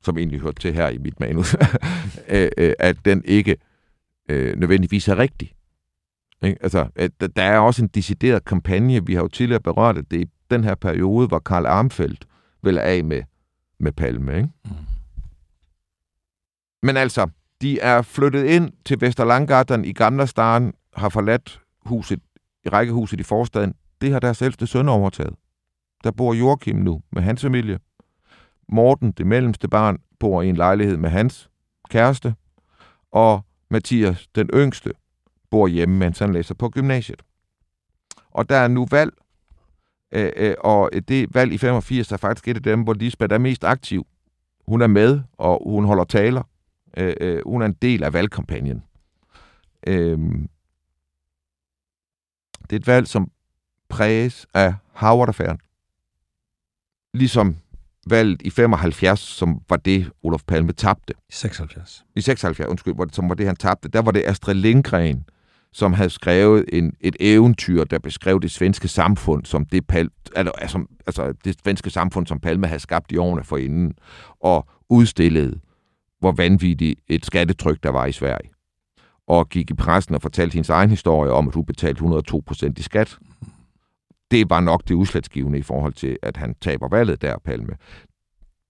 som 0.02 0.18
egentlig 0.18 0.40
hørte 0.40 0.60
til 0.60 0.74
her 0.74 0.88
i 0.88 0.98
mit 0.98 1.20
manus, 1.20 1.56
øh, 2.28 2.50
øh, 2.58 2.72
at 2.78 2.96
den 3.04 3.22
ikke 3.24 3.56
øh, 4.28 4.56
nødvendigvis 4.56 5.08
er 5.08 5.18
rigtig. 5.18 5.52
Ikke? 6.42 6.58
Altså, 6.62 6.88
der- 7.36 7.42
er 7.42 7.58
også 7.58 7.82
en 7.82 7.88
decideret 7.88 8.44
kampagne. 8.44 9.06
Vi 9.06 9.14
har 9.14 9.22
jo 9.22 9.28
tidligere 9.28 9.60
berørt, 9.60 9.98
at 9.98 10.10
det 10.10 10.20
er 10.20 10.26
den 10.50 10.64
her 10.64 10.74
periode, 10.74 11.28
hvor 11.28 11.38
Karl 11.38 11.66
Armfeldt 11.66 12.26
vil 12.62 12.78
af 12.78 13.04
med, 13.04 13.22
med 13.80 13.92
Palme. 13.92 14.36
Ikke? 14.36 14.48
Mm. 14.64 14.70
Men 16.82 16.96
altså, 16.96 17.28
de 17.60 17.80
er 17.80 18.02
flyttet 18.02 18.44
ind 18.44 18.72
til 18.84 19.00
Vesterlanggatan 19.00 19.84
i 19.84 19.92
Gamla 19.92 20.26
Stan, 20.26 20.72
har 20.96 21.08
forladt 21.08 21.60
huset, 21.86 22.20
i 22.64 22.68
rækkehuset 22.68 23.20
i 23.20 23.22
forstaden. 23.22 23.74
Det 24.00 24.12
har 24.12 24.20
deres 24.20 24.42
ældste 24.42 24.66
søn 24.66 24.88
overtaget. 24.88 25.34
Der 26.04 26.10
bor 26.10 26.34
Joachim 26.34 26.76
nu 26.76 27.02
med 27.12 27.22
hans 27.22 27.42
familie. 27.42 27.78
Morten, 28.68 29.12
det 29.12 29.26
mellemste 29.26 29.68
barn, 29.68 29.98
bor 30.20 30.42
i 30.42 30.48
en 30.48 30.56
lejlighed 30.56 30.96
med 30.96 31.10
hans 31.10 31.50
kæreste. 31.90 32.34
Og 33.12 33.44
Mathias, 33.70 34.26
den 34.34 34.50
yngste, 34.54 34.92
bor 35.52 35.68
hjemme, 35.68 35.98
mens 35.98 36.18
han 36.18 36.32
læser 36.32 36.54
på 36.54 36.68
gymnasiet. 36.68 37.22
Og 38.30 38.48
der 38.48 38.56
er 38.56 38.68
nu 38.68 38.86
valg, 38.90 39.12
øh, 40.12 40.32
øh, 40.36 40.54
og 40.60 40.90
det 41.08 41.34
valg 41.34 41.52
i 41.52 41.58
85 41.58 42.12
er 42.12 42.16
faktisk 42.16 42.48
et 42.48 42.56
af 42.56 42.62
dem, 42.62 42.82
hvor 42.82 42.94
Lisbeth 42.94 43.34
er 43.34 43.38
mest 43.38 43.64
aktiv. 43.64 44.06
Hun 44.66 44.82
er 44.82 44.86
med, 44.86 45.20
og 45.38 45.62
hun 45.70 45.84
holder 45.84 46.04
taler. 46.04 46.42
Øh, 46.96 47.14
øh, 47.20 47.42
hun 47.46 47.62
er 47.62 47.66
en 47.66 47.76
del 47.82 48.04
af 48.04 48.12
valgkampagnen. 48.12 48.82
Øh, 49.86 50.18
det 52.62 52.72
er 52.72 52.80
et 52.80 52.86
valg, 52.86 53.06
som 53.06 53.30
præges 53.88 54.46
af 54.54 54.74
Howard-affæren. 54.92 55.58
Ligesom 57.14 57.56
valget 58.06 58.42
i 58.42 58.50
75, 58.50 59.20
som 59.20 59.60
var 59.68 59.76
det, 59.76 60.10
Olof 60.22 60.42
Palme 60.46 60.72
tabte. 60.72 61.14
I 61.28 61.32
76. 61.32 62.04
I 62.16 62.20
76, 62.20 62.68
undskyld, 62.68 62.94
hvor 62.94 63.04
det, 63.04 63.14
som 63.14 63.28
var 63.28 63.34
det, 63.34 63.46
han 63.46 63.56
tabte. 63.56 63.88
Der 63.88 64.02
var 64.02 64.10
det 64.10 64.22
Astrid 64.26 64.54
Lindgren, 64.54 65.24
som 65.72 65.92
havde 65.92 66.10
skrevet 66.10 66.64
en, 66.72 66.92
et 67.00 67.16
eventyr, 67.20 67.84
der 67.84 67.98
beskrev 67.98 68.40
det 68.40 68.50
svenske 68.50 68.88
samfund 68.88 69.44
som 69.44 69.64
det, 69.64 69.86
Pal, 69.86 70.08
altså, 70.36 70.86
altså 71.06 71.34
det 71.44 71.56
svenske 71.64 71.90
samfund, 71.90 72.26
som 72.26 72.40
Palme 72.40 72.66
havde 72.66 72.80
skabt 72.80 73.12
i 73.12 73.16
årene 73.16 73.44
forinden, 73.44 73.94
og 74.40 74.68
udstillede, 74.88 75.60
hvor 76.20 76.32
vanvittigt 76.32 77.00
et 77.08 77.26
skattetryk 77.26 77.82
der 77.82 77.90
var 77.90 78.06
i 78.06 78.12
Sverige. 78.12 78.50
Og 79.26 79.48
gik 79.48 79.70
i 79.70 79.74
pressen 79.74 80.14
og 80.14 80.22
fortalte 80.22 80.54
hendes 80.54 80.70
egen 80.70 80.90
historie 80.90 81.30
om, 81.30 81.48
at 81.48 81.54
hun 81.54 81.64
betalte 81.64 81.98
102 81.98 82.42
procent 82.46 82.78
i 82.78 82.82
skat. 82.82 83.18
Det 84.30 84.50
var 84.50 84.60
nok 84.60 84.88
det 84.88 84.94
udslagsgivende 84.94 85.58
i 85.58 85.62
forhold 85.62 85.92
til, 85.92 86.18
at 86.22 86.36
han 86.36 86.54
taber 86.60 86.88
valget 86.88 87.22
der, 87.22 87.38
Palme. 87.44 87.72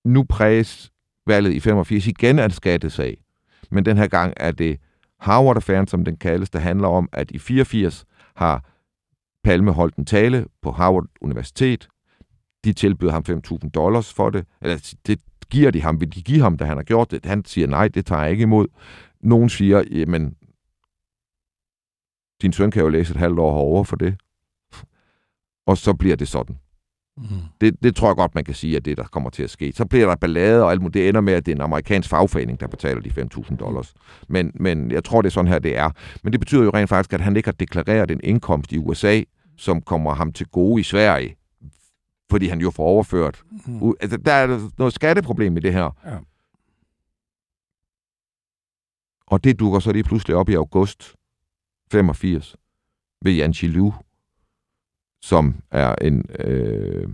Nu 0.05 0.25
præges 0.29 0.93
valget 1.27 1.53
i 1.53 1.61
85 1.61 2.07
igen 2.07 2.39
af 2.39 2.45
en 2.45 2.51
skattesag, 2.51 3.17
men 3.71 3.85
den 3.85 3.97
her 3.97 4.07
gang 4.07 4.33
er 4.37 4.51
det 4.51 4.79
Harvard-affæren, 5.23 5.87
som 5.87 6.05
den 6.05 6.17
kaldes, 6.17 6.51
der 6.51 6.59
handler 6.59 6.89
om, 6.89 7.09
at 7.13 7.31
i 7.31 7.39
84 7.39 8.05
har 8.35 8.65
Palme 9.45 9.73
holdt 9.73 9.97
en 9.97 10.07
tale 10.07 10.47
på 10.63 10.73
Harvard 10.73 11.07
Universitet. 11.21 11.89
De 12.65 12.73
tilbyder 12.73 13.13
ham 13.13 13.25
5.000 13.29 13.71
dollars 13.71 14.13
for 14.13 14.31
det. 14.31 14.47
Eller 14.61 14.95
det 15.07 15.21
giver 15.51 15.71
de 15.71 15.83
ham. 15.83 16.01
Vil 16.01 16.15
de 16.15 16.23
give 16.23 16.41
ham, 16.41 16.57
da 16.57 16.65
han 16.65 16.77
har 16.77 16.85
gjort 16.85 17.11
det? 17.11 17.25
Han 17.25 17.45
siger, 17.45 17.67
nej, 17.67 17.89
det 17.89 18.07
tager 18.07 18.23
jeg 18.23 18.31
ikke 18.31 18.43
imod. 18.43 18.67
Nogen 19.21 19.49
siger, 19.49 19.85
jamen, 19.91 20.37
din 22.43 22.53
søn 22.53 22.71
kan 22.71 22.83
jo 22.83 22.89
læse 22.89 23.11
et 23.11 23.17
halvt 23.17 23.39
år 23.39 23.55
herovre 23.55 23.85
for 23.85 23.97
det. 23.97 24.17
Og 25.67 25.79
så 25.79 25.95
bliver 25.95 26.17
det 26.17 26.29
sådan. 26.29 26.59
Mm. 27.17 27.25
Det, 27.61 27.83
det 27.83 27.97
tror 27.97 28.09
jeg 28.09 28.17
godt, 28.17 28.35
man 28.35 28.45
kan 28.45 28.55
sige, 28.55 28.77
at 28.77 28.85
det 28.85 28.97
der 28.97 29.05
kommer 29.05 29.31
til 29.31 29.43
at 29.43 29.51
ske. 29.51 29.73
Så 29.73 29.85
bliver 29.87 30.07
der 30.07 30.17
ballade, 30.17 30.63
og 30.63 30.71
alt 30.71 30.81
muligt. 30.81 30.95
det 30.95 31.09
ender 31.09 31.21
med, 31.21 31.33
at 31.33 31.47
det 31.47 31.53
er 31.53 31.57
en 31.57 31.63
amerikansk 31.63 32.09
fagforening, 32.09 32.61
der 32.61 32.67
betaler 32.67 33.01
de 33.01 33.11
5.000 33.11 33.57
dollars. 33.57 33.95
Men, 34.29 34.53
men 34.55 34.91
jeg 34.91 35.05
tror, 35.05 35.23
det 35.23 35.29
er 35.29 35.33
sådan 35.33 35.49
her, 35.49 35.59
det 35.59 35.77
er. 35.77 35.91
Men 36.23 36.33
det 36.33 36.41
betyder 36.41 36.63
jo 36.63 36.71
rent 36.71 36.89
faktisk, 36.89 37.13
at 37.13 37.21
han 37.21 37.37
ikke 37.37 37.47
har 37.47 37.53
deklareret 37.53 38.11
en 38.11 38.21
indkomst 38.25 38.73
i 38.73 38.79
USA, 38.79 39.23
som 39.57 39.81
kommer 39.83 40.15
ham 40.15 40.33
til 40.33 40.47
gode 40.47 40.81
i 40.81 40.85
Sverige, 40.85 41.37
fordi 42.31 42.47
han 42.47 42.61
jo 42.61 42.71
får 42.71 42.85
overført. 42.85 43.43
Mm. 43.67 43.93
Altså, 44.01 44.17
der 44.17 44.33
er 44.33 44.71
noget 44.79 44.95
skatteproblem 44.95 45.57
i 45.57 45.61
det 45.61 45.73
her. 45.73 45.97
Ja. 46.07 46.19
Og 49.27 49.45
det 49.45 49.61
dukker 49.61 49.79
så 49.79 49.93
lige 49.93 50.05
pludselig 50.05 50.37
op 50.37 50.49
i 50.49 50.55
august 50.55 51.15
85 51.93 52.57
ved 53.23 53.33
Jan 53.33 53.55
Chilu, 53.55 53.93
som 55.23 55.55
er 55.71 55.95
en, 55.95 56.25
øh, 56.39 57.09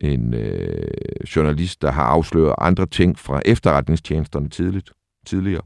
en 0.00 0.34
øh, 0.34 1.26
journalist, 1.36 1.82
der 1.82 1.90
har 1.90 2.04
afsløret 2.04 2.54
andre 2.58 2.86
ting 2.86 3.18
fra 3.18 3.42
efterretningstjenesterne 3.44 4.48
tidligt, 4.48 4.92
tidligere. 5.26 5.62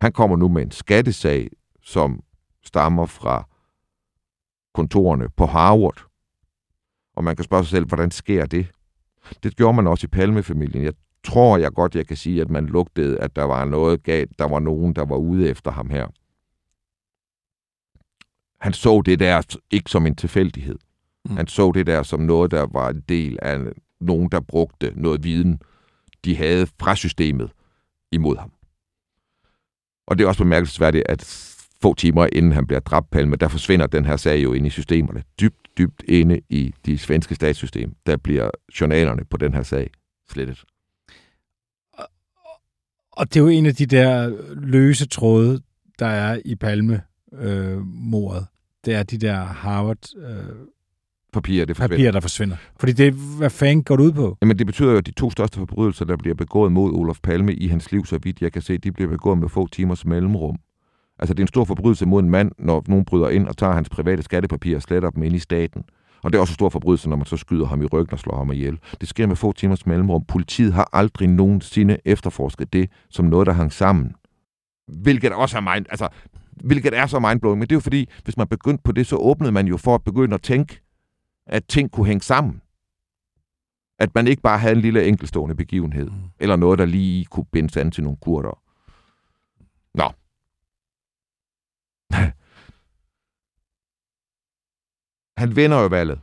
Han 0.00 0.12
kommer 0.12 0.36
nu 0.36 0.48
med 0.48 0.62
en 0.62 0.70
skattesag, 0.70 1.48
som 1.82 2.22
stammer 2.64 3.06
fra 3.06 3.48
kontorerne 4.74 5.28
på 5.28 5.46
Harvard. 5.46 6.04
Og 7.16 7.24
man 7.24 7.36
kan 7.36 7.44
spørge 7.44 7.64
sig 7.64 7.70
selv, 7.70 7.86
hvordan 7.86 8.10
sker 8.10 8.46
det? 8.46 8.66
Det 9.42 9.56
gjorde 9.56 9.76
man 9.76 9.86
også 9.86 10.06
i 10.06 10.08
Palmefamilien. 10.08 10.84
Jeg 10.84 10.94
tror 11.24 11.56
jeg 11.56 11.72
godt, 11.72 11.94
jeg 11.94 12.06
kan 12.06 12.16
sige, 12.16 12.40
at 12.40 12.50
man 12.50 12.66
lugtede, 12.66 13.20
at 13.20 13.36
der 13.36 13.44
var 13.44 13.64
noget 13.64 14.02
galt. 14.02 14.38
Der 14.38 14.48
var 14.48 14.58
nogen, 14.58 14.92
der 14.92 15.04
var 15.04 15.16
ude 15.16 15.48
efter 15.48 15.70
ham 15.70 15.90
her. 15.90 16.06
Han 18.60 18.72
så 18.72 19.02
det 19.06 19.18
der 19.18 19.56
ikke 19.70 19.90
som 19.90 20.06
en 20.06 20.16
tilfældighed. 20.16 20.78
Mm. 21.28 21.36
Han 21.36 21.46
så 21.46 21.72
det 21.72 21.86
der 21.86 22.02
som 22.02 22.20
noget, 22.20 22.50
der 22.50 22.66
var 22.72 22.88
en 22.88 23.00
del 23.08 23.38
af 23.42 23.58
nogen, 24.00 24.28
der 24.28 24.40
brugte 24.40 24.92
noget 24.96 25.24
viden, 25.24 25.60
de 26.24 26.36
havde 26.36 26.66
fra 26.66 26.96
systemet 26.96 27.50
imod 28.12 28.36
ham. 28.36 28.52
Og 30.06 30.18
det 30.18 30.24
er 30.24 30.28
også 30.28 30.42
bemærkelsesværdigt, 30.42 31.04
at 31.08 31.24
få 31.82 31.94
timer 31.94 32.28
inden 32.32 32.52
han 32.52 32.66
bliver 32.66 32.80
dræbt, 32.80 33.10
Palme, 33.10 33.36
der 33.36 33.48
forsvinder 33.48 33.86
den 33.86 34.04
her 34.04 34.16
sag 34.16 34.42
jo 34.42 34.52
ind 34.52 34.66
i 34.66 34.70
systemerne. 34.70 35.22
Dybt, 35.40 35.78
dybt 35.78 36.02
inde 36.08 36.40
i 36.48 36.74
de 36.86 36.98
svenske 36.98 37.34
statssystem, 37.34 37.94
der 38.06 38.16
bliver 38.16 38.50
journalerne 38.80 39.24
på 39.24 39.36
den 39.36 39.54
her 39.54 39.62
sag 39.62 39.90
slettet. 40.30 40.64
Og 43.12 43.34
det 43.34 43.36
er 43.36 43.40
jo 43.40 43.48
en 43.48 43.66
af 43.66 43.74
de 43.74 43.86
der 43.86 44.36
løse 44.54 45.08
tråde, 45.08 45.60
der 45.98 46.06
er 46.06 46.40
i 46.44 46.54
Palme-mordet. 46.54 48.40
Øh, 48.40 48.46
det 48.84 48.94
er 48.94 49.02
de 49.02 49.18
der 49.18 49.44
Harvard... 49.44 50.16
Øh, 50.16 50.56
papirer, 51.32 51.64
det 51.64 51.76
forsvinder. 51.76 51.96
Papirer, 51.96 52.12
der 52.12 52.20
forsvinder. 52.20 52.56
Fordi 52.80 52.92
det, 52.92 53.12
hvad 53.12 53.50
fanden 53.50 53.82
går 53.82 53.96
det 53.96 54.04
ud 54.04 54.12
på? 54.12 54.36
Jamen, 54.42 54.58
det 54.58 54.66
betyder 54.66 54.90
jo, 54.90 54.98
at 54.98 55.06
de 55.06 55.10
to 55.10 55.30
største 55.30 55.58
forbrydelser, 55.58 56.04
der 56.04 56.16
bliver 56.16 56.34
begået 56.34 56.72
mod 56.72 56.92
Olof 56.92 57.18
Palme 57.22 57.54
i 57.54 57.68
hans 57.68 57.92
liv, 57.92 58.06
så 58.06 58.18
vidt 58.22 58.42
jeg 58.42 58.52
kan 58.52 58.62
se, 58.62 58.78
de 58.78 58.92
bliver 58.92 59.10
begået 59.10 59.38
med 59.38 59.48
få 59.48 59.66
timers 59.66 60.04
mellemrum. 60.04 60.56
Altså, 61.18 61.34
det 61.34 61.40
er 61.40 61.44
en 61.44 61.48
stor 61.48 61.64
forbrydelse 61.64 62.06
mod 62.06 62.22
en 62.22 62.30
mand, 62.30 62.52
når 62.58 62.84
nogen 62.88 63.04
bryder 63.04 63.28
ind 63.28 63.48
og 63.48 63.56
tager 63.56 63.72
hans 63.72 63.88
private 63.88 64.22
skattepapirer 64.22 64.76
og 64.76 64.82
sletter 64.82 65.10
dem 65.10 65.22
ind 65.22 65.36
i 65.36 65.38
staten. 65.38 65.84
Og 66.22 66.32
det 66.32 66.38
er 66.38 66.40
også 66.40 66.50
en 66.52 66.54
stor 66.54 66.68
forbrydelse, 66.68 67.08
når 67.08 67.16
man 67.16 67.26
så 67.26 67.36
skyder 67.36 67.66
ham 67.66 67.82
i 67.82 67.86
ryggen 67.86 68.12
og 68.12 68.18
slår 68.18 68.36
ham 68.36 68.52
ihjel. 68.52 68.78
Det 69.00 69.08
sker 69.08 69.26
med 69.26 69.36
få 69.36 69.52
timers 69.52 69.86
mellemrum. 69.86 70.24
Politiet 70.28 70.72
har 70.72 70.88
aldrig 70.92 71.28
nogensinde 71.28 71.96
efterforsket 72.04 72.72
det 72.72 72.90
som 73.10 73.24
noget, 73.24 73.46
der 73.46 73.52
hang 73.52 73.72
sammen. 73.72 74.14
Hvilket 74.88 75.32
også 75.32 75.56
er 75.56 75.60
mind, 75.60 75.86
altså, 75.90 76.08
hvilket 76.64 76.98
er 76.98 77.06
så 77.06 77.18
mindblowing. 77.18 77.58
Men 77.58 77.68
det 77.68 77.72
er 77.72 77.76
jo 77.76 77.80
fordi, 77.80 78.08
hvis 78.24 78.36
man 78.36 78.46
begyndte 78.46 78.82
på 78.84 78.92
det, 78.92 79.06
så 79.06 79.16
åbnede 79.16 79.52
man 79.52 79.66
jo 79.66 79.76
for 79.76 79.94
at 79.94 80.04
begynde 80.04 80.34
at 80.34 80.42
tænke, 80.42 80.80
at 81.48 81.64
ting 81.68 81.92
kunne 81.92 82.06
hænge 82.06 82.22
sammen. 82.22 82.62
At 83.98 84.14
man 84.14 84.26
ikke 84.26 84.42
bare 84.42 84.58
havde 84.58 84.74
en 84.74 84.80
lille 84.80 85.06
enkelstående 85.06 85.56
begivenhed, 85.56 86.10
mm. 86.10 86.30
eller 86.38 86.56
noget, 86.56 86.78
der 86.78 86.84
lige 86.84 87.24
kunne 87.24 87.46
bindes 87.52 87.76
an 87.76 87.90
til 87.90 88.04
nogle 88.04 88.16
kurder. 88.16 88.62
Nå. 89.94 90.12
han 95.40 95.56
vinder 95.56 95.80
jo 95.80 95.86
valget. 95.86 96.20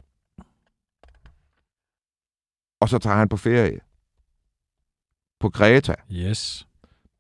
Og 2.80 2.90
så 2.90 3.00
tager 3.00 3.16
han 3.16 3.30
på 3.30 3.38
ferie. 3.38 3.80
På 5.40 5.50
Greta. 5.50 5.96
Yes. 6.12 6.68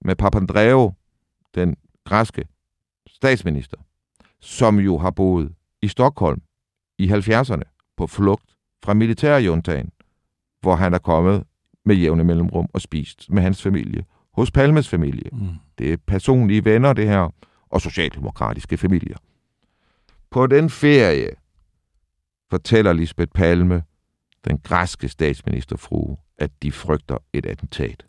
Med 0.01 0.15
Papandreou, 0.15 0.93
den 1.55 1.77
græske 2.03 2.47
statsminister, 3.07 3.77
som 4.39 4.79
jo 4.79 4.97
har 4.97 5.11
boet 5.11 5.55
i 5.81 5.87
Stockholm 5.87 6.41
i 6.97 7.11
70'erne 7.11 7.74
på 7.97 8.07
flugt 8.07 8.55
fra 8.83 8.93
militærjuntagen, 8.93 9.91
hvor 10.61 10.75
han 10.75 10.93
er 10.93 10.97
kommet 10.97 11.43
med 11.85 11.95
jævne 11.95 12.23
mellemrum 12.23 12.69
og 12.73 12.81
spist 12.81 13.29
med 13.29 13.41
hans 13.41 13.63
familie, 13.63 14.05
hos 14.33 14.51
Palmes 14.51 14.89
familie. 14.89 15.29
Mm. 15.31 15.47
Det 15.77 15.93
er 15.93 15.97
personlige 15.97 16.65
venner, 16.65 16.93
det 16.93 17.07
her, 17.07 17.29
og 17.69 17.81
socialdemokratiske 17.81 18.77
familier. 18.77 19.17
På 20.29 20.47
den 20.47 20.69
ferie 20.69 21.29
fortæller 22.49 22.93
Lisbeth 22.93 23.31
Palme, 23.31 23.83
den 24.45 24.57
græske 24.57 25.09
statsministerfrue, 25.09 26.17
at 26.37 26.51
de 26.63 26.71
frygter 26.71 27.17
et 27.33 27.45
attentat. 27.45 28.05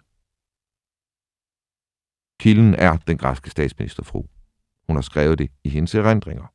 Kilden 2.40 2.74
er 2.74 2.96
den 2.96 3.18
græske 3.18 3.50
statsministerfru. 3.50 4.24
Hun 4.86 4.96
har 4.96 5.02
skrevet 5.02 5.38
det 5.38 5.50
i 5.64 5.68
hendes 5.68 5.94
erindringer. 5.94 6.46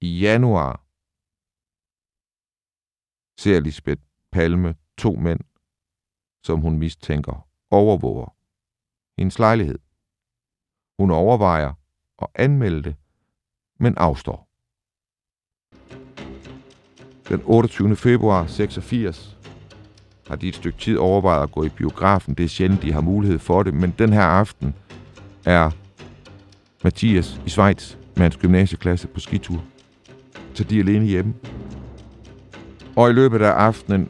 I 0.00 0.18
januar 0.18 0.85
ser 3.38 3.60
Lisbeth 3.60 4.02
Palme 4.32 4.74
to 4.98 5.14
mænd, 5.14 5.40
som 6.44 6.60
hun 6.60 6.78
mistænker 6.78 7.48
overvåger 7.70 8.36
hendes 9.18 9.38
lejlighed. 9.38 9.78
Hun 10.98 11.10
overvejer 11.10 11.72
at 12.22 12.28
anmelde 12.34 12.82
det, 12.82 12.96
men 13.80 13.94
afstår. 13.96 14.48
Den 17.28 17.42
28. 17.44 17.96
februar 17.96 18.46
86 18.46 19.38
har 20.26 20.36
de 20.36 20.48
et 20.48 20.54
stykke 20.54 20.78
tid 20.78 20.96
overvejet 20.96 21.42
at 21.42 21.52
gå 21.52 21.64
i 21.64 21.68
biografen. 21.68 22.34
Det 22.34 22.44
er 22.44 22.48
sjældent, 22.48 22.82
de 22.82 22.92
har 22.92 23.00
mulighed 23.00 23.38
for 23.38 23.62
det, 23.62 23.74
men 23.74 23.94
den 23.98 24.12
her 24.12 24.22
aften 24.22 24.74
er 25.44 25.70
Mathias 26.84 27.40
i 27.46 27.48
Schweiz 27.48 27.96
med 28.16 28.22
hans 28.22 28.36
gymnasieklasse 28.36 29.08
på 29.08 29.20
skitur. 29.20 29.64
Så 30.54 30.64
de 30.64 30.76
er 30.76 30.82
alene 30.82 31.04
hjemme. 31.06 31.34
Og 32.96 33.10
i 33.10 33.12
løbet 33.12 33.42
af 33.42 33.50
aftenen 33.50 34.08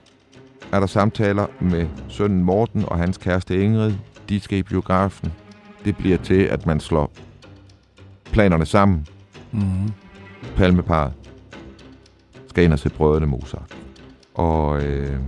er 0.72 0.80
der 0.80 0.86
samtaler 0.86 1.46
med 1.60 1.86
sønnen 2.08 2.44
Morten 2.44 2.84
og 2.84 2.98
hans 2.98 3.18
kæreste 3.18 3.62
Ingrid. 3.62 3.92
De 4.28 4.40
skal 4.40 4.58
i 4.58 4.62
biografen. 4.62 5.32
Det 5.84 5.96
bliver 5.96 6.16
til, 6.18 6.42
at 6.42 6.66
man 6.66 6.80
slår 6.80 7.12
planerne 8.24 8.66
sammen. 8.66 9.06
Mm. 9.52 9.92
Palmeparet 10.56 11.12
skal 12.48 12.64
ind 12.64 12.72
og 12.72 12.78
se 12.78 12.88
brødrene 12.90 13.26
Mozart. 13.26 13.76
Og 14.34 14.82
øh, 14.82 15.20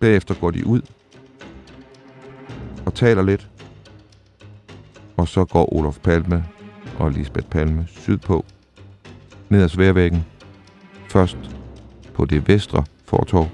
bagefter 0.00 0.34
går 0.34 0.50
de 0.50 0.66
ud 0.66 0.82
og 2.86 2.94
taler 2.94 3.22
lidt. 3.22 3.48
Og 5.16 5.28
så 5.28 5.44
går 5.44 5.74
Olof 5.74 5.98
Palme 5.98 6.44
og 6.98 7.10
Lisbeth 7.10 7.46
Palme 7.46 7.86
sydpå, 7.88 8.44
ned 9.48 9.62
ad 9.62 9.68
sværvæggen. 9.68 10.24
Først 11.08 11.59
på 12.14 12.24
det 12.24 12.48
vestre 12.48 12.84
fortov, 13.04 13.50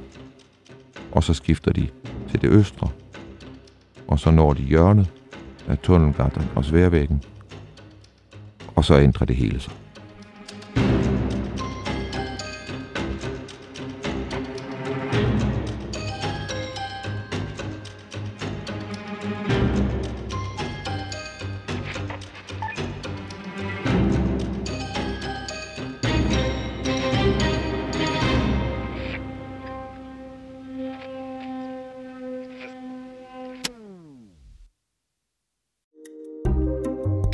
og 1.13 1.25
så 1.25 1.35
skifter 1.35 1.73
de 1.73 1.89
til 2.31 2.41
det 2.41 2.51
østre. 2.51 2.89
Og 4.09 4.19
så 4.19 4.31
når 4.31 4.53
de 4.53 4.63
hjørnet 4.63 5.11
af 5.69 5.79
tunnelgatteren 5.79 6.49
og 6.55 6.65
sværvæggen, 6.65 7.23
og 8.77 8.85
så 8.85 8.99
ændrer 8.99 9.27
det 9.27 9.37
hele 9.37 9.61
sig. 9.61 9.73